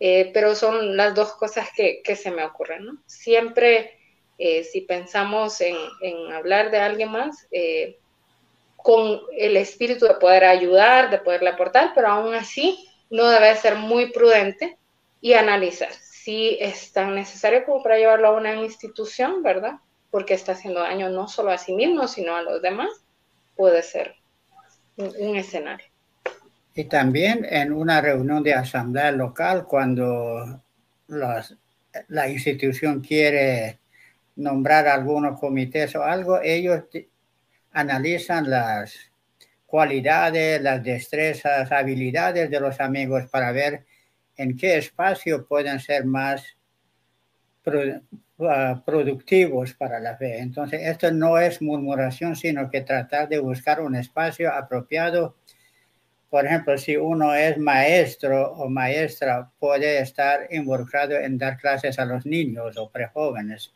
Eh, 0.00 0.30
pero 0.32 0.54
son 0.54 0.96
las 0.96 1.14
dos 1.14 1.32
cosas 1.34 1.70
que, 1.74 2.02
que 2.04 2.14
se 2.14 2.30
me 2.30 2.44
ocurren, 2.44 2.84
¿no? 2.84 3.02
Siempre, 3.06 3.98
eh, 4.38 4.62
si 4.62 4.82
pensamos 4.82 5.60
en, 5.60 5.76
en, 6.02 6.32
hablar 6.32 6.70
de 6.70 6.78
alguien 6.78 7.10
más, 7.10 7.48
eh, 7.50 7.98
con 8.78 9.20
el 9.36 9.56
espíritu 9.56 10.06
de 10.06 10.14
poder 10.14 10.44
ayudar, 10.44 11.10
de 11.10 11.18
poderle 11.18 11.50
aportar, 11.50 11.92
pero 11.94 12.08
aún 12.08 12.34
así 12.34 12.88
no 13.10 13.28
debe 13.28 13.54
ser 13.56 13.74
muy 13.74 14.12
prudente 14.12 14.78
y 15.20 15.34
analizar 15.34 15.90
si 15.92 16.56
es 16.60 16.92
tan 16.92 17.14
necesario 17.14 17.64
como 17.64 17.82
para 17.82 17.98
llevarlo 17.98 18.28
a 18.28 18.36
una 18.36 18.54
institución, 18.54 19.42
¿verdad? 19.42 19.80
Porque 20.10 20.34
está 20.34 20.52
haciendo 20.52 20.80
daño 20.80 21.10
no 21.10 21.26
solo 21.26 21.50
a 21.50 21.58
sí 21.58 21.72
mismo, 21.72 22.06
sino 22.06 22.36
a 22.36 22.42
los 22.42 22.62
demás, 22.62 22.90
puede 23.56 23.82
ser 23.82 24.14
un, 24.96 25.36
escenario. 25.36 25.86
Y 26.74 26.84
también 26.84 27.44
en 27.48 27.72
una 27.72 28.00
reunión 28.00 28.42
de 28.42 28.54
asamblea 28.54 29.10
local, 29.10 29.64
cuando 29.66 30.62
la 31.08 32.28
institución 32.28 33.00
quiere 33.00 33.78
nombrar 34.36 34.86
algunos 34.86 35.40
comités 35.40 35.96
o 35.96 36.04
algo, 36.04 36.40
ellos 36.40 36.84
analizan 37.72 38.48
las 38.48 39.10
cualidades, 39.66 40.62
las 40.62 40.82
destrezas, 40.82 41.70
habilidades 41.70 42.50
de 42.50 42.60
los 42.60 42.80
amigos 42.80 43.26
para 43.26 43.52
ver 43.52 43.84
en 44.36 44.56
qué 44.56 44.78
espacio 44.78 45.46
pueden 45.46 45.78
ser 45.78 46.06
más 46.06 46.56
ah, 47.66 48.82
productivos 48.86 49.74
para 49.74 50.00
la 50.00 50.16
fe. 50.16 50.38
Entonces, 50.38 50.80
esto 50.82 51.10
no 51.12 51.38
es 51.38 51.60
murmuración, 51.60 52.34
sino 52.34 52.70
que 52.70 52.80
tratar 52.80 53.28
de 53.28 53.40
buscar 53.40 53.80
un 53.80 53.94
espacio 53.96 54.50
apropiado. 54.52 55.36
Por 56.30 56.46
ejemplo, 56.46 56.78
si 56.78 56.96
uno 56.96 57.34
es 57.34 57.58
maestro 57.58 58.52
o 58.52 58.70
maestra, 58.70 59.50
puede 59.58 60.00
estar 60.00 60.46
involucrado 60.50 61.16
en 61.16 61.36
dar 61.36 61.58
clases 61.58 61.98
a 61.98 62.04
los 62.06 62.24
niños 62.24 62.76
o 62.78 62.90
prejóvenes 62.90 63.74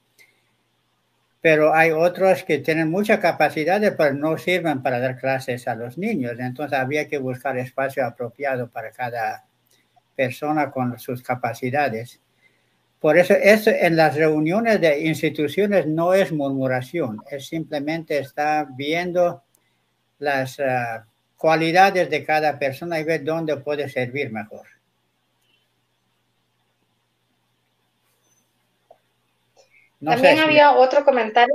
pero 1.42 1.74
hay 1.74 1.90
otros 1.90 2.44
que 2.44 2.58
tienen 2.58 2.88
mucha 2.88 3.18
capacidad, 3.18 3.82
pero 3.96 4.14
no 4.14 4.38
sirven 4.38 4.80
para 4.80 5.00
dar 5.00 5.18
clases 5.18 5.66
a 5.66 5.74
los 5.74 5.98
niños. 5.98 6.38
Entonces 6.38 6.78
había 6.78 7.08
que 7.08 7.18
buscar 7.18 7.58
espacio 7.58 8.06
apropiado 8.06 8.70
para 8.70 8.92
cada 8.92 9.44
persona 10.14 10.70
con 10.70 11.00
sus 11.00 11.20
capacidades. 11.20 12.20
Por 13.00 13.18
eso, 13.18 13.34
eso 13.34 13.70
en 13.70 13.96
las 13.96 14.14
reuniones 14.14 14.80
de 14.80 15.00
instituciones 15.00 15.88
no 15.88 16.14
es 16.14 16.30
murmuración, 16.30 17.20
es 17.28 17.48
simplemente 17.48 18.18
estar 18.18 18.68
viendo 18.76 19.42
las 20.20 20.60
ah, 20.60 21.04
cualidades 21.36 22.08
de 22.08 22.24
cada 22.24 22.56
persona 22.56 23.00
y 23.00 23.04
ver 23.04 23.24
dónde 23.24 23.56
puede 23.56 23.88
servir 23.88 24.30
mejor. 24.30 24.71
También 30.04 30.38
había 30.40 30.72
otro 30.72 31.04
comentario 31.04 31.54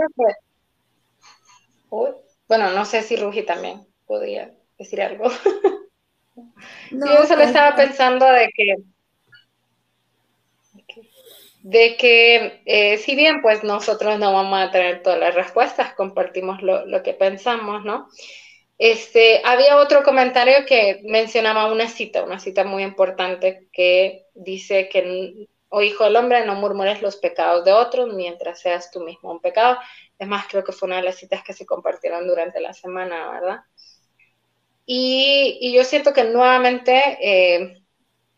bueno, 2.47 2.71
no 2.71 2.85
sé 2.85 3.01
si 3.01 3.15
Rugi 3.15 3.43
también 3.43 3.85
podría 4.05 4.51
decir 4.77 5.01
algo. 5.01 5.25
yo 6.91 7.05
solo 7.05 7.27
pues, 7.27 7.47
estaba 7.47 7.75
pensando 7.75 8.25
de 8.25 8.49
que 8.55 8.75
de 11.61 11.97
que 11.97 12.61
eh, 12.65 12.97
si 12.97 13.15
bien 13.15 13.41
pues 13.41 13.63
nosotros 13.63 14.17
no 14.19 14.31
vamos 14.31 14.57
a 14.57 14.71
tener 14.71 15.03
todas 15.03 15.19
las 15.19 15.35
respuestas, 15.35 15.93
compartimos 15.95 16.61
lo, 16.61 16.85
lo, 16.85 17.03
que 17.03 17.13
pensamos, 17.13 17.83
¿no? 17.83 18.07
Este, 18.77 19.41
había 19.43 19.75
otro 19.75 20.01
comentario 20.03 20.65
que 20.65 21.01
mencionaba 21.03 21.69
una 21.69 21.89
cita, 21.89 22.23
una 22.23 22.39
cita 22.39 22.63
muy 22.63 22.83
importante 22.83 23.67
que 23.73 24.27
dice 24.33 24.87
que 24.87 25.47
o 25.69 25.81
hijo 25.81 26.05
del 26.05 26.15
hombre, 26.15 26.45
no 26.45 26.55
murmures 26.55 27.01
los 27.01 27.17
pecados 27.17 27.65
de 27.65 27.73
otros 27.73 28.13
mientras 28.13 28.59
seas 28.59 28.91
tú 28.91 29.01
mismo 29.01 29.31
un 29.31 29.41
pecado. 29.41 29.77
Es 30.17 30.27
más, 30.27 30.47
creo 30.47 30.63
que 30.63 30.71
fue 30.71 30.87
una 30.87 30.97
de 30.97 31.03
las 31.03 31.17
citas 31.17 31.43
que 31.43 31.53
se 31.53 31.65
compartieron 31.65 32.27
durante 32.27 32.59
la 32.61 32.73
semana, 32.73 33.31
¿verdad? 33.31 33.59
Y, 34.85 35.73
yo 35.75 35.83
siento 35.83 36.13
que 36.13 36.23
nuevamente, 36.23 37.17
eh, 37.21 37.83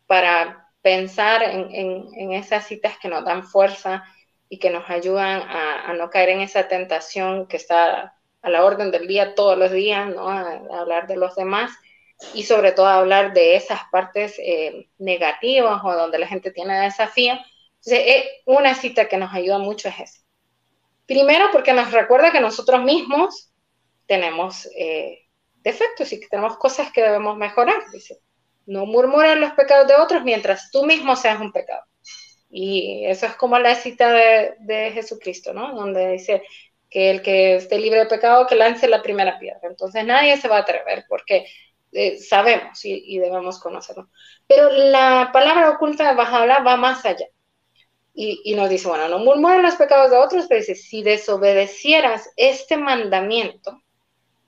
para 0.07 0.71
pensar 0.81 1.43
en, 1.43 2.31
esas 2.33 2.65
citas 2.65 2.97
que 2.99 3.09
nos 3.09 3.23
dan 3.23 3.43
fuerza 3.45 4.03
y 4.49 4.57
que 4.57 4.71
nos 4.71 4.89
ayudan 4.89 5.43
a, 5.47 5.93
no 5.93 6.09
caer 6.09 6.29
en 6.29 6.41
esa 6.41 6.67
tentación 6.67 7.47
que 7.47 7.57
está 7.57 8.15
a 8.41 8.49
la 8.49 8.63
orden 8.65 8.89
del 8.89 9.07
día 9.07 9.35
todos 9.35 9.57
los 9.57 9.71
días, 9.71 10.07
¿no? 10.07 10.29
a 10.29 10.61
hablar 10.79 11.05
de 11.07 11.17
los 11.17 11.35
demás, 11.35 11.71
y 12.33 12.43
sobre 12.43 12.71
todo 12.71 12.87
hablar 12.87 13.33
de 13.33 13.55
esas 13.55 13.81
partes 13.91 14.35
eh, 14.39 14.89
negativas 14.97 15.81
o 15.83 15.93
donde 15.93 16.19
la 16.19 16.27
gente 16.27 16.51
tiene 16.51 16.79
desafío. 16.79 17.33
Entonces, 17.33 17.99
eh, 17.99 18.29
una 18.45 18.75
cita 18.75 19.07
que 19.07 19.17
nos 19.17 19.33
ayuda 19.33 19.57
mucho 19.57 19.89
es 19.89 19.99
esa. 19.99 20.19
Primero, 21.05 21.45
porque 21.51 21.73
nos 21.73 21.91
recuerda 21.91 22.31
que 22.31 22.41
nosotros 22.41 22.83
mismos 22.83 23.51
tenemos 24.05 24.67
eh, 24.77 25.27
defectos 25.63 26.11
y 26.13 26.19
que 26.19 26.27
tenemos 26.27 26.57
cosas 26.57 26.91
que 26.91 27.01
debemos 27.01 27.37
mejorar. 27.37 27.81
Dice, 27.91 28.19
no 28.65 28.85
murmurar 28.85 29.37
los 29.37 29.53
pecados 29.53 29.87
de 29.87 29.95
otros 29.95 30.23
mientras 30.23 30.69
tú 30.71 30.85
mismo 30.85 31.15
seas 31.15 31.39
un 31.39 31.51
pecado. 31.51 31.83
Y 32.51 33.05
eso 33.05 33.27
es 33.27 33.35
como 33.35 33.57
la 33.59 33.75
cita 33.75 34.11
de, 34.11 34.55
de 34.59 34.91
Jesucristo, 34.91 35.53
¿no? 35.53 35.73
Donde 35.73 36.13
dice 36.13 36.43
que 36.89 37.11
el 37.11 37.21
que 37.21 37.55
esté 37.55 37.77
libre 37.79 37.99
de 37.99 38.05
pecado, 38.07 38.47
que 38.47 38.55
lance 38.55 38.87
la 38.87 39.01
primera 39.01 39.39
piedra. 39.39 39.61
Entonces 39.63 40.03
nadie 40.05 40.37
se 40.37 40.47
va 40.47 40.57
a 40.57 40.61
atrever 40.61 41.05
porque 41.07 41.45
eh, 41.91 42.19
sabemos 42.19 42.83
y, 42.85 43.17
debemos 43.17 43.59
conocerlo. 43.59 44.09
Pero 44.47 44.69
la 44.69 45.31
palabra 45.33 45.71
oculta 45.71 46.09
de 46.09 46.15
Bajaola 46.15 46.59
va 46.59 46.77
más 46.77 47.05
allá. 47.05 47.27
Y, 48.13 48.53
nos 48.53 48.69
dice, 48.69 48.89
bueno, 48.89 49.07
no 49.07 49.19
murmuren 49.19 49.61
los 49.63 49.75
pecados 49.75 50.11
de 50.11 50.17
otros, 50.17 50.45
pero 50.47 50.59
dice, 50.59 50.75
si 50.75 51.03
desobedecieras 51.03 52.29
este 52.35 52.75
mandamiento, 52.75 53.81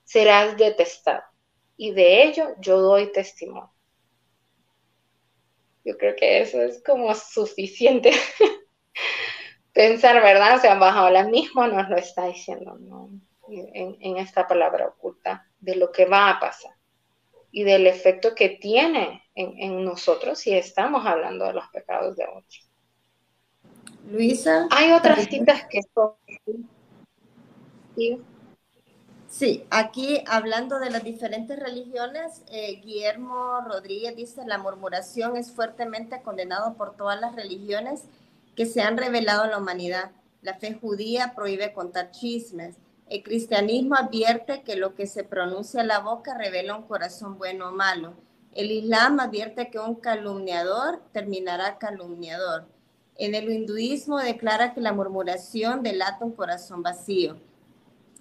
serás 0.04 0.58
detestado. 0.58 1.24
Y 1.78 1.92
de 1.92 2.24
ello 2.24 2.50
yo 2.60 2.82
doy 2.82 3.14
testimonio. 3.14 3.72
Yo 5.86 5.98
creo 5.98 6.16
que 6.18 6.42
eso 6.42 6.62
es 6.62 6.84
como 6.84 7.16
suficiente 7.16 8.12
pensar, 9.74 10.22
¿verdad? 10.22 10.58
O 10.58 10.60
sea, 10.60 10.76
Bajaola 10.76 11.24
mismo 11.24 11.66
nos 11.66 11.90
lo 11.90 11.96
está 11.96 12.26
diciendo, 12.28 12.78
¿no? 12.78 13.10
En, 13.50 13.98
en 14.02 14.18
esta 14.18 14.48
palabra 14.48 14.88
oculta, 14.88 15.48
de 15.60 15.76
lo 15.76 15.92
que 15.94 16.06
va 16.06 16.30
a 16.30 16.40
pasar 16.42 16.74
y 17.52 17.64
del 17.64 17.86
efecto 17.88 18.34
que 18.34 18.50
tiene 18.50 19.24
en, 19.36 19.84
nosotros 19.84 20.40
si 20.40 20.54
estamos 20.54 21.06
hablando 21.06 21.46
de 21.46 21.54
los 21.54 21.68
pecados 21.70 22.16
de 22.16 22.26
otros. 22.26 22.70
Luisa. 24.10 24.68
Hay 24.72 24.92
otras 24.92 25.26
citas 25.26 25.66
que 25.70 25.82
son... 25.94 26.14
¿Sí? 27.96 29.64
aquí 29.70 30.24
hablando 30.28 30.80
de 30.80 30.90
las 30.90 31.04
diferentes 31.04 31.58
religiones, 31.58 32.44
eh, 32.52 32.82
Guillermo 32.84 33.62
Rodríguez 33.62 34.16
dice, 34.16 34.46
la 34.46 34.58
murmuración 34.58 35.38
es 35.38 35.52
fuertemente 35.52 36.22
condenado 36.22 36.74
por 36.76 36.98
todas 36.98 37.20
las 37.20 37.36
religiones 37.36 38.04
que 38.56 38.66
se 38.66 38.82
han 38.82 38.98
revelado 38.98 39.46
en 39.46 39.52
la 39.52 39.58
humanidad. 39.58 40.12
La 40.42 40.56
fe 40.56 40.74
judía 40.74 41.34
prohíbe 41.34 41.72
contar 41.72 42.12
chismes, 42.12 42.76
el 43.12 43.24
cristianismo 43.24 43.96
advierte 43.96 44.62
que 44.62 44.78
lo 44.78 44.96
que 44.96 45.06
se 45.06 45.26
pronuncia 45.26 45.82
en 45.82 45.90
la 45.90 46.00
boca 46.00 46.34
revela 46.38 46.78
un 46.78 46.84
corazón 46.84 47.38
bueno 47.38 47.68
o 47.68 47.72
malo. 47.74 48.14
El 48.54 48.72
Islam 48.72 49.20
advierte 49.20 49.70
que 49.70 49.80
un 49.80 49.96
calumniador 49.96 51.02
terminará 51.12 51.78
calumniador. 51.78 52.68
En 53.18 53.36
el 53.36 53.52
hinduismo 53.52 54.18
declara 54.18 54.74
que 54.74 54.80
la 54.80 54.94
murmuración 54.94 55.84
delata 55.84 56.24
un 56.24 56.32
corazón 56.32 56.84
vacío. 56.84 57.36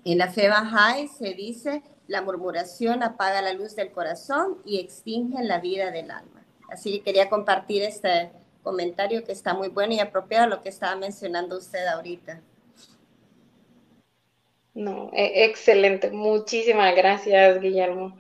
En 0.05 0.19
la 0.19 0.27
fe 0.33 0.51
Bahá'í 0.51 1.07
se 1.07 1.35
dice 1.35 1.85
la 2.09 2.23
murmuración 2.23 3.05
apaga 3.05 3.43
la 3.43 3.53
luz 3.53 3.77
del 3.77 3.93
corazón 3.93 4.59
y 4.65 4.81
extingue 4.81 5.45
la 5.45 5.61
vida 5.61 5.93
del 5.93 6.11
alma. 6.11 6.45
Así 6.69 6.91
que 6.91 7.05
quería 7.05 7.31
compartir 7.31 7.83
este 7.83 8.33
comentario 8.65 9.23
que 9.23 9.31
está 9.31 9.55
muy 9.55 9.69
bueno 9.69 9.93
y 9.93 10.01
apropiado 10.01 10.47
a 10.47 10.49
lo 10.49 10.63
que 10.63 10.69
estaba 10.69 10.97
mencionando 10.97 11.59
usted 11.59 11.87
ahorita. 11.87 12.41
No, 14.75 15.11
e, 15.13 15.45
excelente. 15.45 16.11
Muchísimas 16.11 16.95
gracias, 16.95 17.61
Guillermo, 17.61 18.17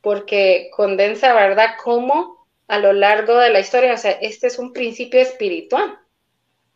porque 0.00 0.70
condensa, 0.74 1.32
¿verdad?, 1.34 1.70
cómo 1.82 2.46
a 2.66 2.78
lo 2.78 2.92
largo 2.92 3.36
de 3.38 3.50
la 3.50 3.60
historia, 3.60 3.94
o 3.94 3.96
sea, 3.96 4.12
este 4.12 4.46
es 4.48 4.58
un 4.58 4.72
principio 4.72 5.20
espiritual, 5.20 5.98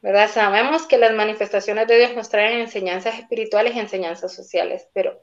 ¿verdad? 0.03 0.31
Sabemos 0.31 0.87
que 0.87 0.99
las 0.99 1.13
manifestaciones 1.15 1.89
de 1.89 1.99
Dios 1.99 2.15
nos 2.15 2.29
traen 2.29 2.61
enseñanzas 2.61 3.19
espirituales 3.19 3.75
y 3.75 3.81
enseñanzas 3.81 4.35
sociales, 4.35 4.89
pero 4.93 5.21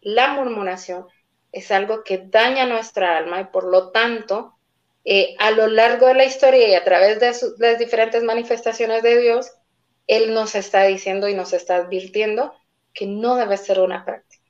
la 0.00 0.28
murmuración 0.34 1.06
es 1.52 1.70
algo 1.72 2.04
que 2.04 2.18
daña 2.18 2.66
nuestra 2.66 3.16
alma 3.18 3.40
y 3.40 3.44
por 3.46 3.64
lo 3.64 3.90
tanto, 3.90 4.54
eh, 5.04 5.34
a 5.38 5.50
lo 5.50 5.66
largo 5.66 6.06
de 6.06 6.14
la 6.14 6.24
historia 6.24 6.68
y 6.68 6.74
a 6.74 6.84
través 6.84 7.18
de 7.20 7.32
las 7.58 7.78
diferentes 7.78 8.22
manifestaciones 8.22 9.02
de 9.02 9.20
Dios, 9.20 9.52
Él 10.06 10.34
nos 10.34 10.54
está 10.54 10.84
diciendo 10.84 11.28
y 11.28 11.34
nos 11.34 11.52
está 11.52 11.76
advirtiendo 11.76 12.54
que 12.92 13.06
no 13.06 13.36
debe 13.36 13.56
ser 13.56 13.80
una 13.80 14.04
práctica. 14.04 14.44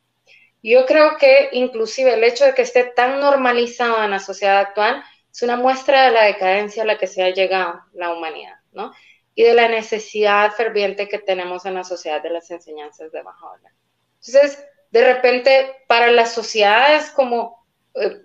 Yo 0.63 0.85
creo 0.85 1.17
que 1.17 1.49
inclusive 1.53 2.15
el 2.15 2.25
hecho 2.25 2.45
de 2.45 2.55
que 2.55 2.63
esté 2.63 2.85
tan 2.85 3.21
normalizado 3.21 4.05
en 4.05 4.11
la 4.11 4.19
sociedad 4.19 4.59
actual 4.59 5.03
es 5.33 5.43
una 5.43 5.57
muestra 5.57 6.05
de 6.05 6.11
la 6.11 6.25
decadencia 6.25 6.83
a 6.83 6.87
la 6.87 6.99
que 6.99 7.07
se 7.07 7.23
ha 7.23 7.31
llegado 7.31 7.81
la 7.95 8.13
humanidad, 8.13 8.57
¿no? 8.73 8.93
Y 9.35 9.45
de 9.45 9.55
la 9.55 9.69
necesidad 9.69 10.53
ferviente 10.53 11.09
que 11.09 11.19
tenemos 11.19 11.65
en 11.65 11.75
la 11.75 11.85
sociedad 11.85 12.23
de 12.23 12.31
las 12.31 12.51
enseñanzas 12.51 13.11
de 13.13 13.23
baja 13.23 13.51
ola. 13.51 13.73
Entonces, 14.17 14.63
de 14.91 15.15
repente, 15.15 15.77
para 15.87 16.11
la 16.11 16.27
sociedad 16.27 16.95
es 16.95 17.11
como 17.11 17.65
eh, 17.95 18.21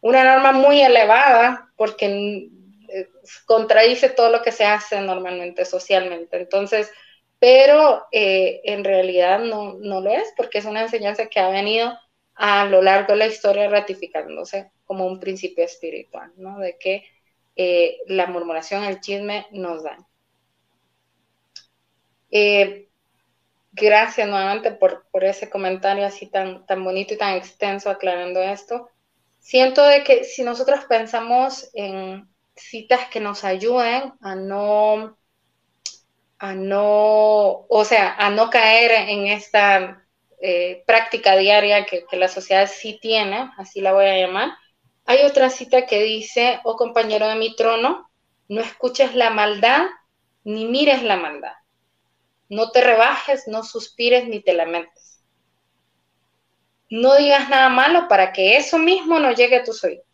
una 0.00 0.24
norma 0.24 0.52
muy 0.52 0.80
elevada 0.80 1.70
porque 1.76 2.48
eh, 2.88 3.08
contradice 3.44 4.08
todo 4.08 4.30
lo 4.30 4.42
que 4.42 4.50
se 4.50 4.64
hace 4.64 5.00
normalmente 5.00 5.64
socialmente. 5.64 6.36
Entonces, 6.38 6.90
pero 7.44 8.06
eh, 8.10 8.62
en 8.64 8.84
realidad 8.84 9.38
no, 9.38 9.74
no 9.74 10.00
lo 10.00 10.10
es, 10.10 10.32
porque 10.34 10.56
es 10.56 10.64
una 10.64 10.80
enseñanza 10.80 11.26
que 11.26 11.40
ha 11.40 11.50
venido 11.50 11.92
a 12.34 12.64
lo 12.64 12.80
largo 12.80 13.12
de 13.12 13.18
la 13.18 13.26
historia 13.26 13.68
ratificándose 13.68 14.70
como 14.86 15.06
un 15.06 15.20
principio 15.20 15.62
espiritual, 15.62 16.32
¿no? 16.38 16.58
De 16.58 16.78
que 16.78 17.04
eh, 17.54 17.98
la 18.06 18.28
murmuración, 18.28 18.84
el 18.84 19.02
chisme 19.02 19.46
nos 19.50 19.82
da. 19.82 19.98
Eh, 22.30 22.88
gracias 23.72 24.26
nuevamente 24.26 24.70
por, 24.70 25.04
por, 25.10 25.22
ese 25.22 25.50
comentario 25.50 26.06
así 26.06 26.24
tan, 26.24 26.64
tan 26.64 26.82
bonito 26.82 27.12
y 27.12 27.18
tan 27.18 27.36
extenso 27.36 27.90
aclarando 27.90 28.40
esto. 28.40 28.88
Siento 29.38 29.84
de 29.84 30.02
que 30.02 30.24
si 30.24 30.44
nosotros 30.44 30.86
pensamos 30.86 31.68
en 31.74 32.26
citas 32.56 33.06
que 33.10 33.20
nos 33.20 33.44
ayuden 33.44 34.14
a 34.22 34.34
no 34.34 35.18
a 36.44 36.54
no, 36.54 37.64
o 37.68 37.84
sea, 37.86 38.14
a 38.16 38.28
no 38.28 38.50
caer 38.50 39.08
en 39.08 39.28
esta 39.28 40.04
eh, 40.42 40.84
práctica 40.86 41.36
diaria 41.36 41.86
que, 41.86 42.04
la 42.12 42.28
sociedad 42.28 42.70
sí 42.70 42.98
tiene, 43.00 43.50
así 43.56 43.80
la 43.80 43.94
voy 43.94 44.04
a 44.04 44.18
llamar. 44.18 44.50
Hay 45.06 45.22
otra 45.24 45.48
cita 45.48 45.86
que 45.86 46.02
dice, 46.02 46.60
oh 46.64 46.76
compañero 46.76 47.28
de 47.28 47.36
mi 47.36 47.56
trono, 47.56 48.10
no 48.48 48.60
escuches 48.60 49.14
la 49.14 49.30
maldad 49.30 49.86
ni 50.44 50.66
mires 50.66 51.02
la 51.02 51.16
maldad. 51.16 51.54
No 52.50 52.70
te 52.70 52.82
rebajes, 52.82 53.48
no 53.48 53.62
suspires 53.64 54.28
ni 54.28 54.40
te 54.40 54.52
lamentes. 54.52 55.22
No 56.90 57.16
digas 57.16 57.48
nada 57.48 57.70
malo 57.70 58.06
para 58.06 58.34
que 58.34 58.58
eso 58.58 58.78
mismo 58.78 59.18
no 59.18 59.32
llegue 59.32 59.56
a 59.56 59.64
tus 59.64 59.82
oídos 59.82 60.13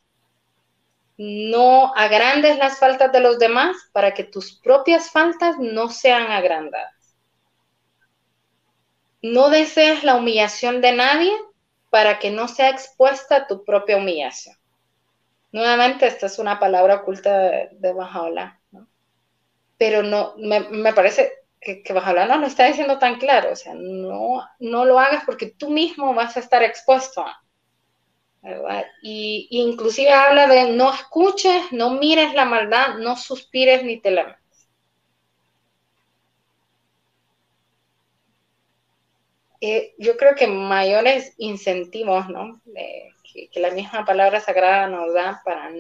no 1.22 1.92
agrandes 1.96 2.56
las 2.56 2.78
faltas 2.78 3.12
de 3.12 3.20
los 3.20 3.38
demás 3.38 3.76
para 3.92 4.14
que 4.14 4.24
tus 4.24 4.58
propias 4.58 5.10
faltas 5.10 5.58
no 5.58 5.90
sean 5.90 6.32
agrandadas. 6.32 7.14
No 9.20 9.50
desees 9.50 10.02
la 10.02 10.16
humillación 10.16 10.80
de 10.80 10.92
nadie 10.92 11.30
para 11.90 12.18
que 12.18 12.30
no 12.30 12.48
sea 12.48 12.70
expuesta 12.70 13.46
tu 13.46 13.66
propia 13.66 13.98
humillación. 13.98 14.56
Nuevamente, 15.52 16.06
esta 16.06 16.24
es 16.24 16.38
una 16.38 16.58
palabra 16.58 16.94
oculta 16.94 17.38
de, 17.38 17.68
de 17.72 17.92
pero 19.76 20.02
no, 20.02 20.32
me, 20.38 20.94
parece 20.94 21.32
que, 21.60 21.82
que 21.82 21.92
no 21.92 22.38
lo 22.38 22.46
está 22.46 22.64
diciendo 22.64 22.98
tan 22.98 23.18
claro, 23.18 23.52
o 23.52 23.56
sea, 23.56 23.74
no, 23.74 24.42
no 24.58 24.84
lo 24.86 24.98
hagas 24.98 25.24
porque 25.26 25.50
tú 25.50 25.68
mismo 25.68 26.14
vas 26.14 26.38
a 26.38 26.40
estar 26.40 26.62
expuesto 26.62 27.20
a. 27.20 27.42
Y, 29.02 29.48
inclusive 29.50 30.12
habla 30.12 30.46
de 30.46 30.70
no 30.72 30.92
escuches, 30.92 31.72
no 31.72 31.90
mires 31.92 32.34
la 32.34 32.44
maldad, 32.44 32.96
no 32.98 33.16
suspires 33.16 33.84
ni 33.84 34.00
te 34.00 34.10
lamentes. 34.10 34.68
Eh, 39.60 39.94
yo 39.98 40.16
creo 40.16 40.34
que 40.34 40.46
mayores 40.46 41.34
incentivos, 41.36 42.28
¿no? 42.30 42.62
que, 42.72 43.60
la 43.60 43.70
misma 43.70 44.04
palabra 44.04 44.40
sagrada 44.40 44.88
nos 44.88 45.12
da 45.12 45.42
para, 45.44 45.70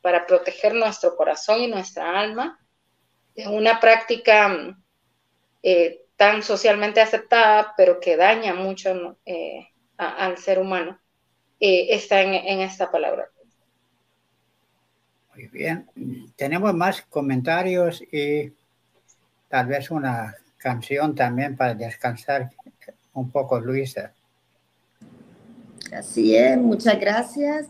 para 0.00 0.26
proteger 0.26 0.74
nuestro 0.74 1.16
corazón 1.16 1.60
y 1.60 1.66
nuestra 1.66 2.18
alma, 2.18 2.60
es 3.34 3.48
una 3.48 3.80
práctica 3.80 4.76
eh, 5.62 6.04
tan 6.16 6.44
socialmente 6.44 7.00
aceptada, 7.00 7.74
pero 7.76 7.98
que 7.98 8.16
daña 8.16 8.54
mucho 8.54 9.18
eh, 9.26 9.68
al 9.96 10.38
ser 10.38 10.60
humano 10.60 11.00
eh, 11.66 11.94
está 11.94 12.20
en, 12.20 12.60
esta 12.60 12.90
palabra. 12.90 13.30
Muy 15.34 15.46
bien. 15.48 15.88
Tenemos 16.36 16.74
más 16.74 17.00
comentarios 17.00 18.02
y 18.12 18.52
tal 19.48 19.68
vez 19.68 19.90
una 19.90 20.36
canción 20.58 21.14
también 21.14 21.56
para 21.56 21.74
descansar 21.74 22.50
un 23.14 23.30
poco, 23.30 23.60
Luisa. 23.60 24.12
Así 25.90 26.36
es, 26.36 26.58
muchas 26.58 27.00
gracias. 27.00 27.68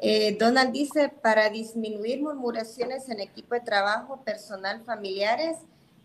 Eh, 0.00 0.36
Donald 0.40 0.72
dice, 0.72 1.08
para 1.08 1.48
disminuir 1.48 2.20
murmuraciones 2.22 3.08
en 3.08 3.20
equipo 3.20 3.54
de 3.54 3.60
trabajo, 3.60 4.24
personal, 4.24 4.82
familiares, 4.84 5.56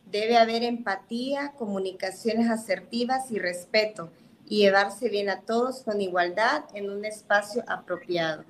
debe 0.06 0.38
haber 0.38 0.62
empatía, 0.62 1.54
comunicaciones 1.58 2.52
asertivas 2.52 3.32
y 3.32 3.40
respeto 3.40 4.12
y 4.52 4.58
llevarse 4.58 5.08
bien 5.08 5.30
a 5.30 5.40
todos 5.40 5.82
con 5.82 6.02
igualdad 6.02 6.66
en 6.74 6.90
un 6.90 7.06
espacio 7.06 7.64
apropiado. 7.68 8.44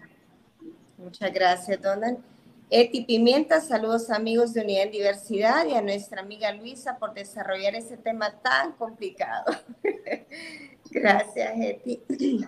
Muchas 0.98 1.32
gracias, 1.32 1.80
Donald. 1.80 2.18
Eti 2.72 3.06
Pimienta, 3.06 3.62
saludos 3.62 4.10
amigos 4.10 4.52
de 4.52 4.62
Unidad 4.62 4.86
en 4.86 4.92
Diversidad 4.94 5.64
y 5.68 5.76
a 5.76 5.82
nuestra 5.84 6.22
amiga 6.22 6.52
Luisa 6.54 6.98
por 6.98 7.14
desarrollar 7.14 7.76
ese 7.76 7.98
tema 7.98 8.32
tan 8.42 8.72
complicado. 8.72 9.56
gracias, 10.90 11.54
Eti. 11.56 12.02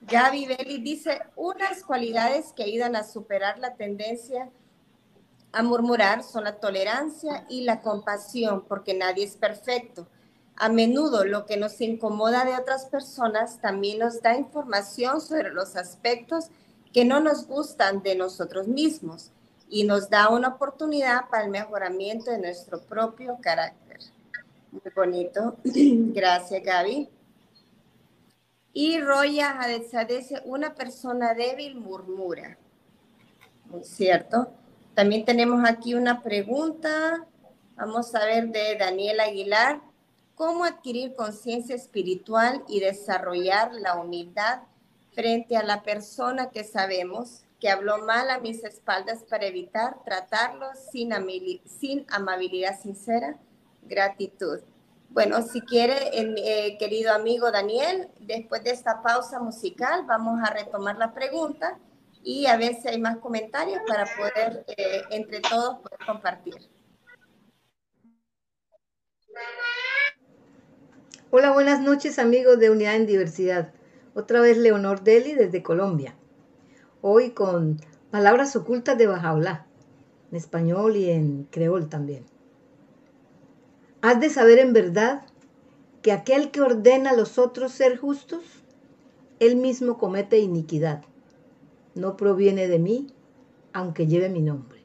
Gaby 0.00 0.46
Belli 0.46 0.78
dice, 0.78 1.20
unas 1.36 1.82
cualidades 1.82 2.54
que 2.54 2.62
ayudan 2.62 2.96
a 2.96 3.04
superar 3.04 3.58
la 3.58 3.74
tendencia 3.74 4.48
a 5.52 5.62
murmurar 5.62 6.22
son 6.22 6.44
la 6.44 6.58
tolerancia 6.58 7.44
y 7.50 7.64
la 7.64 7.82
compasión, 7.82 8.64
porque 8.66 8.94
nadie 8.94 9.24
es 9.24 9.36
perfecto 9.36 10.08
a 10.58 10.68
menudo 10.68 11.24
lo 11.24 11.46
que 11.46 11.56
nos 11.56 11.80
incomoda 11.80 12.44
de 12.44 12.56
otras 12.56 12.86
personas 12.86 13.60
también 13.60 14.00
nos 14.00 14.20
da 14.22 14.36
información 14.36 15.20
sobre 15.20 15.50
los 15.50 15.76
aspectos 15.76 16.50
que 16.92 17.04
no 17.04 17.20
nos 17.20 17.46
gustan 17.46 18.02
de 18.02 18.16
nosotros 18.16 18.66
mismos 18.66 19.30
y 19.70 19.84
nos 19.84 20.10
da 20.10 20.30
una 20.30 20.48
oportunidad 20.48 21.28
para 21.30 21.44
el 21.44 21.50
mejoramiento 21.50 22.32
de 22.32 22.38
nuestro 22.38 22.80
propio 22.80 23.38
carácter. 23.40 23.98
Muy 24.72 24.82
bonito. 24.94 25.56
Gracias, 25.64 26.62
Gaby. 26.62 27.08
Y 28.72 29.00
Roya 29.00 29.58
dice, 30.08 30.42
una 30.44 30.74
persona 30.74 31.34
débil 31.34 31.76
murmura. 31.76 32.58
Muy 33.66 33.84
cierto. 33.84 34.50
También 34.94 35.24
tenemos 35.24 35.68
aquí 35.68 35.94
una 35.94 36.22
pregunta. 36.22 37.26
Vamos 37.76 38.12
a 38.14 38.24
ver 38.24 38.48
de 38.48 38.76
Daniel 38.76 39.20
Aguilar 39.20 39.87
cómo 40.38 40.64
adquirir 40.64 41.16
conciencia 41.16 41.74
espiritual 41.74 42.64
y 42.68 42.78
desarrollar 42.78 43.74
la 43.74 43.96
humildad 43.96 44.60
frente 45.12 45.56
a 45.56 45.64
la 45.64 45.82
persona 45.82 46.50
que 46.50 46.62
sabemos 46.62 47.42
que 47.58 47.68
habló 47.68 47.98
mal 47.98 48.30
a 48.30 48.38
mis 48.38 48.62
espaldas 48.62 49.24
para 49.24 49.46
evitar 49.46 49.96
tratarlo 50.04 50.68
sin, 50.92 51.10
sin 51.66 52.06
amabilidad 52.08 52.80
sincera, 52.80 53.36
gratitud. 53.82 54.60
Bueno, 55.10 55.42
si 55.42 55.60
quiere, 55.62 56.10
eh, 56.12 56.78
querido 56.78 57.12
amigo 57.12 57.50
Daniel, 57.50 58.08
después 58.20 58.62
de 58.62 58.70
esta 58.70 59.02
pausa 59.02 59.40
musical 59.40 60.04
vamos 60.06 60.38
a 60.40 60.52
retomar 60.52 60.98
la 60.98 61.12
pregunta 61.12 61.78
y 62.22 62.46
a 62.46 62.56
ver 62.56 62.76
si 62.80 62.86
hay 62.86 63.00
más 63.00 63.16
comentarios 63.16 63.80
para 63.88 64.06
poder 64.16 64.64
eh, 64.68 65.02
entre 65.10 65.40
todos 65.40 65.78
poder 65.80 65.98
compartir. 66.06 66.54
Hola, 71.30 71.52
buenas 71.52 71.82
noches 71.82 72.18
amigos 72.18 72.58
de 72.58 72.70
Unidad 72.70 72.96
en 72.96 73.04
Diversidad. 73.04 73.68
Otra 74.14 74.40
vez 74.40 74.56
Leonor 74.56 75.04
Deli 75.04 75.34
desde 75.34 75.62
Colombia. 75.62 76.14
Hoy 77.02 77.32
con 77.32 77.82
palabras 78.10 78.56
ocultas 78.56 78.96
de 78.96 79.08
Bajaola, 79.08 79.66
en 80.30 80.38
español 80.38 80.96
y 80.96 81.10
en 81.10 81.46
creol 81.50 81.90
también. 81.90 82.24
Has 84.00 84.18
de 84.20 84.30
saber 84.30 84.58
en 84.58 84.72
verdad 84.72 85.26
que 86.00 86.12
aquel 86.12 86.50
que 86.50 86.62
ordena 86.62 87.10
a 87.10 87.16
los 87.16 87.36
otros 87.36 87.72
ser 87.72 87.98
justos, 87.98 88.40
él 89.38 89.56
mismo 89.56 89.98
comete 89.98 90.38
iniquidad. 90.38 91.02
No 91.94 92.16
proviene 92.16 92.68
de 92.68 92.78
mí, 92.78 93.08
aunque 93.74 94.06
lleve 94.06 94.30
mi 94.30 94.40
nombre. 94.40 94.78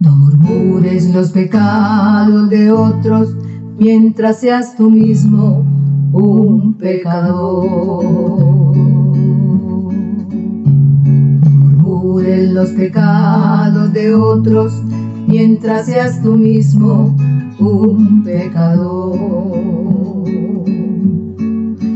No 0.00 0.16
murmures 0.16 1.14
los 1.14 1.30
pecados 1.30 2.50
de 2.50 2.72
otros 2.72 3.36
mientras 3.78 4.40
seas 4.40 4.76
tú 4.76 4.90
mismo 4.90 5.64
un 6.12 6.74
pecador. 6.74 8.04
Murmures 11.82 12.52
los 12.52 12.70
pecados 12.70 13.92
de 13.92 14.14
otros 14.14 14.72
mientras 15.26 15.86
seas 15.86 16.20
tú 16.22 16.36
mismo 16.36 17.14
un 17.58 18.22
pecador. 18.24 19.16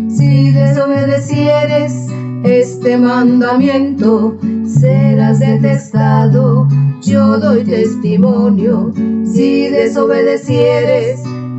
Si 0.08 0.50
desobedecieres 0.50 2.06
este 2.44 2.96
mandamiento, 2.96 4.36
serás 4.64 5.40
detestado. 5.40 6.68
Yo 7.02 7.38
doy 7.38 7.64
testimonio. 7.64 8.92
Si 9.24 9.68
desobedecieres 9.68 11.21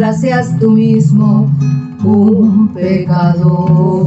mientras 0.00 0.22
seas 0.22 0.58
tú 0.58 0.70
mismo 0.70 1.46
un 2.02 2.72
pecador. 2.72 4.00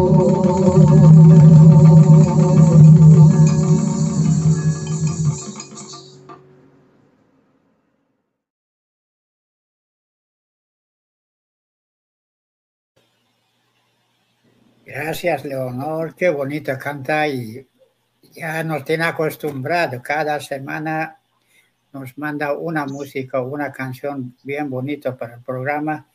Gracias, 14.84 15.46
Leonor. 15.46 16.16
Qué 16.16 16.30
bonito 16.30 16.76
canta 16.80 17.28
y 17.28 17.68
ya 18.34 18.64
nos 18.64 18.84
tiene 18.84 19.04
acostumbrado. 19.04 20.02
Cada 20.02 20.40
semana 20.40 21.20
nos 21.94 22.18
manda 22.18 22.54
una 22.54 22.86
música, 22.86 23.42
una 23.42 23.72
canción 23.72 24.36
bien 24.44 24.70
bonita 24.70 25.16
para 25.16 25.36
el 25.36 25.42
programa 25.42 26.08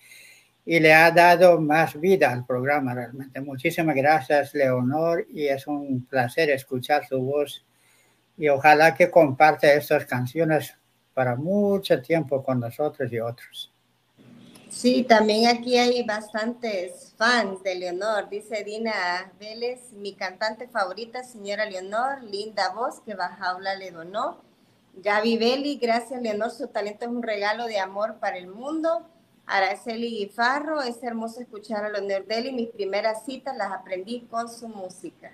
y 0.64 0.80
le 0.80 0.92
ha 0.92 1.10
dado 1.10 1.58
más 1.60 1.98
vida 1.98 2.30
al 2.30 2.44
programa 2.44 2.94
realmente. 2.94 3.40
Muchísimas 3.40 3.96
gracias, 3.96 4.52
Leonor, 4.52 5.26
y 5.32 5.46
es 5.46 5.66
un 5.66 6.04
placer 6.04 6.50
escuchar 6.50 7.06
su 7.06 7.20
voz 7.20 7.64
y 8.36 8.48
ojalá 8.48 8.94
que 8.94 9.10
comparte 9.10 9.74
estas 9.74 10.04
canciones 10.04 10.74
para 11.14 11.36
mucho 11.36 12.00
tiempo 12.02 12.42
con 12.42 12.60
nosotros 12.60 13.10
y 13.12 13.18
otros. 13.18 13.72
Sí, 14.68 15.04
también 15.04 15.46
aquí 15.46 15.78
hay 15.78 16.02
bastantes 16.02 17.14
fans 17.16 17.62
de 17.62 17.74
Leonor. 17.74 18.28
Dice 18.28 18.62
Dina 18.62 19.32
Vélez, 19.40 19.92
mi 19.92 20.14
cantante 20.14 20.68
favorita, 20.68 21.24
señora 21.24 21.64
Leonor, 21.64 22.22
linda 22.22 22.74
voz 22.74 23.00
que 23.00 23.14
Bajaula 23.14 23.74
le 23.74 23.90
donó. 23.90 24.47
Gaby 25.00 25.38
Belli, 25.38 25.76
gracias 25.76 26.20
Leonor, 26.20 26.50
su 26.50 26.66
talento 26.68 27.04
es 27.04 27.10
un 27.10 27.22
regalo 27.22 27.66
de 27.66 27.78
amor 27.78 28.16
para 28.18 28.36
el 28.36 28.48
mundo. 28.48 29.06
Araceli 29.46 30.10
Guifarro, 30.10 30.82
es 30.82 31.02
hermoso 31.02 31.40
escuchar 31.40 31.84
a 31.84 31.88
los 31.88 32.02
Nerdelli. 32.02 32.52
Mis 32.52 32.68
primeras 32.68 33.24
citas 33.24 33.56
las 33.56 33.72
aprendí 33.72 34.20
con 34.22 34.48
su 34.48 34.68
música. 34.68 35.32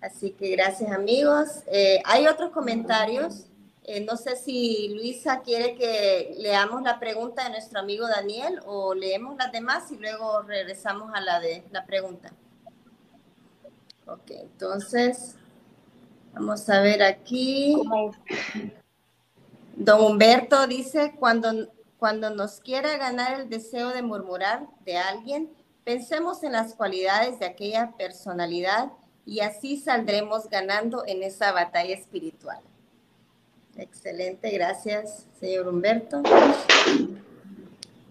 Así 0.00 0.32
que 0.32 0.50
gracias 0.50 0.92
amigos. 0.92 1.62
Eh, 1.66 2.00
hay 2.04 2.26
otros 2.26 2.50
comentarios. 2.50 3.46
Eh, 3.84 4.04
no 4.04 4.16
sé 4.16 4.36
si 4.36 4.90
Luisa 4.94 5.40
quiere 5.40 5.74
que 5.74 6.36
leamos 6.38 6.82
la 6.82 7.00
pregunta 7.00 7.44
de 7.44 7.50
nuestro 7.50 7.80
amigo 7.80 8.06
Daniel 8.06 8.60
o 8.64 8.94
leemos 8.94 9.36
las 9.36 9.50
demás 9.50 9.90
y 9.90 9.96
luego 9.96 10.42
regresamos 10.42 11.10
a 11.14 11.20
la 11.20 11.40
de 11.40 11.64
la 11.72 11.84
pregunta. 11.84 12.32
Ok, 14.06 14.30
entonces 14.30 15.34
vamos 16.32 16.68
a 16.68 16.80
ver 16.80 17.02
aquí. 17.02 17.74
Don 19.76 20.00
Humberto 20.00 20.66
dice, 20.66 21.14
cuando 21.18 21.68
cuando 22.02 22.30
nos 22.30 22.58
quiera 22.58 22.96
ganar 22.96 23.42
el 23.42 23.48
deseo 23.48 23.90
de 23.90 24.02
murmurar 24.02 24.66
de 24.84 24.98
alguien, 24.98 25.48
pensemos 25.84 26.42
en 26.42 26.50
las 26.50 26.74
cualidades 26.74 27.38
de 27.38 27.46
aquella 27.46 27.92
personalidad 27.96 28.90
y 29.24 29.38
así 29.38 29.76
saldremos 29.76 30.50
ganando 30.50 31.04
en 31.06 31.22
esa 31.22 31.52
batalla 31.52 31.94
espiritual. 31.94 32.58
Excelente, 33.76 34.50
gracias, 34.50 35.28
señor 35.38 35.68
Humberto. 35.68 36.24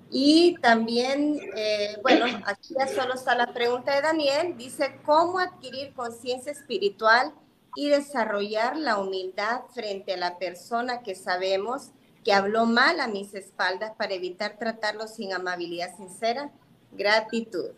Y 0.10 0.56
también, 0.62 1.42
eh, 1.58 1.98
bueno, 2.02 2.28
aquí 2.46 2.74
ya 2.80 2.88
solo 2.88 3.16
está 3.16 3.36
la 3.36 3.54
pregunta 3.54 3.94
de 3.94 4.04
Daniel. 4.04 4.56
Dice, 4.56 5.02
¿cómo 5.06 5.38
adquirir 5.38 5.94
conciencia 5.94 6.54
espiritual 6.54 7.34
y 7.76 7.90
desarrollar 7.90 8.78
la 8.78 8.98
humildad 8.98 9.62
frente 9.74 10.14
a 10.14 10.18
la 10.18 10.38
persona 10.38 11.02
que 11.02 11.16
sabemos 11.16 11.92
que 12.24 12.34
habló 12.34 12.66
mal 12.66 13.00
a 13.00 13.08
mis 13.08 13.34
espaldas 13.34 13.94
para 13.98 14.14
evitar 14.14 14.58
tratarlo 14.58 15.08
sin 15.08 15.34
amabilidad 15.34 15.96
sincera. 15.96 16.52
Gratitud. 16.92 17.72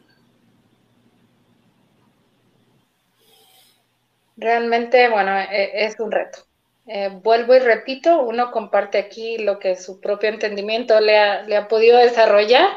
Realmente, 4.35 5.09
bueno, 5.09 5.37
e, 5.37 5.85
es 5.85 5.99
un 5.99 6.11
reto. 6.11 6.39
Eh, 6.85 7.09
vuelvo 7.23 7.55
y 7.55 7.59
repito, 7.59 8.23
uno 8.23 8.51
comparte 8.51 8.97
aquí 8.97 9.37
lo 9.37 9.59
que 9.59 9.75
su 9.77 10.01
propio 10.01 10.29
entendimiento 10.29 10.99
le 10.99 11.17
ha, 11.17 11.43
le 11.43 11.55
ha 11.55 11.67
podido 11.67 11.97
desarrollar. 11.97 12.67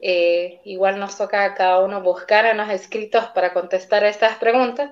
Eh, 0.00 0.60
igual 0.64 0.98
nos 0.98 1.16
toca 1.16 1.44
a 1.44 1.54
cada 1.54 1.84
uno 1.84 2.02
buscar 2.02 2.46
en 2.46 2.56
los 2.56 2.70
escritos 2.70 3.26
para 3.28 3.52
contestar 3.52 4.04
a 4.04 4.08
estas 4.08 4.36
preguntas. 4.38 4.90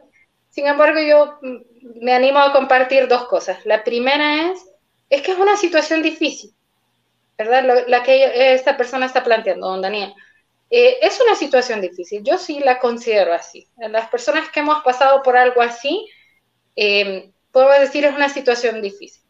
Sin 0.54 0.68
embargo, 0.68 1.00
yo 1.00 1.38
mm, 1.42 2.04
me 2.04 2.14
animo 2.14 2.38
a 2.38 2.52
compartir 2.52 3.08
dos 3.08 3.26
cosas. 3.26 3.66
La 3.66 3.82
primera 3.82 4.52
es 4.52 4.64
es 5.10 5.20
que 5.22 5.32
es 5.32 5.38
una 5.38 5.56
situación 5.56 6.00
difícil, 6.00 6.54
¿verdad? 7.36 7.84
la 7.86 8.02
que 8.02 8.54
esta 8.54 8.76
persona 8.76 9.06
está 9.06 9.22
planteando, 9.22 9.68
don 9.68 9.82
Daniel. 9.82 10.14
Eh, 10.70 10.98
es 11.02 11.20
una 11.20 11.34
situación 11.34 11.80
difícil, 11.80 12.22
yo 12.22 12.38
sí 12.38 12.60
la 12.60 12.78
considero 12.78 13.32
así. 13.32 13.68
Las 13.76 14.08
personas 14.08 14.48
que 14.48 14.60
hemos 14.60 14.82
pasado 14.82 15.22
por 15.22 15.36
algo 15.36 15.60
así, 15.60 16.08
eh, 16.74 17.30
puedo 17.52 17.68
decir, 17.78 18.04
es 18.04 18.14
una 18.14 18.28
situación 18.28 18.80
difícil. 18.80 19.22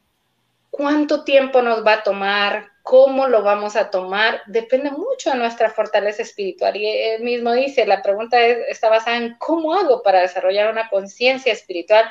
¿Cuánto 0.70 1.24
tiempo 1.24 1.60
nos 1.60 1.84
va 1.84 1.94
a 1.94 2.02
tomar? 2.02 2.70
¿Cómo 2.84 3.28
lo 3.28 3.42
vamos 3.42 3.76
a 3.76 3.88
tomar? 3.88 4.42
Depende 4.44 4.90
mucho 4.90 5.30
de 5.30 5.38
nuestra 5.38 5.70
fortaleza 5.70 6.20
espiritual. 6.20 6.76
Y 6.76 6.86
él 6.86 7.22
mismo 7.22 7.54
dice, 7.54 7.86
la 7.86 8.02
pregunta 8.02 8.38
está 8.44 8.90
basada 8.90 9.16
en 9.16 9.36
cómo 9.38 9.72
hago 9.72 10.02
para 10.02 10.20
desarrollar 10.20 10.70
una 10.70 10.90
conciencia 10.90 11.50
espiritual 11.50 12.04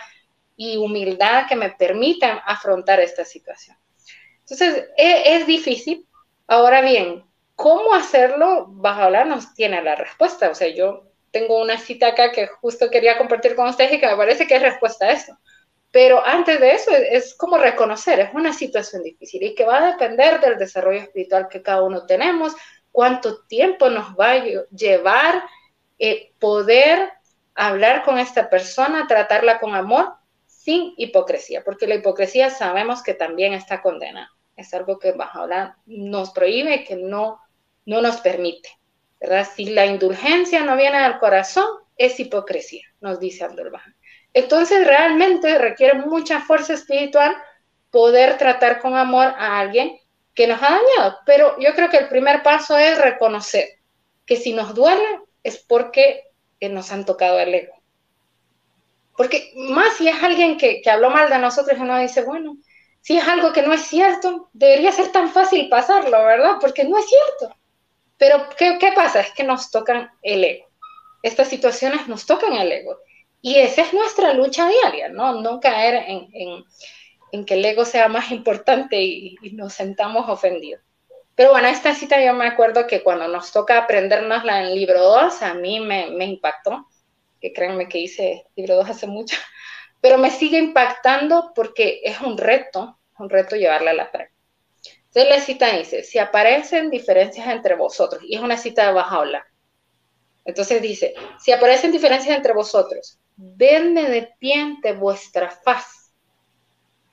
y 0.57 0.77
humildad 0.77 1.45
que 1.47 1.55
me 1.55 1.69
permitan 1.69 2.39
afrontar 2.43 2.99
esta 2.99 3.23
situación. 3.23 3.77
Entonces, 4.39 4.89
e, 4.97 5.35
es, 5.35 5.45
difícil. 5.45 6.07
Ahora 6.47 6.81
bien, 6.81 7.23
¿cómo 7.55 7.93
hacerlo? 7.93 8.65
Bajaola 8.69 9.25
nos 9.25 9.53
tiene 9.53 9.79
la 9.83 9.93
respuesta. 9.93 10.49
O 10.49 10.55
sea, 10.55 10.69
yo 10.69 11.03
tengo 11.29 11.61
una 11.61 11.77
cita 11.77 12.07
acá 12.07 12.31
que 12.31 12.47
justo 12.47 12.89
quería 12.89 13.19
compartir 13.19 13.55
con 13.55 13.67
ustedes 13.67 13.93
y 13.93 13.99
que 13.99 14.07
me 14.07 14.17
parece 14.17 14.47
que 14.47 14.55
es 14.55 14.61
respuesta 14.63 15.05
a 15.05 15.11
esto. 15.11 15.37
Pero 15.93 16.25
antes 16.25 16.59
de 16.59 16.71
eso 16.71 16.89
es, 16.89 17.35
como 17.35 17.59
reconocer, 17.59 18.19
es 18.19 18.33
una 18.33 18.51
situación 18.51 19.03
difícil 19.03 19.43
y 19.43 19.53
que 19.53 19.63
va 19.63 19.77
a 19.77 19.91
depender 19.91 20.39
del 20.39 20.57
desarrollo 20.57 21.01
espiritual 21.01 21.47
que 21.47 21.61
cada 21.61 21.83
uno 21.83 22.07
tenemos, 22.07 22.55
cuánto 22.91 23.43
tiempo 23.45 23.91
nos 23.91 24.15
va 24.19 24.31
a 24.31 24.43
llevar 24.71 25.43
eh, 25.99 26.31
poder 26.39 27.11
hablar 27.53 28.01
con 28.01 28.17
esta 28.17 28.49
persona, 28.49 29.05
tratarla 29.05 29.59
con 29.59 29.75
amor, 29.75 30.15
sin 30.47 30.95
hipocresía, 30.97 31.63
porque 31.63 31.85
la 31.85 31.93
hipocresía 31.93 32.49
sabemos 32.49 33.03
que 33.03 33.13
también 33.13 33.53
está 33.53 33.83
condenada. 33.83 34.31
Es 34.55 34.73
algo 34.73 34.97
que 34.97 35.11
Bajaola 35.11 35.77
nos 35.85 36.31
prohíbe, 36.31 36.85
que 36.85 36.95
no, 36.95 37.39
no 37.85 38.01
nos 38.01 38.19
permite. 38.21 38.69
¿verdad? 39.21 39.47
Si 39.55 39.65
la 39.65 39.85
indulgencia 39.85 40.63
no 40.63 40.75
viene 40.75 41.03
del 41.03 41.19
corazón, 41.19 41.67
es 41.97 42.19
hipocresía, 42.19 42.87
nos 42.99 43.19
dice 43.19 43.43
Abdul. 43.43 43.71
Entonces 44.33 44.85
realmente 44.85 45.57
requiere 45.57 45.99
mucha 45.99 46.41
fuerza 46.41 46.73
espiritual 46.73 47.35
poder 47.91 48.37
tratar 48.37 48.81
con 48.81 48.97
amor 48.97 49.27
a 49.37 49.59
alguien 49.59 49.99
que 50.33 50.47
nos 50.47 50.61
ha 50.61 50.71
dañado. 50.71 51.19
Pero 51.25 51.55
yo 51.59 51.73
creo 51.75 51.89
que 51.89 51.97
el 51.97 52.07
primer 52.07 52.41
paso 52.41 52.77
es 52.77 52.97
reconocer 52.99 53.67
que 54.25 54.35
si 54.35 54.53
nos 54.53 54.73
duele 54.73 55.05
es 55.43 55.57
porque 55.57 56.23
nos 56.61 56.91
han 56.91 57.05
tocado 57.05 57.39
el 57.39 57.53
ego. 57.53 57.73
Porque 59.15 59.51
más 59.55 59.95
si 59.97 60.07
es 60.07 60.23
alguien 60.23 60.57
que, 60.57 60.81
habló 60.89 61.09
mal 61.09 61.29
de 61.29 61.37
nosotros, 61.37 61.77
uno 61.79 61.99
dice, 61.99 62.23
bueno, 62.23 62.57
si 63.01 63.17
es 63.17 63.27
algo 63.27 63.53
que 63.53 63.61
no 63.61 63.73
es 63.73 63.81
cierto, 63.81 64.49
debería 64.53 64.91
ser 64.91 65.11
tan 65.11 65.29
fácil 65.29 65.69
pasarlo, 65.69 66.23
¿verdad? 66.25 66.55
Porque 66.59 66.83
no 66.83 66.97
es 66.97 67.05
cierto. 67.05 67.55
Pero 68.17 68.47
¿qué, 68.57 68.77
qué 68.79 68.91
pasa? 68.93 69.19
Es 69.19 69.31
que 69.31 69.43
nos 69.43 69.69
tocan 69.69 70.09
el 70.21 70.43
ego. 70.43 70.65
Estas 71.21 71.49
situaciones 71.49 72.07
nos 72.07 72.25
tocan 72.25 72.53
el 72.53 72.71
ego. 72.71 72.97
Y 73.45 73.57
esa 73.57 73.81
es 73.81 73.93
nuestra 73.93 74.33
lucha 74.33 74.69
diaria, 74.69 75.09
¿no? 75.09 75.41
No 75.41 75.59
caer 75.59 76.05
en, 76.07 77.45
que 77.45 77.55
el 77.55 77.65
ego 77.65 77.83
sea 77.83 78.07
más 78.07 78.31
importante 78.31 79.01
y, 79.01 79.35
nos 79.51 79.73
sentamos 79.73 80.29
ofendidos. 80.29 80.81
Pero 81.35 81.51
bueno, 81.51 81.67
esta 81.67 81.93
cita 81.93 82.23
yo 82.23 82.33
me 82.33 82.47
acuerdo 82.47 82.87
que 82.87 83.03
cuando 83.03 83.27
nos 83.27 83.51
toca 83.51 83.79
aprendernosla 83.79 84.61
en 84.61 84.73
libro 84.73 85.03
2, 85.03 85.41
a 85.41 85.55
mí 85.55 85.81
me, 85.81 86.11
me 86.11 86.23
impactó, 86.23 86.87
que 87.41 87.51
créanme 87.51 87.89
que 87.89 87.97
hice 87.97 88.45
libro 88.55 88.77
2 88.77 88.89
hace 88.91 89.07
mucho, 89.07 89.35
pero 89.99 90.17
me 90.17 90.31
sigue 90.31 90.57
impactando 90.57 91.51
porque 91.53 91.99
es 92.01 92.21
un 92.21 92.37
reto, 92.37 92.97
un 93.19 93.29
reto 93.29 93.57
llevarla 93.57 93.91
a 93.91 93.95
la 93.95 94.09
práctica. 94.09 94.39
Entonces 95.07 95.29
la 95.29 95.41
cita 95.41 95.77
dice, 95.77 96.03
si 96.03 96.17
aparecen 96.17 96.89
diferencias 96.89 97.45
entre 97.49 97.75
vosotros, 97.75 98.23
y 98.25 98.35
es 98.35 98.41
una 98.41 98.55
cita 98.55 98.87
de 98.87 98.93
Bajaola, 98.93 99.45
entonces 100.45 100.81
dice, 100.81 101.13
si 101.39 101.51
aparecen 101.51 101.91
diferencias 101.91 102.37
entre 102.37 102.53
vosotros, 102.53 103.19
vedme 103.35 104.09
de 104.09 104.33
pie 104.39 104.55
ante 104.55 104.93
vuestra 104.93 105.49
faz. 105.49 106.13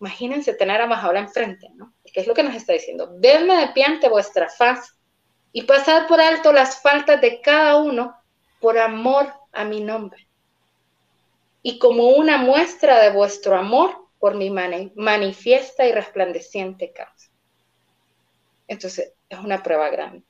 Imagínense 0.01 0.55
tener 0.55 0.81
a 0.81 0.87
Bajaola 0.87 1.21
enfrente, 1.21 1.69
¿no? 1.75 1.93
¿Qué 2.13 2.21
es 2.21 2.27
lo 2.27 2.35
que 2.35 2.43
nos 2.43 2.55
está 2.55 2.73
diciendo? 2.73 3.13
Vedme 3.19 3.57
de 3.57 3.69
pie 3.69 3.85
ante 3.85 4.09
vuestra 4.09 4.49
faz 4.49 4.97
y 5.53 5.63
pasad 5.63 6.07
por 6.07 6.21
alto 6.21 6.53
las 6.53 6.81
faltas 6.81 7.21
de 7.21 7.41
cada 7.41 7.77
uno 7.77 8.17
por 8.61 8.79
amor 8.79 9.33
a 9.53 9.65
mi 9.65 9.81
nombre. 9.81 10.27
Y 11.63 11.79
como 11.79 12.09
una 12.09 12.39
muestra 12.39 13.03
de 13.03 13.11
vuestro 13.11 13.57
amor 13.57 14.09
por 14.19 14.35
mi 14.35 14.51
manifiesta 14.51 15.87
y 15.87 15.93
resplandeciente 15.93 16.93
causa. 16.93 17.31
Entonces, 18.67 19.13
es 19.29 19.39
una 19.39 19.63
prueba 19.63 19.89
grande 19.91 20.25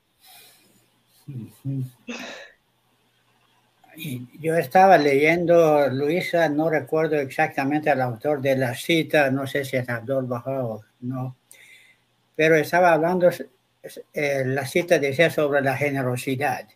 yo 3.95 4.55
estaba 4.55 4.97
leyendo, 4.97 5.87
Luisa, 5.89 6.47
no 6.49 6.69
recuerdo 6.69 7.17
exactamente 7.17 7.89
el 7.89 8.01
autor 8.01 8.41
de 8.41 8.55
la 8.55 8.73
cita, 8.73 9.29
no 9.31 9.47
sé 9.47 9.65
si 9.65 9.77
es 9.77 9.89
Abdul 9.89 10.25
Baha 10.25 10.63
o 10.63 10.83
no, 11.01 11.35
pero 12.35 12.55
estaba 12.55 12.93
hablando, 12.93 13.29
eh, 14.13 14.43
la 14.45 14.65
cita 14.65 14.99
decía 14.99 15.29
sobre 15.29 15.61
la 15.61 15.75
generosidad 15.75 16.67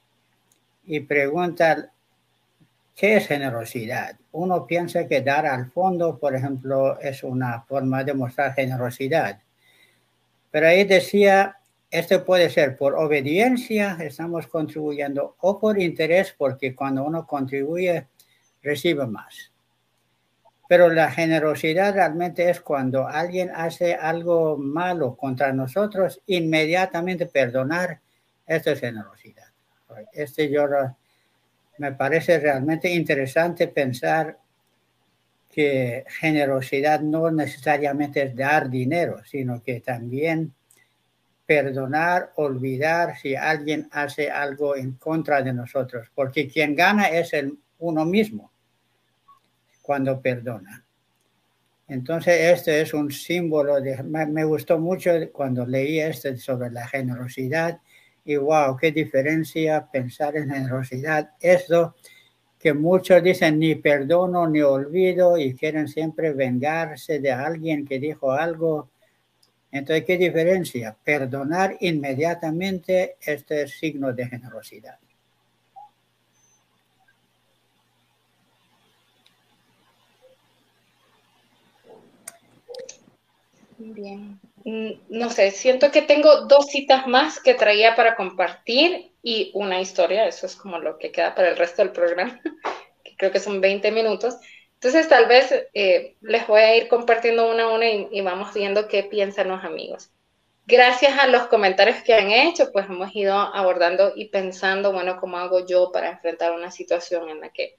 y 0.85 0.99
pregunta, 0.99 1.89
¿qué 2.95 3.17
es 3.17 3.27
generosidad? 3.27 4.17
Uno 4.33 4.67
piensa 4.67 5.07
que 5.07 5.21
dar 5.21 5.45
al 5.45 5.71
fondo, 5.71 6.17
por 6.17 6.35
ejemplo, 6.35 6.99
es 6.99 7.23
una 7.23 7.61
forma 7.61 8.03
de 8.03 8.13
mostrar 8.13 8.53
generosidad, 8.53 9.39
pero 10.51 10.67
ahí 10.67 10.83
decía 10.83 11.57
esto 11.99 12.25
puede 12.25 12.49
ser 12.49 12.77
por 12.77 12.95
obediencia, 12.95 13.97
estamos 14.01 14.47
contribuyendo, 14.47 15.35
o 15.39 15.59
por 15.59 15.81
interés, 15.81 16.35
porque 16.37 16.75
cuando 16.75 17.03
uno 17.03 17.25
contribuye, 17.25 18.07
recibe 18.61 19.07
más. 19.07 19.51
Pero 20.67 20.89
la 20.89 21.11
generosidad 21.11 21.93
realmente 21.93 22.49
es 22.49 22.59
cuando 22.59 23.07
alguien 23.07 23.51
hace 23.53 23.93
algo 23.93 24.57
malo 24.57 25.15
contra 25.15 25.53
nosotros, 25.53 26.21
inmediatamente 26.25 27.27
perdonar, 27.27 28.01
esto 28.45 28.71
es 28.71 28.79
generosidad. 28.79 29.47
Este 30.11 30.49
yo 30.49 30.67
me 31.77 31.91
parece 31.93 32.39
realmente 32.39 32.89
interesante 32.89 33.67
pensar 33.67 34.37
que 35.49 36.03
generosidad 36.07 36.99
no 36.99 37.31
necesariamente 37.31 38.23
es 38.23 38.35
dar 38.35 38.69
dinero, 38.69 39.23
sino 39.23 39.63
que 39.63 39.79
también 39.79 40.53
perdonar, 41.45 42.31
olvidar 42.35 43.17
si 43.17 43.35
alguien 43.35 43.87
hace 43.91 44.29
algo 44.29 44.75
en 44.75 44.93
contra 44.93 45.41
de 45.41 45.53
nosotros, 45.53 46.11
porque 46.13 46.47
quien 46.47 46.75
gana 46.75 47.07
es 47.09 47.33
el 47.33 47.57
uno 47.79 48.05
mismo 48.05 48.51
cuando 49.81 50.19
perdona. 50.19 50.83
Entonces, 51.87 52.57
este 52.57 52.81
es 52.81 52.93
un 52.95 53.11
símbolo 53.11 53.79
de, 53.79 54.01
me, 54.01 54.43
gustó 54.43 54.79
mucho 54.79 55.11
cuando 55.31 55.65
leí 55.65 55.99
este 55.99 56.35
sobre 56.37 56.71
la 56.71 56.87
generosidad 56.87 57.79
y 58.23 58.37
wow, 58.37 58.75
qué 58.75 58.91
diferencia 58.91 59.87
pensar 59.91 60.35
en 60.35 60.49
generosidad. 60.49 61.29
Esto 61.39 61.95
que 62.57 62.73
muchos 62.73 63.21
dicen 63.21 63.59
ni 63.59 63.75
perdono 63.75 64.47
ni 64.47 64.61
olvido 64.61 65.37
y 65.37 65.53
quieren 65.53 65.87
siempre 65.87 66.33
vengarse 66.33 67.19
de 67.19 67.31
alguien 67.31 67.85
que 67.85 67.99
dijo 67.99 68.31
algo 68.31 68.89
entonces, 69.77 70.05
¿qué 70.05 70.17
diferencia? 70.17 70.95
Perdonar 71.03 71.75
inmediatamente 71.81 73.17
este 73.21 73.67
signo 73.67 74.13
de 74.13 74.27
generosidad. 74.27 74.97
Bien. 83.77 84.39
Mm, 84.63 84.91
no 85.09 85.29
sé, 85.29 85.51
siento 85.51 85.91
que 85.91 86.01
tengo 86.01 86.45
dos 86.47 86.67
citas 86.67 87.05
más 87.07 87.39
que 87.39 87.53
traía 87.53 87.95
para 87.95 88.15
compartir 88.15 89.11
y 89.21 89.51
una 89.53 89.81
historia, 89.81 90.25
eso 90.25 90.45
es 90.45 90.55
como 90.55 90.79
lo 90.79 90.97
que 90.97 91.11
queda 91.11 91.35
para 91.35 91.49
el 91.49 91.57
resto 91.57 91.81
del 91.81 91.91
programa, 91.91 92.39
que 93.03 93.15
creo 93.17 93.31
que 93.31 93.39
son 93.39 93.59
20 93.59 93.91
minutos. 93.91 94.37
Entonces, 94.85 95.09
tal 95.09 95.25
vez 95.25 95.51
eh, 95.73 96.15
les 96.21 96.45
voy 96.45 96.61
a 96.61 96.75
ir 96.75 96.87
compartiendo 96.89 97.49
una 97.49 97.63
a 97.63 97.69
una 97.69 97.89
y, 97.89 98.21
vamos 98.21 98.53
viendo 98.53 98.87
qué 98.87 99.01
piensan 99.01 99.47
los 99.47 99.63
amigos. 99.63 100.11
Gracias 100.67 101.17
a 101.17 101.25
los 101.25 101.47
comentarios 101.47 102.03
que 102.03 102.13
han 102.13 102.29
hecho, 102.29 102.71
pues 102.71 102.85
hemos 102.85 103.09
ido 103.15 103.33
abordando 103.33 104.13
y 104.15 104.25
pensando, 104.25 104.91
bueno, 104.91 105.19
¿cómo 105.19 105.37
hago 105.37 105.65
yo 105.65 105.91
para 105.91 106.11
enfrentar 106.11 106.53
una 106.53 106.69
situación 106.69 107.29
en 107.29 107.41
la 107.41 107.49
que 107.49 107.77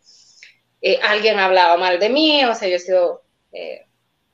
eh, 0.83 0.99
alguien 1.01 1.39
ha 1.39 1.45
hablado 1.45 1.79
mal 1.79 2.01
de 2.01 2.09
mí? 2.09 2.45
O 2.45 2.57
sea, 2.57 2.67
yo 2.67 2.75
he 2.75 2.81
sido, 2.81 3.23
eh, 3.53 3.87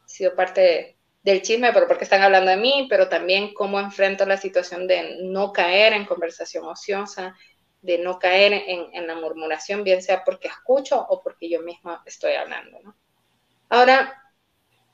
sido 0.07 0.35
parte 0.35 0.97
del 1.23 1.43
chisme, 1.43 1.75
pero 1.75 1.87
porque 1.87 2.05
están 2.05 2.23
hablando 2.23 2.53
de 2.53 2.57
mí, 2.57 2.87
pero 2.89 3.07
también 3.07 3.53
cómo 3.53 3.81
enfrento 3.81 4.25
la 4.25 4.39
situación 4.39 4.87
de 4.87 5.19
no 5.25 5.53
caer 5.53 5.93
en 5.93 6.07
conversación 6.07 6.65
ociosa, 6.65 7.37
de 7.83 7.99
no 7.99 8.19
caer 8.19 8.53
en, 8.53 9.07
la 9.07 9.17
murmuración, 9.17 9.85
bien 9.85 10.03
sea 10.03 10.25
porque 10.25 10.49
escucho 10.49 11.05
o 11.09 11.23
porque 11.23 11.51
yo 11.51 11.61
misma 11.61 12.03
estoy 12.07 12.35
hablando. 12.35 12.79
Ahora, 13.69 14.23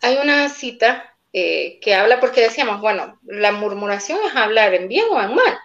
hay 0.01 0.17
una 0.17 0.49
cita 0.49 1.15
eh, 1.33 1.79
que 1.81 1.95
habla, 1.95 2.19
porque 2.19 2.41
decíamos, 2.41 2.81
bueno, 2.81 3.21
la 3.25 3.53
murmuración 3.53 4.19
es 4.27 4.35
hablar 4.35 4.75
en 4.75 4.89
bien 4.89 5.07
o 5.11 5.21
en 5.21 5.35
mal. 5.35 5.59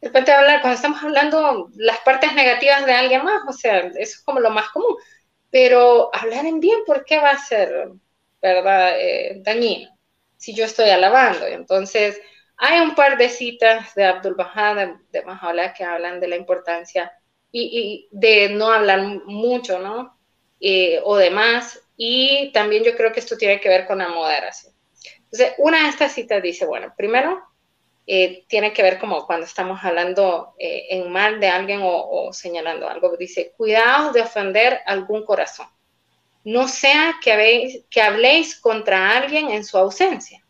De 0.00 0.32
hablar, 0.32 0.60
cuando 0.60 0.74
estamos 0.74 1.02
hablando 1.02 1.70
las 1.76 1.98
partes 2.00 2.34
negativas 2.34 2.84
de 2.84 2.92
alguien 2.92 3.24
más, 3.24 3.42
o 3.48 3.52
sea, 3.52 3.78
eso 3.78 3.94
es 3.96 4.20
como 4.20 4.40
lo 4.40 4.50
más 4.50 4.68
común. 4.70 4.96
Pero 5.50 6.10
hablar 6.12 6.44
en 6.44 6.60
bien, 6.60 6.80
¿por 6.84 7.04
qué 7.04 7.18
va 7.18 7.30
a 7.30 7.38
ser, 7.38 7.88
verdad, 8.42 9.00
eh, 9.00 9.40
dañino? 9.42 9.96
Si 10.36 10.54
yo 10.54 10.64
estoy 10.64 10.90
alabando. 10.90 11.46
Entonces, 11.46 12.20
hay 12.56 12.80
un 12.80 12.94
par 12.94 13.18
de 13.18 13.28
citas 13.28 13.94
de 13.94 14.04
Abdul 14.04 14.34
Bahá, 14.34 14.74
de, 14.74 14.94
de 15.10 15.72
que 15.76 15.84
hablan 15.84 16.20
de 16.20 16.28
la 16.28 16.36
importancia 16.36 17.12
y, 17.50 18.08
de 18.10 18.48
no 18.50 18.72
hablar 18.72 19.00
mucho, 19.26 19.78
¿no? 19.78 20.14
eh, 20.60 21.00
o 21.04 21.16
demás. 21.16 21.80
Y 21.96 22.50
también 22.52 22.82
yo 22.84 22.96
creo 22.96 23.12
que 23.12 23.20
esto 23.20 23.36
tiene 23.36 23.60
que 23.60 23.68
ver 23.68 23.86
con 23.86 23.98
la 23.98 24.08
moderación. 24.08 24.72
Entonces, 25.24 25.54
una 25.58 25.82
de 25.82 25.88
estas 25.90 26.12
citas 26.12 26.42
dice, 26.42 26.64
bueno, 26.64 26.92
primero, 26.96 27.42
eh, 28.06 28.44
tiene 28.48 28.72
que 28.72 28.82
ver 28.82 28.98
como 28.98 29.26
cuando 29.26 29.46
estamos 29.46 29.80
hablando 29.82 30.54
eh, 30.58 30.86
en 30.90 31.10
mal 31.10 31.40
de 31.40 31.48
alguien 31.48 31.80
o, 31.82 32.32
señalando 32.32 32.88
algo. 32.88 33.16
Dice, 33.16 33.52
cuidaos 33.56 34.12
de 34.14 34.22
ofender 34.22 34.80
algún 34.86 35.24
corazón. 35.24 35.66
No 36.44 36.66
sea 36.68 37.14
que, 37.22 37.84
que 37.90 38.02
habléis 38.02 38.60
contra 38.60 39.16
alguien 39.16 39.50
en 39.50 39.64
su 39.64 39.78
ausencia. 39.78 40.43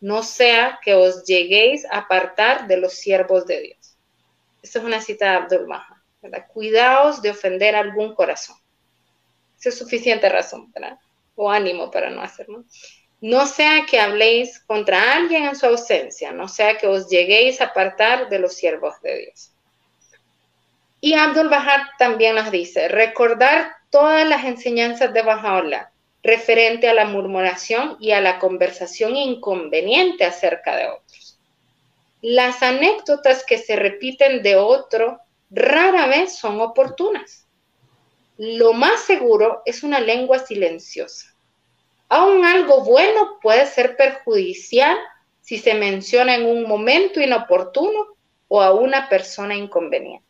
No 0.00 0.22
sea 0.22 0.78
que 0.82 0.94
os 0.94 1.24
lleguéis 1.24 1.84
a 1.86 1.98
apartar 1.98 2.66
de 2.68 2.76
los 2.76 2.94
siervos 2.94 3.46
de 3.46 3.60
Dios. 3.60 3.96
Esta 4.62 4.78
es 4.78 4.84
una 4.84 5.00
cita 5.00 5.30
de 5.30 5.36
Abdul 5.36 5.66
Maha. 5.66 6.02
Cuidaos 6.52 7.22
de 7.22 7.30
ofender 7.30 7.74
algún 7.74 8.14
corazón. 8.14 8.56
Esa 9.58 9.70
es 9.70 9.78
suficiente 9.78 10.28
razón, 10.28 10.70
¿verdad? 10.72 10.98
O 11.34 11.50
ánimo 11.50 11.90
para 11.90 12.10
no 12.10 12.22
hacerlo. 12.22 12.64
No 13.20 13.46
sea 13.46 13.84
que 13.86 13.98
habléis 13.98 14.60
contra 14.60 15.14
alguien 15.14 15.44
en 15.44 15.56
su 15.56 15.66
ausencia, 15.66 16.30
no 16.30 16.46
sea 16.46 16.78
que 16.78 16.86
os 16.86 17.08
lleguéis 17.08 17.60
a 17.60 17.66
apartar 17.66 18.28
de 18.28 18.38
los 18.38 18.54
siervos 18.54 19.00
de 19.02 19.18
Dios. 19.18 19.52
Y 21.00 21.14
Abdul 21.14 21.48
Bahá 21.48 21.90
también 21.98 22.36
nos 22.36 22.50
dice, 22.52 22.88
recordar 22.88 23.72
todas 23.90 24.28
las 24.28 24.44
enseñanzas 24.44 25.12
de 25.12 25.24
Bahá'u'lláh 25.24 25.90
referente 26.22 26.88
a 26.88 26.94
la 26.94 27.04
murmuración 27.04 27.96
y 28.00 28.12
a 28.12 28.20
la 28.20 28.38
conversación 28.38 29.16
inconveniente 29.16 30.24
acerca 30.24 30.76
de 30.76 30.88
otros. 30.88 31.38
Las 32.20 32.62
anécdotas 32.62 33.44
que 33.44 33.58
se 33.58 33.76
repiten 33.76 34.42
de 34.42 34.56
otro 34.56 35.20
rara 35.50 36.06
vez 36.06 36.36
son 36.36 36.60
oportunas. 36.60 37.46
Lo 38.36 38.72
más 38.72 39.00
seguro 39.00 39.62
es 39.64 39.82
una 39.82 40.00
lengua 40.00 40.38
silenciosa 40.38 41.34
Aún 42.08 42.44
algo 42.44 42.84
bueno 42.84 43.38
puede 43.42 43.66
ser 43.66 43.96
perjudicial 43.96 44.96
si 45.42 45.58
se 45.58 45.74
menciona 45.74 46.34
en 46.34 46.46
un 46.46 46.66
momento 46.66 47.20
inoportuno 47.20 48.06
o 48.48 48.62
a 48.62 48.72
una 48.72 49.08
persona 49.08 49.54
inconveniente. 49.54 50.26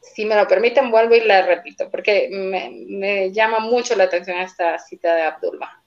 Si 0.00 0.24
me 0.24 0.34
lo 0.34 0.48
permiten, 0.48 0.90
vuelvo 0.90 1.14
y 1.14 1.20
la 1.20 1.42
repito, 1.42 1.90
porque 1.90 2.28
me, 2.30 3.30
llama 3.32 3.58
mucho 3.58 3.94
la 3.94 4.04
atención 4.04 4.38
esta 4.38 4.78
cita 4.78 5.14
de 5.14 5.22
Abdullah. 5.22 5.82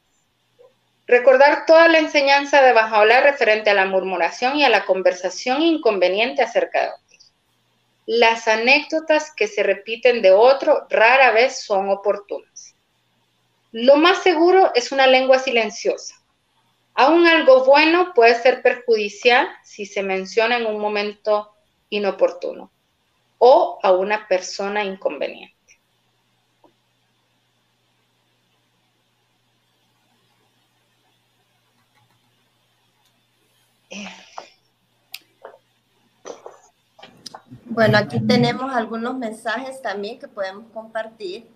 Recordar 1.07 1.65
toda 1.65 1.87
la 1.87 1.97
enseñanza 1.97 2.61
de 2.61 2.73
Bajaola 2.73 3.21
referente 3.21 3.71
a 3.71 3.73
la 3.73 3.85
murmuración 3.85 4.55
y 4.55 4.63
a 4.63 4.69
la 4.69 4.85
conversación 4.85 5.61
inconveniente 5.61 6.43
acerca 6.43 6.81
de 6.81 6.87
otros. 6.89 7.33
Las 8.05 8.47
anécdotas 8.47 9.33
que 9.35 9.47
se 9.47 9.63
repiten 9.63 10.21
de 10.21 10.31
otro 10.31 10.85
rara 10.89 11.31
vez 11.31 11.63
son 11.63 11.89
oportunas. 11.89 12.75
Lo 13.71 13.97
más 13.97 14.21
seguro 14.21 14.71
es 14.75 14.91
una 14.91 15.07
lengua 15.07 15.39
silenciosa. 15.39 16.15
Aún 16.93 17.25
algo 17.25 17.65
bueno 17.65 18.13
puede 18.13 18.35
ser 18.35 18.61
perjudicial 18.61 19.49
si 19.63 19.87
se 19.87 20.03
menciona 20.03 20.57
en 20.57 20.67
un 20.67 20.79
momento 20.79 21.51
inoportuno 21.89 22.71
o 23.45 23.77
a 23.83 23.91
una 23.91 24.25
persona 24.25 24.85
inconveniente. 24.85 25.53
Bueno, 37.65 37.97
aquí 37.97 38.21
tenemos 38.21 38.73
algunos 38.73 39.17
mensajes 39.17 39.81
también 39.81 40.19
que 40.19 40.29
podemos 40.29 40.71
compartir. 40.73 41.51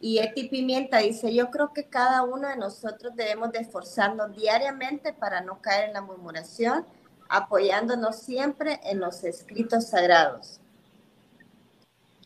Y 0.00 0.18
Eti 0.18 0.48
Pimienta 0.48 0.98
dice, 0.98 1.32
yo 1.32 1.52
creo 1.52 1.72
que 1.72 1.84
cada 1.84 2.24
uno 2.24 2.48
de 2.48 2.56
nosotros 2.56 3.14
debemos 3.14 3.52
de 3.52 3.60
esforzarnos 3.60 4.34
diariamente 4.34 5.12
para 5.12 5.40
no 5.40 5.62
caer 5.62 5.84
en 5.84 5.92
la 5.92 6.00
murmuración, 6.00 6.84
apoyándonos 7.28 8.16
siempre 8.16 8.80
en 8.82 8.98
los 8.98 9.22
escritos 9.22 9.86
sagrados. 9.86 10.60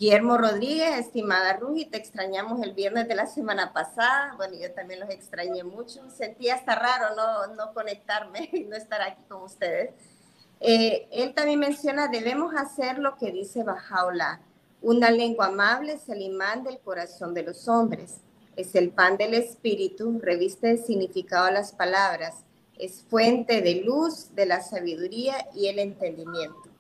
Guillermo 0.03 0.37
Rodríguez, 0.37 0.99
estimada 0.99 1.59
Rugi, 1.59 1.85
te 1.85 1.97
extrañamos 1.97 2.61
el 2.61 2.73
viernes 2.73 3.07
de 3.07 3.15
la 3.15 3.27
semana 3.27 3.73
pasada. 3.73 4.35
Bueno, 4.37 4.57
yo 4.61 4.73
también 4.73 4.99
los 4.99 5.09
extrañé 5.11 5.63
mucho. 5.63 6.11
Sentía 6.11 6.57
hasta 6.57 6.75
raro 6.75 7.15
no, 7.15 7.55
no 7.55 7.73
conectarme 7.73 8.51
y 8.53 8.65
no 8.65 8.75
estar 8.75 9.01
aquí 9.01 9.23
con 9.29 9.43
ustedes. 9.43 9.95
Eh, 10.59 11.07
él 11.13 11.35
también 11.35 11.61
menciona, 11.61 12.09
debemos 12.09 12.53
hacer 12.57 12.99
lo 12.99 13.15
que 13.15 13.31
dice 13.31 13.63
Bajaula 13.63 14.41
una 14.81 15.13
lengua 15.13 15.47
amable 15.47 15.93
es 15.93 16.09
el 16.09 16.21
imán 16.21 16.65
del 16.65 16.81
corazón 16.81 17.33
de 17.33 17.45
los 17.45 17.69
hombres. 17.69 18.17
Es 18.57 18.75
el 18.75 18.91
pan 18.91 19.17
del 19.17 19.35
espíritu, 19.35 20.19
reviste 20.21 20.67
de 20.67 20.79
significado 20.79 21.45
a 21.45 21.53
las 21.53 21.71
palabras. 21.71 22.45
Es 22.77 23.05
fuente 23.09 23.63
de 23.63 23.77
luz, 23.85 24.35
de 24.35 24.47
la 24.47 24.63
sabiduría 24.63 25.47
y 25.55 25.69
el 25.69 25.79
entendimiento. 25.79 26.72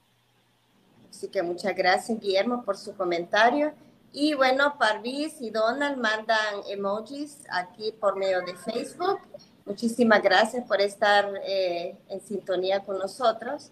Así 1.12 1.28
que 1.28 1.42
muchas 1.42 1.76
gracias, 1.76 2.18
Guillermo, 2.18 2.64
por 2.64 2.78
su 2.78 2.94
comentario. 2.94 3.74
Y 4.14 4.32
bueno, 4.32 4.78
Parvis 4.78 5.42
y 5.42 5.50
Donald 5.50 5.98
mandan 5.98 6.62
emojis 6.68 7.44
aquí 7.50 7.92
por 7.92 8.16
medio 8.16 8.40
de 8.40 8.56
Facebook. 8.56 9.20
Muchísimas 9.66 10.22
gracias 10.22 10.66
por 10.66 10.80
estar 10.80 11.30
eh, 11.44 11.98
en 12.08 12.20
sintonía 12.22 12.80
con 12.80 12.98
nosotros. 12.98 13.70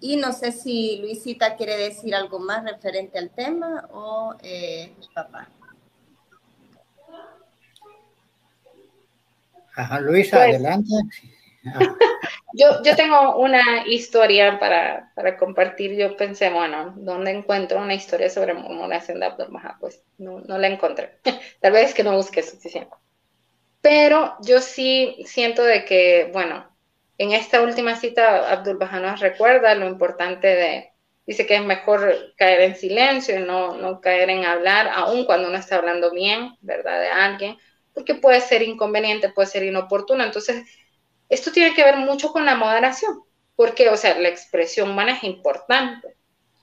Y 0.00 0.16
no 0.16 0.32
sé 0.32 0.52
si 0.52 0.98
Luisita 0.98 1.56
quiere 1.56 1.76
decir 1.76 2.14
algo 2.14 2.38
más 2.38 2.62
referente 2.62 3.18
al 3.18 3.30
tema 3.30 3.88
o 3.92 4.36
eh, 4.40 4.94
mi 5.00 5.08
papá. 5.12 5.48
Ajá, 9.74 9.98
Luisa, 9.98 10.36
pues, 10.36 10.48
adelante. 10.48 10.94
yo, 12.52 12.82
yo 12.82 12.96
tengo 12.96 13.36
una 13.36 13.86
historia 13.86 14.58
para, 14.58 15.12
para, 15.14 15.36
compartir. 15.36 15.96
Yo 15.96 16.16
pensé, 16.16 16.50
bueno, 16.50 16.94
¿dónde 16.96 17.30
encuentro 17.30 17.78
una 17.78 17.94
historia 17.94 18.28
sobre 18.30 18.54
murmuración 18.54 19.20
de 19.20 19.26
Abdul 19.26 19.48
Pues 19.80 20.02
no, 20.18 20.40
no 20.40 20.58
la 20.58 20.68
encontré. 20.68 21.18
Tal 21.60 21.72
vez 21.72 21.94
que 21.94 22.04
no 22.04 22.16
busqué 22.16 22.42
suficiente. 22.42 22.94
Pero 23.80 24.36
yo 24.42 24.60
sí 24.60 25.16
siento 25.24 25.64
de 25.64 25.84
que, 25.84 26.30
bueno, 26.32 26.66
en 27.18 27.32
esta 27.32 27.62
última 27.62 27.96
cita, 27.96 28.50
Abdul 28.50 28.78
nos 28.78 29.20
recuerda 29.20 29.74
lo 29.74 29.86
importante 29.86 30.46
de, 30.46 30.92
dice 31.26 31.46
que 31.46 31.56
es 31.56 31.62
mejor 31.62 32.34
caer 32.36 32.60
en 32.62 32.76
silencio 32.76 33.38
y 33.38 33.42
no, 33.42 33.76
no 33.76 34.00
caer 34.00 34.30
en 34.30 34.44
hablar, 34.44 34.88
aun 34.92 35.24
cuando 35.24 35.48
uno 35.48 35.58
está 35.58 35.76
hablando 35.76 36.12
bien, 36.12 36.56
¿verdad?, 36.60 37.00
de 37.00 37.08
alguien, 37.08 37.58
porque 37.94 38.14
puede 38.14 38.40
ser 38.40 38.62
inconveniente, 38.62 39.30
puede 39.30 39.48
ser 39.48 39.64
inoportuno. 39.64 40.24
Entonces, 40.24 40.64
esto 41.32 41.52
tiene 41.52 41.74
que 41.74 41.84
ver 41.84 41.96
mucho 41.96 42.32
con 42.32 42.44
la 42.44 42.54
moderación, 42.54 43.22
porque, 43.56 43.88
o 43.88 43.96
sea, 43.96 44.18
la 44.18 44.28
expresión 44.28 44.90
humana 44.90 45.16
es 45.16 45.24
importante. 45.24 46.16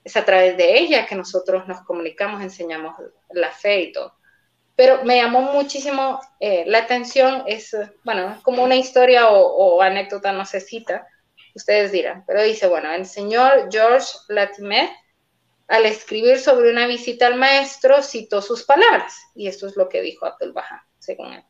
Es 0.04 0.16
a 0.16 0.26
través 0.26 0.58
de 0.58 0.80
ella 0.80 1.06
que 1.06 1.16
nosotros 1.16 1.68
nos 1.68 1.82
comunicamos, 1.82 2.42
enseñamos 2.42 2.96
la 3.32 3.52
fe 3.52 3.82
y 3.82 3.92
todo 3.92 4.20
pero 4.80 5.04
me 5.04 5.18
llamó 5.18 5.42
muchísimo 5.42 6.22
eh, 6.40 6.64
la 6.66 6.78
atención, 6.78 7.44
es, 7.48 7.76
bueno, 8.06 8.40
como 8.44 8.64
una 8.64 8.78
historia 8.78 9.28
o, 9.30 9.82
anécdota, 9.82 10.32
no 10.32 10.46
se 10.46 10.62
cita, 10.62 11.06
ustedes 11.54 11.92
dirán, 11.92 12.24
pero 12.26 12.42
dice, 12.42 12.66
bueno, 12.66 12.90
el 12.94 13.06
señor 13.06 13.68
George 13.70 14.08
Latimer, 14.30 14.90
al 15.68 15.86
escribir 15.86 16.40
sobre 16.40 16.72
una 16.72 16.88
visita 16.88 17.28
al 17.28 17.36
maestro, 17.36 18.02
citó 18.02 18.42
sus 18.42 18.64
palabras, 18.64 19.14
y 19.36 19.50
esto 19.50 19.68
es 19.68 19.76
lo 19.76 19.90
que 19.90 20.00
dijo 20.00 20.26
Abdul 20.26 20.54
Baha, 20.54 20.88
según 20.98 21.34
él. 21.34 21.44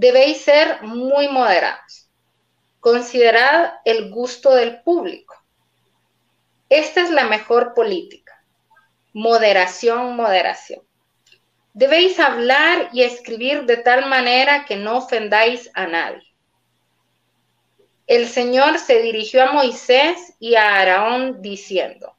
Debéis 0.00 0.42
ser 0.42 0.80
muy 0.82 1.26
moderados. 1.26 2.08
Considerad 2.78 3.80
el 3.84 4.12
gusto 4.12 4.54
del 4.54 4.80
público. 4.82 5.34
Esta 6.68 7.00
es 7.00 7.10
la 7.10 7.24
mejor 7.24 7.74
política. 7.74 8.40
Moderación, 9.12 10.14
moderación. 10.14 10.82
Debéis 11.72 12.20
hablar 12.20 12.90
y 12.92 13.02
escribir 13.02 13.64
de 13.64 13.78
tal 13.78 14.08
manera 14.08 14.66
que 14.66 14.76
no 14.76 14.98
ofendáis 14.98 15.68
a 15.74 15.88
nadie. 15.88 16.32
El 18.06 18.28
Señor 18.28 18.78
se 18.78 19.02
dirigió 19.02 19.42
a 19.42 19.52
Moisés 19.52 20.32
y 20.38 20.54
a 20.54 20.76
Aarón 20.76 21.42
diciendo, 21.42 22.16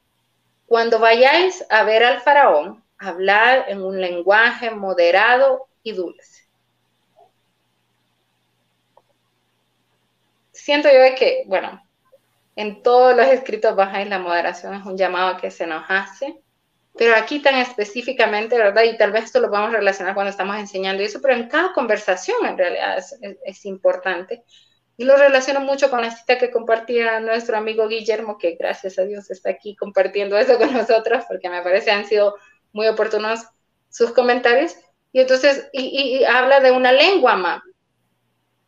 cuando 0.66 0.98
vayáis 0.98 1.64
a 1.70 1.82
ver 1.84 2.04
al 2.04 2.20
faraón, 2.20 2.84
hablad 2.98 3.70
en 3.70 3.82
un 3.82 4.02
lenguaje 4.02 4.70
moderado 4.70 5.70
y 5.82 5.92
dulce. 5.92 6.39
Siento 10.62 10.88
yo 10.88 11.14
que, 11.16 11.44
bueno, 11.46 11.82
en 12.56 12.82
todos 12.82 13.16
los 13.16 13.26
escritos 13.28 13.74
bajáis 13.76 14.08
la 14.08 14.18
moderación 14.18 14.74
es 14.74 14.84
un 14.84 14.96
llamado 14.96 15.36
que 15.38 15.50
se 15.50 15.66
nos 15.66 15.84
hace 15.88 16.40
pero 16.96 17.16
aquí 17.16 17.40
tan 17.40 17.56
específicamente, 17.56 18.58
¿verdad? 18.58 18.82
Y 18.82 18.96
tal 18.96 19.12
vez 19.12 19.24
esto 19.24 19.40
lo 19.40 19.48
vamos 19.48 19.72
a 19.72 19.78
relacionar 19.78 20.14
cuando 20.14 20.30
estamos 20.30 20.58
enseñando 20.58 21.02
eso, 21.02 21.20
pero 21.22 21.34
en 21.34 21.48
cada 21.48 21.72
conversación 21.72 22.44
en 22.44 22.58
realidad 22.58 22.98
es, 23.42 23.64
importante. 23.64 24.42
Y 24.96 25.04
lo 25.04 25.16
relaciono 25.16 25.60
mucho 25.60 25.88
con 25.88 26.02
la 26.02 26.10
cita 26.10 26.36
que 26.36 26.50
compartía 26.50 27.20
nuestro 27.20 27.56
amigo 27.56 27.88
Guillermo, 27.88 28.36
que 28.36 28.56
gracias 28.56 28.98
a 28.98 29.04
Dios 29.04 29.30
está 29.30 29.50
aquí 29.50 29.74
compartiendo 29.76 30.36
eso 30.36 30.58
con 30.58 30.74
nosotros, 30.74 31.24
porque 31.26 31.48
me 31.48 31.62
parece 31.62 31.90
han 31.90 32.04
sido 32.04 32.34
muy 32.72 32.86
oportunos 32.86 33.46
sus 33.88 34.12
comentarios. 34.12 34.76
Y 35.12 35.20
entonces, 35.20 35.68
y, 35.72 36.22
habla 36.24 36.60
de 36.60 36.70
una 36.70 36.92
lengua 36.92 37.36
más. 37.36 37.62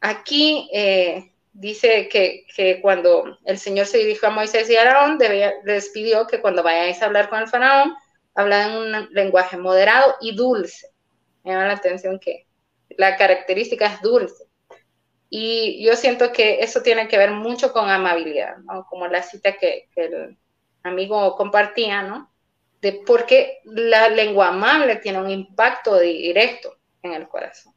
Aquí 0.00 0.70
eh, 0.72 1.31
dice 1.52 2.08
que, 2.08 2.80
cuando 2.80 3.38
el 3.44 3.58
Señor 3.58 3.86
se 3.86 3.98
dirigió 3.98 4.28
a 4.28 4.32
Moisés 4.32 4.68
y 4.70 4.76
Aarón, 4.76 5.18
les 5.64 5.88
pidió 5.90 6.26
que 6.26 6.40
cuando 6.40 6.62
vayáis 6.62 7.02
a 7.02 7.06
hablar 7.06 7.28
con 7.28 7.40
el 7.40 7.48
faraón, 7.48 7.94
habla 8.34 8.66
en 8.66 8.72
un 8.72 9.08
lenguaje 9.12 9.56
moderado 9.56 10.16
y 10.20 10.34
dulce. 10.34 10.88
Me 11.44 11.52
llama 11.52 11.66
la 11.66 11.74
atención 11.74 12.18
que 12.18 12.46
la 12.90 13.16
característica 13.16 13.86
es 13.86 14.00
dulce. 14.00 14.44
Y 15.28 15.84
yo 15.84 15.96
siento 15.96 16.32
que 16.32 16.60
eso 16.60 16.82
tiene 16.82 17.08
que 17.08 17.18
ver 17.18 17.30
mucho 17.30 17.72
con 17.72 17.88
amabilidad. 17.88 18.56
Como 18.88 19.06
la 19.06 19.22
cita 19.22 19.56
que, 19.56 19.88
que 19.94 20.04
el 20.04 20.38
amigo 20.82 21.36
compartía, 21.36 22.02
¿no? 22.02 22.30
De 22.80 22.92
por 23.06 23.24
qué 23.24 23.60
la 23.64 24.08
lengua 24.08 24.48
amable 24.48 24.96
tiene 24.96 25.20
un 25.20 25.30
impacto 25.30 25.98
directo 25.98 26.76
en 27.02 27.14
el 27.14 27.28
corazón. 27.28 27.72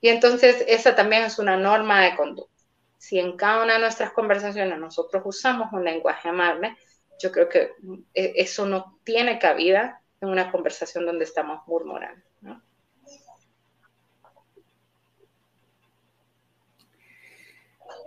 Y 0.00 0.08
entonces 0.08 0.64
esa 0.66 0.94
también 0.94 1.24
es 1.24 1.38
una 1.38 1.56
norma 1.56 2.02
de 2.02 2.16
conducta. 2.16 2.57
Si 2.98 3.18
en 3.18 3.36
cada 3.36 3.62
una 3.62 3.74
de 3.74 3.80
nuestras 3.80 4.10
conversaciones 4.12 4.78
nosotros 4.78 5.22
usamos 5.24 5.72
un 5.72 5.84
lenguaje 5.84 6.28
amable, 6.28 6.76
yo 7.20 7.32
creo 7.32 7.48
que 7.48 7.72
eh, 8.14 8.32
eso 8.36 8.66
no 8.66 8.98
tiene 9.04 9.38
cabida 9.38 10.02
en 10.20 10.28
una 10.28 10.50
conversación 10.50 11.06
donde 11.06 11.24
estamos 11.24 11.60
murmurando. 11.66 12.22
¿no? 12.40 12.60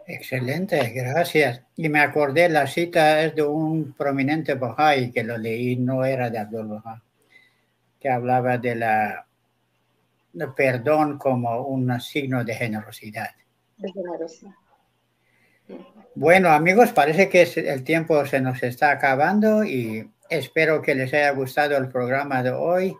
Excelente, 0.07 0.89
gracias. 0.89 1.61
Y 1.77 1.87
me 1.87 2.01
acordé, 2.01 2.49
la 2.49 2.67
cita 2.67 3.23
es 3.23 3.33
de 3.35 3.43
un 3.43 3.93
prominente 3.93 4.55
Bahá'í 4.55 5.11
que 5.11 5.23
lo 5.23 5.37
leí, 5.37 5.77
no 5.77 6.03
era 6.03 6.29
de 6.29 6.39
Abdul 6.39 6.67
Bahá, 6.67 7.01
que 7.97 8.09
hablaba 8.09 8.57
de 8.57 8.75
la 8.75 9.25
perdón 10.55 11.17
como 11.17 11.61
un 11.61 11.99
signo 12.01 12.43
de 12.43 12.55
generosidad. 12.55 13.29
De 13.77 13.91
generosidad. 13.91 14.51
Bueno, 16.15 16.49
amigos, 16.49 16.91
parece 16.91 17.29
que 17.29 17.43
el 17.43 17.83
tiempo 17.83 18.25
se 18.25 18.41
nos 18.41 18.61
está 18.63 18.91
acabando 18.91 19.63
y 19.63 20.11
espero 20.29 20.81
que 20.81 20.93
les 20.93 21.13
haya 21.13 21.31
gustado 21.31 21.77
el 21.77 21.87
programa 21.87 22.43
de 22.43 22.51
hoy. 22.51 22.95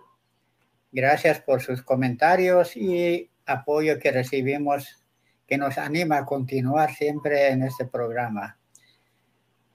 Gracias 0.92 1.42
por 1.42 1.62
sus 1.62 1.82
comentarios 1.82 2.76
y 2.78 3.30
apoyo 3.46 4.00
que 4.00 4.12
recibimos 4.12 5.04
que 5.46 5.58
nos 5.58 5.78
anima 5.78 6.20
a 6.20 6.26
continuar 6.26 6.94
siempre 6.94 7.50
en 7.50 7.64
este 7.64 7.86
programa. 7.86 8.58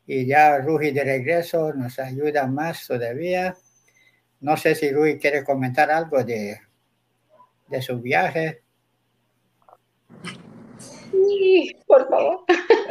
Y 0.07 0.25
ya 0.25 0.59
Rugi 0.59 0.91
de 0.93 1.05
regreso 1.05 1.75
nos 1.75 1.99
ayuda 1.99 2.47
más 2.47 2.87
todavía. 2.87 3.55
No 4.41 4.57
sé 4.57 4.75
si 4.75 4.91
Rui 4.91 5.19
quiere 5.19 5.45
comentar 5.45 5.91
algo 5.91 6.25
de, 6.25 6.59
de 7.69 7.83
su 7.83 8.01
viaje. 8.01 8.63
Sí, 10.79 11.77
por 11.87 12.09
favor. 12.09 12.45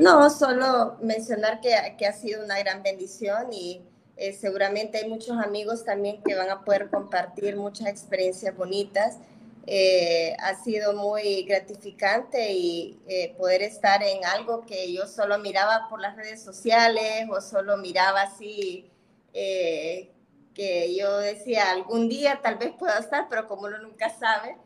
No, 0.00 0.30
solo 0.30 0.96
mencionar 1.02 1.60
que, 1.60 1.74
que, 1.98 2.06
ha 2.06 2.12
sido 2.12 2.42
una 2.42 2.58
gran 2.58 2.82
bendición 2.82 3.52
y 3.52 3.82
eh, 4.16 4.32
seguramente 4.32 4.98
hay 4.98 5.08
muchos 5.08 5.38
amigos 5.38 5.82
también 5.84 6.22
que 6.22 6.34
van 6.34 6.50
a 6.50 6.62
poder 6.62 6.90
compartir 6.90 7.56
muchas 7.56 7.86
experiencias 7.88 8.56
bonitas. 8.56 9.18
Eh, 9.66 10.34
ha 10.40 10.54
sido 10.62 10.94
muy 10.94 11.42
gratificante 11.44 12.52
y 12.52 12.98
eh, 13.08 13.34
poder 13.36 13.62
estar 13.62 14.02
en 14.02 14.24
algo 14.24 14.66
que 14.66 14.92
yo 14.92 15.06
solo 15.06 15.38
miraba 15.38 15.86
por 15.90 16.00
las 16.00 16.16
redes 16.16 16.42
sociales 16.42 17.28
o 17.30 17.40
solo 17.42 17.76
miraba 17.76 18.22
así, 18.22 18.90
que 19.32 20.94
yo 20.98 21.18
decía, 21.18 21.70
algún 21.70 22.08
día 22.08 22.40
tal 22.42 22.56
vez 22.56 22.72
pueda 22.78 22.98
estar, 22.98 23.26
pero 23.28 23.46
como 23.46 23.68
uno 23.68 23.78
nunca 23.78 24.10
sabe, 24.10 24.56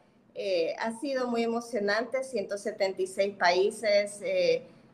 ha 0.79 0.99
sido 1.01 1.29
muy 1.29 1.43
emocionante, 1.45 2.25
176 2.25 3.37
países 3.37 4.21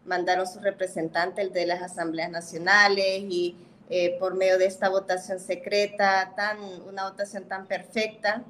mandaron 0.04 0.46
su 0.46 0.60
representante, 0.60 1.42
el 1.42 1.52
de 1.52 1.66
las 1.66 1.82
asambleas 1.82 2.30
nacionales 2.30 3.22
y 3.28 3.56
por 4.20 4.34
medio 4.34 4.56
de 4.56 4.66
esta 4.66 4.88
votación 4.88 5.40
secreta, 5.40 6.32
tan, 6.36 6.58
una 6.86 7.10
votación 7.10 7.44
tan 7.48 7.66
perfecta, 7.66 8.44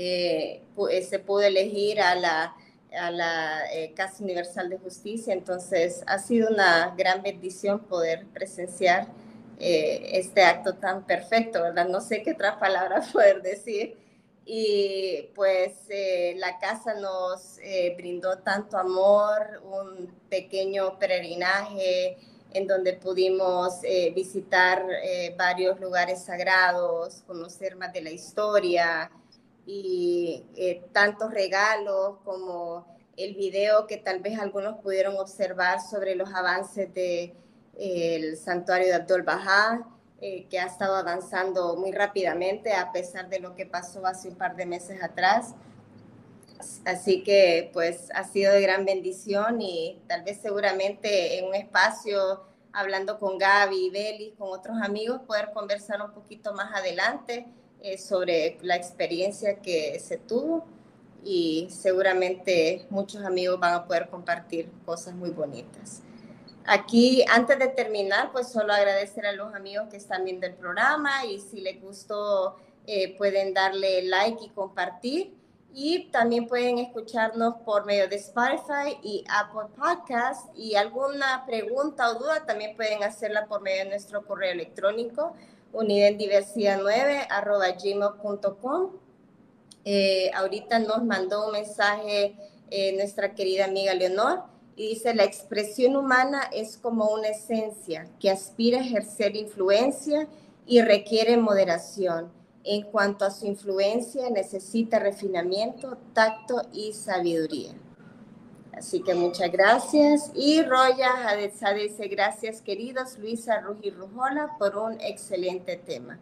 eh, 0.00 0.62
eh, 0.92 1.02
se 1.02 1.18
pudo 1.18 1.42
elegir 1.42 2.00
a 2.00 2.14
la, 2.14 2.54
a 2.96 3.10
la 3.10 3.64
eh, 3.72 3.92
Casa 3.96 4.22
Universal 4.22 4.70
de 4.70 4.78
Justicia. 4.78 5.34
Entonces, 5.34 6.04
ha 6.06 6.20
sido 6.20 6.50
una 6.50 6.94
gran 6.96 7.20
bendición 7.20 7.80
poder 7.80 8.24
presenciar 8.26 9.08
este 9.60 10.44
acto 10.44 10.74
tan 10.74 11.04
perfecto, 11.04 11.60
¿verdad? 11.60 11.88
No 11.88 12.00
sé 12.00 12.22
qué 12.22 12.30
otra 12.30 12.60
palabra 12.60 13.02
poder 13.12 13.42
decir. 13.42 13.96
Y 14.50 15.28
pues 15.34 15.74
la 16.36 16.58
casa 16.58 16.94
nos 16.94 17.58
brindó 17.98 18.38
tanto 18.38 18.78
amor, 18.78 19.60
un 19.62 20.10
pequeño 20.30 20.98
peregrinaje 20.98 22.16
en 22.52 22.66
donde 22.66 22.94
pudimos 22.94 23.82
visitar 24.14 24.82
varios 25.36 25.78
lugares 25.80 26.24
sagrados, 26.24 27.22
conocer 27.26 27.76
más 27.76 27.92
de 27.92 28.00
la 28.00 28.10
historia, 28.10 29.10
y 29.68 30.46
eh, 30.56 30.82
tantos 30.92 31.30
regalos 31.30 32.16
como 32.24 32.86
el 33.18 33.34
video 33.34 33.86
que 33.86 33.98
tal 33.98 34.20
vez 34.20 34.38
algunos 34.38 34.78
pudieron 34.78 35.18
observar 35.18 35.78
sobre 35.82 36.14
los 36.14 36.32
avances 36.32 36.92
del 36.94 37.34
de, 37.74 38.36
santuario 38.36 38.86
de 38.86 38.94
Abdul 38.94 39.24
Bahá, 39.24 39.86
eh, 40.20 40.46
que 40.50 40.58
ha 40.58 40.66
estado 40.66 40.96
avanzando 40.96 41.76
muy 41.76 41.92
rápidamente 41.92 42.72
a 42.72 42.90
pesar 42.90 43.28
de 43.28 43.38
lo 43.38 43.54
que 43.54 43.66
pasó 43.66 44.04
hace 44.04 44.28
un 44.28 44.34
par 44.34 44.56
de 44.56 44.66
meses 44.66 45.02
atrás. 45.02 45.54
Así 46.84 47.22
que 47.22 47.70
pues 47.72 48.08
ha 48.14 48.24
sido 48.24 48.52
de 48.52 48.60
gran 48.60 48.84
bendición 48.84 49.60
y 49.60 50.02
tal 50.08 50.24
vez 50.24 50.40
seguramente 50.42 51.38
en 51.38 51.46
un 51.46 51.54
espacio 51.54 52.42
hablando 52.72 53.18
con 53.18 53.38
Gaby 53.38 53.86
y 53.86 53.90
Beli, 53.90 54.34
con 54.36 54.48
otros 54.50 54.76
amigos, 54.82 55.20
poder 55.26 55.50
conversar 55.52 56.02
un 56.02 56.12
poquito 56.12 56.52
más 56.52 56.74
adelante 56.74 57.46
eh, 57.80 57.96
sobre 57.96 58.58
la 58.62 58.74
experiencia 58.74 59.60
que 59.60 60.00
se 60.00 60.16
tuvo 60.16 60.66
y 61.24 61.68
seguramente 61.70 62.86
muchos 62.90 63.24
amigos 63.24 63.60
van 63.60 63.74
a 63.74 63.86
poder 63.86 64.08
compartir 64.08 64.70
cosas 64.84 65.14
muy 65.14 65.30
bonitas. 65.30 66.02
Aquí, 66.66 67.24
antes 67.30 67.58
de 67.58 67.68
terminar, 67.68 68.30
pues 68.32 68.48
solo 68.48 68.72
agradecer 68.72 69.24
a 69.26 69.32
los 69.32 69.54
amigos 69.54 69.88
que 69.90 69.96
están 69.96 70.24
viendo 70.24 70.46
el 70.46 70.54
programa 70.54 71.24
y 71.24 71.38
si 71.40 71.60
les 71.60 71.80
gustó, 71.80 72.56
eh, 72.86 73.16
pueden 73.16 73.54
darle 73.54 74.02
like 74.02 74.44
y 74.44 74.48
compartir. 74.50 75.34
Y 75.74 76.10
también 76.10 76.46
pueden 76.46 76.78
escucharnos 76.78 77.54
por 77.64 77.86
medio 77.86 78.08
de 78.08 78.16
Spotify 78.16 78.98
y 79.02 79.24
Apple 79.28 79.68
Podcast. 79.76 80.48
Y 80.56 80.74
alguna 80.74 81.44
pregunta 81.46 82.10
o 82.10 82.18
duda 82.18 82.44
también 82.46 82.74
pueden 82.76 83.02
hacerla 83.04 83.46
por 83.46 83.60
medio 83.60 83.84
de 83.84 83.90
nuestro 83.90 84.26
correo 84.26 84.52
electrónico 84.52 85.34
unidendiversidad9 85.72 87.26
arroba 87.30 87.68
gmail.com. 87.70 88.92
Eh, 89.84 90.30
ahorita 90.34 90.78
nos 90.80 91.04
mandó 91.04 91.46
un 91.46 91.52
mensaje 91.52 92.36
eh, 92.70 92.92
nuestra 92.96 93.34
querida 93.34 93.64
amiga 93.64 93.94
Leonor 93.94 94.42
y 94.78 94.90
dice, 94.90 95.12
la 95.12 95.24
expresión 95.24 95.96
humana 95.96 96.42
es 96.52 96.76
como 96.76 97.08
una 97.08 97.26
esencia 97.26 98.08
que 98.20 98.30
aspira 98.30 98.78
a 98.78 98.84
ejercer 98.84 99.34
influencia 99.34 100.28
y 100.68 100.80
requiere 100.82 101.36
moderación. 101.36 102.30
En 102.62 102.82
cuanto 102.82 103.24
a 103.24 103.32
su 103.32 103.46
influencia, 103.46 104.30
necesita 104.30 105.00
refinamiento, 105.00 105.98
tacto 106.12 106.62
y 106.72 106.92
sabiduría. 106.92 107.72
Así 108.72 109.02
que 109.02 109.16
muchas 109.16 109.50
gracias. 109.50 110.30
Y 110.32 110.62
Roya 110.62 111.28
Adetza 111.28 111.72
dice, 111.72 112.06
gracias 112.06 112.62
queridos 112.62 113.18
Luisa 113.18 113.58
Ruji 113.58 113.90
Rujola 113.90 114.54
por 114.60 114.78
un 114.78 115.00
excelente 115.00 115.76
tema. 115.76 116.20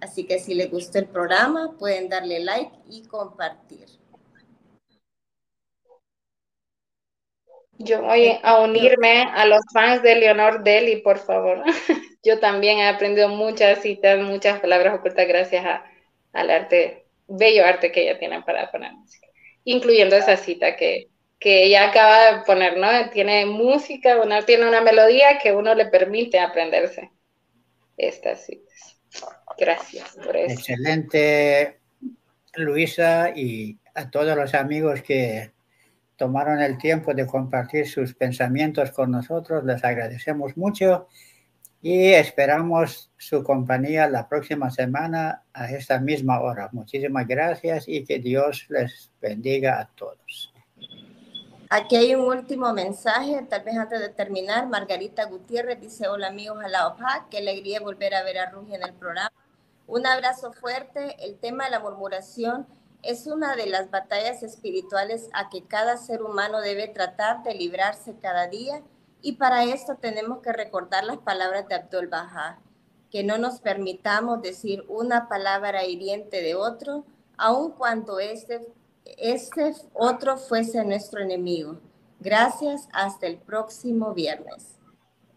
Así 0.00 0.24
que 0.24 0.38
si 0.38 0.54
les 0.54 0.70
gustó 0.70 0.98
el 0.98 1.08
programa, 1.08 1.72
pueden 1.78 2.08
darle 2.08 2.40
like 2.40 2.72
y 2.88 3.02
compartir. 3.02 3.86
Yo 7.78 8.02
voy 8.02 8.36
a 8.42 8.60
unirme 8.60 9.22
a 9.22 9.46
los 9.46 9.60
fans 9.72 10.02
de 10.02 10.16
Leonor 10.16 10.64
Deli, 10.64 10.96
por 10.96 11.18
favor. 11.18 11.62
Yo 12.24 12.40
también 12.40 12.78
he 12.78 12.88
aprendido 12.88 13.28
muchas 13.28 13.80
citas, 13.82 14.20
muchas 14.20 14.58
palabras 14.58 14.98
ocultas 14.98 15.28
gracias 15.28 15.64
al 16.32 16.50
arte, 16.50 17.06
bello 17.28 17.64
arte 17.64 17.92
que 17.92 18.02
ella 18.02 18.18
tiene 18.18 18.42
para 18.42 18.70
poner 18.70 18.92
música, 18.92 19.28
incluyendo 19.62 20.16
esa 20.16 20.36
cita 20.36 20.76
que, 20.76 21.08
que 21.38 21.64
ella 21.64 21.88
acaba 21.88 22.32
de 22.32 22.44
poner, 22.44 22.76
¿no? 22.76 22.88
Tiene 23.10 23.46
música, 23.46 24.20
una, 24.20 24.44
tiene 24.44 24.66
una 24.66 24.80
melodía 24.80 25.38
que 25.38 25.52
uno 25.52 25.74
le 25.74 25.86
permite 25.86 26.40
aprenderse 26.40 27.12
estas 27.96 28.44
citas. 28.44 28.98
Gracias 29.56 30.16
por 30.16 30.36
eso. 30.36 30.52
Excelente, 30.52 31.78
Luisa, 32.54 33.32
y 33.34 33.78
a 33.94 34.10
todos 34.10 34.36
los 34.36 34.54
amigos 34.54 35.02
que 35.02 35.52
tomaron 36.18 36.60
el 36.60 36.76
tiempo 36.76 37.14
de 37.14 37.26
compartir 37.26 37.88
sus 37.88 38.12
pensamientos 38.12 38.90
con 38.90 39.12
nosotros, 39.12 39.64
les 39.64 39.82
agradecemos 39.84 40.56
mucho 40.56 41.06
y 41.80 42.08
esperamos 42.12 43.12
su 43.16 43.44
compañía 43.44 44.08
la 44.08 44.28
próxima 44.28 44.68
semana 44.68 45.44
a 45.54 45.70
esta 45.70 46.00
misma 46.00 46.40
hora. 46.40 46.68
Muchísimas 46.72 47.26
gracias 47.26 47.84
y 47.86 48.04
que 48.04 48.18
Dios 48.18 48.66
les 48.68 49.12
bendiga 49.20 49.80
a 49.80 49.86
todos. 49.94 50.52
Aquí 51.70 51.96
hay 51.96 52.14
un 52.14 52.22
último 52.22 52.72
mensaje, 52.72 53.46
tal 53.48 53.62
vez 53.62 53.76
antes 53.76 54.00
de 54.00 54.08
terminar. 54.08 54.66
Margarita 54.66 55.26
Gutiérrez 55.26 55.80
dice, 55.80 56.08
hola 56.08 56.28
amigos 56.28 56.64
a 56.64 56.68
la 56.68 56.88
OPA, 56.88 57.28
qué 57.30 57.38
alegría 57.38 57.78
volver 57.80 58.14
a 58.14 58.24
ver 58.24 58.38
a 58.38 58.50
Rugi 58.50 58.74
en 58.74 58.82
el 58.82 58.94
programa. 58.94 59.32
Un 59.86 60.04
abrazo 60.06 60.52
fuerte. 60.52 61.14
El 61.20 61.38
tema 61.38 61.66
de 61.66 61.70
la 61.70 61.80
murmuración 61.80 62.66
es 63.02 63.26
una 63.26 63.56
de 63.56 63.66
las 63.66 63.90
batallas 63.90 64.42
espirituales 64.42 65.28
a 65.32 65.48
que 65.48 65.64
cada 65.64 65.96
ser 65.96 66.22
humano 66.22 66.60
debe 66.60 66.88
tratar 66.88 67.42
de 67.42 67.54
librarse 67.54 68.16
cada 68.20 68.48
día 68.48 68.82
y 69.22 69.32
para 69.32 69.64
esto 69.64 69.96
tenemos 70.00 70.40
que 70.40 70.52
recordar 70.52 71.04
las 71.04 71.18
palabras 71.18 71.68
de 71.68 71.74
Abdul 71.74 72.08
Bahá, 72.08 72.58
que 73.10 73.24
no 73.24 73.38
nos 73.38 73.60
permitamos 73.60 74.42
decir 74.42 74.84
una 74.88 75.28
palabra 75.28 75.84
hiriente 75.84 76.42
de 76.42 76.54
otro, 76.54 77.04
aun 77.36 77.72
cuando 77.72 78.20
este, 78.20 78.66
este 79.16 79.74
otro 79.94 80.36
fuese 80.36 80.84
nuestro 80.84 81.20
enemigo. 81.20 81.78
Gracias, 82.20 82.88
hasta 82.92 83.26
el 83.26 83.38
próximo 83.38 84.12
viernes. 84.12 84.78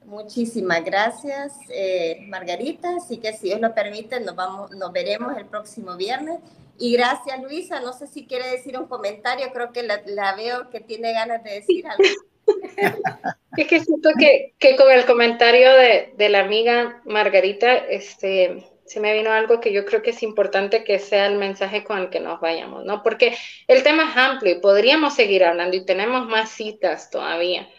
Muchísimas 0.05 0.84
gracias, 0.84 1.53
eh, 1.70 2.26
Margarita. 2.28 2.97
Así 2.97 3.18
que 3.18 3.34
si 3.34 3.47
Dios 3.47 3.62
lo 3.62 3.74
permite, 3.74 4.20
nos, 4.20 4.36
vamos, 4.36 4.72
nos 4.72 4.91
veremos 4.91 5.38
el 5.38 5.45
próximo 5.45 5.95
viernes. 5.95 6.39
Y 6.82 6.93
gracias, 6.93 7.39
Luisa. 7.43 7.79
No 7.79 7.93
sé 7.93 8.07
si 8.07 8.25
quiere 8.25 8.49
decir 8.49 8.75
un 8.75 8.88
comentario. 8.88 9.53
Creo 9.53 9.71
que 9.71 9.84
la, 9.84 10.36
veo 10.36 10.71
que 10.71 10.79
tiene 10.79 11.13
ganas 11.13 11.43
de 11.43 11.51
decir 11.51 11.86
algo. 11.88 12.03
Es 13.57 13.67
que 13.67 13.82
siento 13.82 14.09
que, 14.17 14.55
con 14.77 14.89
el 14.89 15.05
comentario 15.05 15.69
de, 15.73 16.29
la 16.29 16.39
amiga 16.39 17.01
Margarita, 17.05 17.75
este, 17.75 18.65
se 18.86 18.99
me 18.99 19.13
vino 19.13 19.32
algo 19.32 19.59
que 19.59 19.73
yo 19.73 19.86
creo 19.86 20.01
que 20.01 20.09
es 20.11 20.23
importante 20.23 20.84
que 20.84 20.99
sea 20.99 21.27
el 21.27 21.38
mensaje 21.38 21.84
con 21.84 21.99
el 21.99 22.09
que 22.09 22.19
nos 22.21 22.39
vayamos, 22.39 22.84
¿no? 22.86 23.03
Porque 23.03 23.38
el 23.67 23.84
tema 23.84 24.09
es 24.09 24.17
amplio 24.17 24.55
y 24.55 24.59
podríamos 24.59 25.13
seguir 25.13 25.43
hablando 25.43 25.75
y 25.75 25.86
tenemos 25.86 26.27
más 26.27 26.49
citas 26.49 27.09
todavía. 27.09 27.69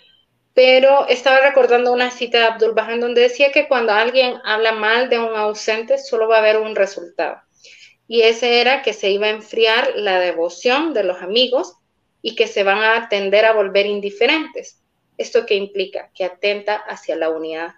Pero 0.55 1.09
estaba 1.09 1.41
recordando 1.41 1.93
una 1.93 2.11
cita 2.11 2.39
de 2.39 2.45
Abdul 2.45 2.75
Bahan 2.75 3.01
donde 3.01 3.23
decía 3.23 3.51
que 3.51 3.67
cuando 3.67 3.93
alguien 3.93 4.37
habla 4.45 4.73
mal 4.73 5.09
de 5.09 5.19
un 5.19 5.35
ausente, 5.35 5.99
solo 5.99 6.29
va 6.29 6.37
a 6.37 6.41
haber 6.41 6.59
un 6.59 6.77
resultado. 6.77 7.41
Y 8.09 8.23
ese 8.23 8.61
era 8.61 8.83
que 8.83 8.93
se 8.93 9.11
iba 9.11 9.27
a 9.27 9.31
enfriar 9.31 9.93
la 9.97 10.19
devoción 10.19 10.93
de 10.93 11.05
los 11.05 11.23
amigos 11.23 11.77
y 12.21 12.35
que 12.35 12.47
se 12.47 12.63
van 12.63 12.83
a 12.83 13.09
tender 13.09 13.45
a 13.45 13.53
volver 13.53 13.87
indiferentes. 13.87 14.81
¿Esto 15.19 15.47
qué 15.47 15.55
implica? 15.55 16.11
Que 16.15 16.25
atenta 16.25 16.77
hacia 16.77 17.17
la 17.17 17.31
unidad, 17.31 17.75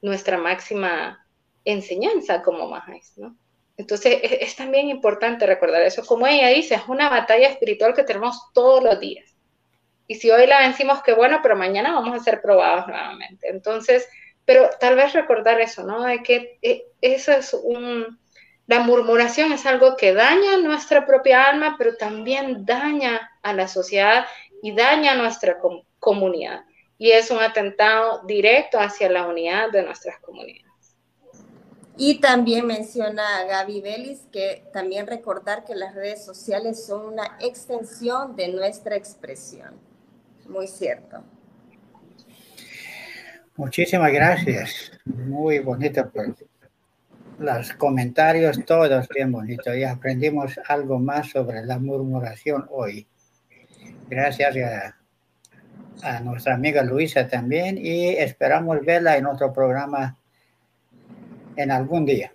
nuestra 0.00 0.38
máxima 0.38 1.26
enseñanza 1.64 2.42
como 2.42 2.68
majes, 2.68 3.12
¿no? 3.16 3.36
Entonces 3.76 4.18
es, 4.22 4.54
también 4.54 4.88
importante 4.88 5.46
recordar 5.46 5.82
eso. 5.82 6.04
Como 6.04 6.26
ella 6.26 6.48
dice, 6.48 6.74
es 6.74 6.86
una 6.88 7.08
batalla 7.08 7.48
espiritual 7.48 7.94
que 7.94 8.04
tenemos 8.04 8.52
todos 8.52 8.82
los 8.82 9.00
días. 9.00 9.34
Y 10.06 10.16
si 10.16 10.30
hoy 10.30 10.46
la 10.46 10.60
vencimos, 10.60 11.02
qué 11.02 11.14
bueno, 11.14 11.40
pero 11.42 11.56
mañana 11.56 11.92
vamos 11.92 12.14
a 12.14 12.22
ser 12.22 12.42
probados 12.42 12.86
nuevamente. 12.86 13.48
Entonces, 13.48 14.08
pero 14.44 14.68
tal 14.78 14.96
vez 14.96 15.12
recordar 15.14 15.60
eso, 15.60 15.84
¿no? 15.84 16.02
De 16.04 16.22
que 16.22 16.58
eh, 16.60 16.84
eso 17.00 17.32
es 17.32 17.54
un, 17.54 18.18
la 18.72 18.80
murmuración 18.80 19.52
es 19.52 19.66
algo 19.66 19.98
que 19.98 20.14
daña 20.14 20.56
nuestra 20.56 21.04
propia 21.04 21.44
alma, 21.44 21.74
pero 21.76 21.94
también 21.94 22.64
daña 22.64 23.30
a 23.42 23.52
la 23.52 23.68
sociedad 23.68 24.24
y 24.62 24.74
daña 24.74 25.12
a 25.12 25.16
nuestra 25.16 25.58
comunidad. 25.98 26.64
Y 26.96 27.10
es 27.10 27.30
un 27.30 27.38
atentado 27.38 28.22
directo 28.24 28.80
hacia 28.80 29.10
la 29.10 29.26
unidad 29.26 29.70
de 29.70 29.82
nuestras 29.82 30.18
comunidades. 30.20 30.96
Y 31.98 32.18
también 32.20 32.66
menciona 32.66 33.44
Gaby 33.44 33.82
Vélez 33.82 34.20
que 34.32 34.64
también 34.72 35.06
recordar 35.06 35.66
que 35.66 35.74
las 35.74 35.94
redes 35.94 36.24
sociales 36.24 36.86
son 36.86 37.04
una 37.04 37.36
extensión 37.40 38.36
de 38.36 38.48
nuestra 38.48 38.96
expresión. 38.96 39.78
Muy 40.48 40.66
cierto. 40.66 41.22
Muchísimas 43.54 44.10
gracias. 44.10 44.92
Muy 45.04 45.58
bonita 45.58 46.10
los 47.42 47.72
comentarios, 47.74 48.64
todos 48.64 49.08
bien 49.08 49.32
bonitos. 49.32 49.76
Y 49.76 49.84
aprendimos 49.84 50.58
algo 50.68 50.98
más 50.98 51.30
sobre 51.30 51.64
la 51.64 51.78
murmuración 51.78 52.66
hoy. 52.70 53.06
Gracias 54.08 54.56
a, 54.56 54.96
a, 56.02 56.20
nuestra 56.20 56.54
amiga 56.54 56.82
Luisa 56.82 57.26
también 57.28 57.78
y 57.78 58.10
esperamos 58.10 58.84
verla 58.84 59.16
en 59.16 59.26
otro 59.26 59.52
programa 59.52 60.16
en 61.56 61.70
algún 61.70 62.06
día. 62.06 62.32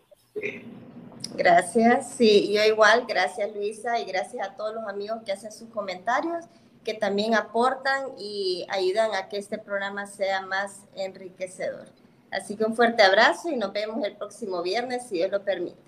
Gracias, 1.36 2.14
sí, 2.14 2.52
yo 2.54 2.64
igual, 2.64 3.06
gracias 3.08 3.54
Luisa 3.54 4.00
y 4.00 4.06
gracias 4.06 4.48
a 4.48 4.56
todos 4.56 4.74
los 4.74 4.88
amigos 4.88 5.20
que 5.24 5.32
hacen 5.32 5.52
sus 5.52 5.70
comentarios, 5.70 6.46
que 6.84 6.94
también 6.94 7.36
aportan 7.36 8.06
y 8.18 8.66
ayudan 8.70 9.14
a 9.14 9.28
que 9.30 9.38
este 9.38 9.58
programa 9.58 10.08
sea 10.08 10.42
más 10.42 10.84
enriquecedor. 10.96 11.97
Así 12.32 12.56
que 12.56 12.66
un 12.66 12.76
fuerte 12.76 13.04
abrazo 13.04 13.50
y 13.50 13.56
nos 13.56 13.72
vemos 13.72 14.04
el 14.06 14.16
próximo 14.16 14.62
viernes, 14.62 15.08
si 15.08 15.16
Dios 15.16 15.32
lo 15.32 15.44
permite. 15.44 15.87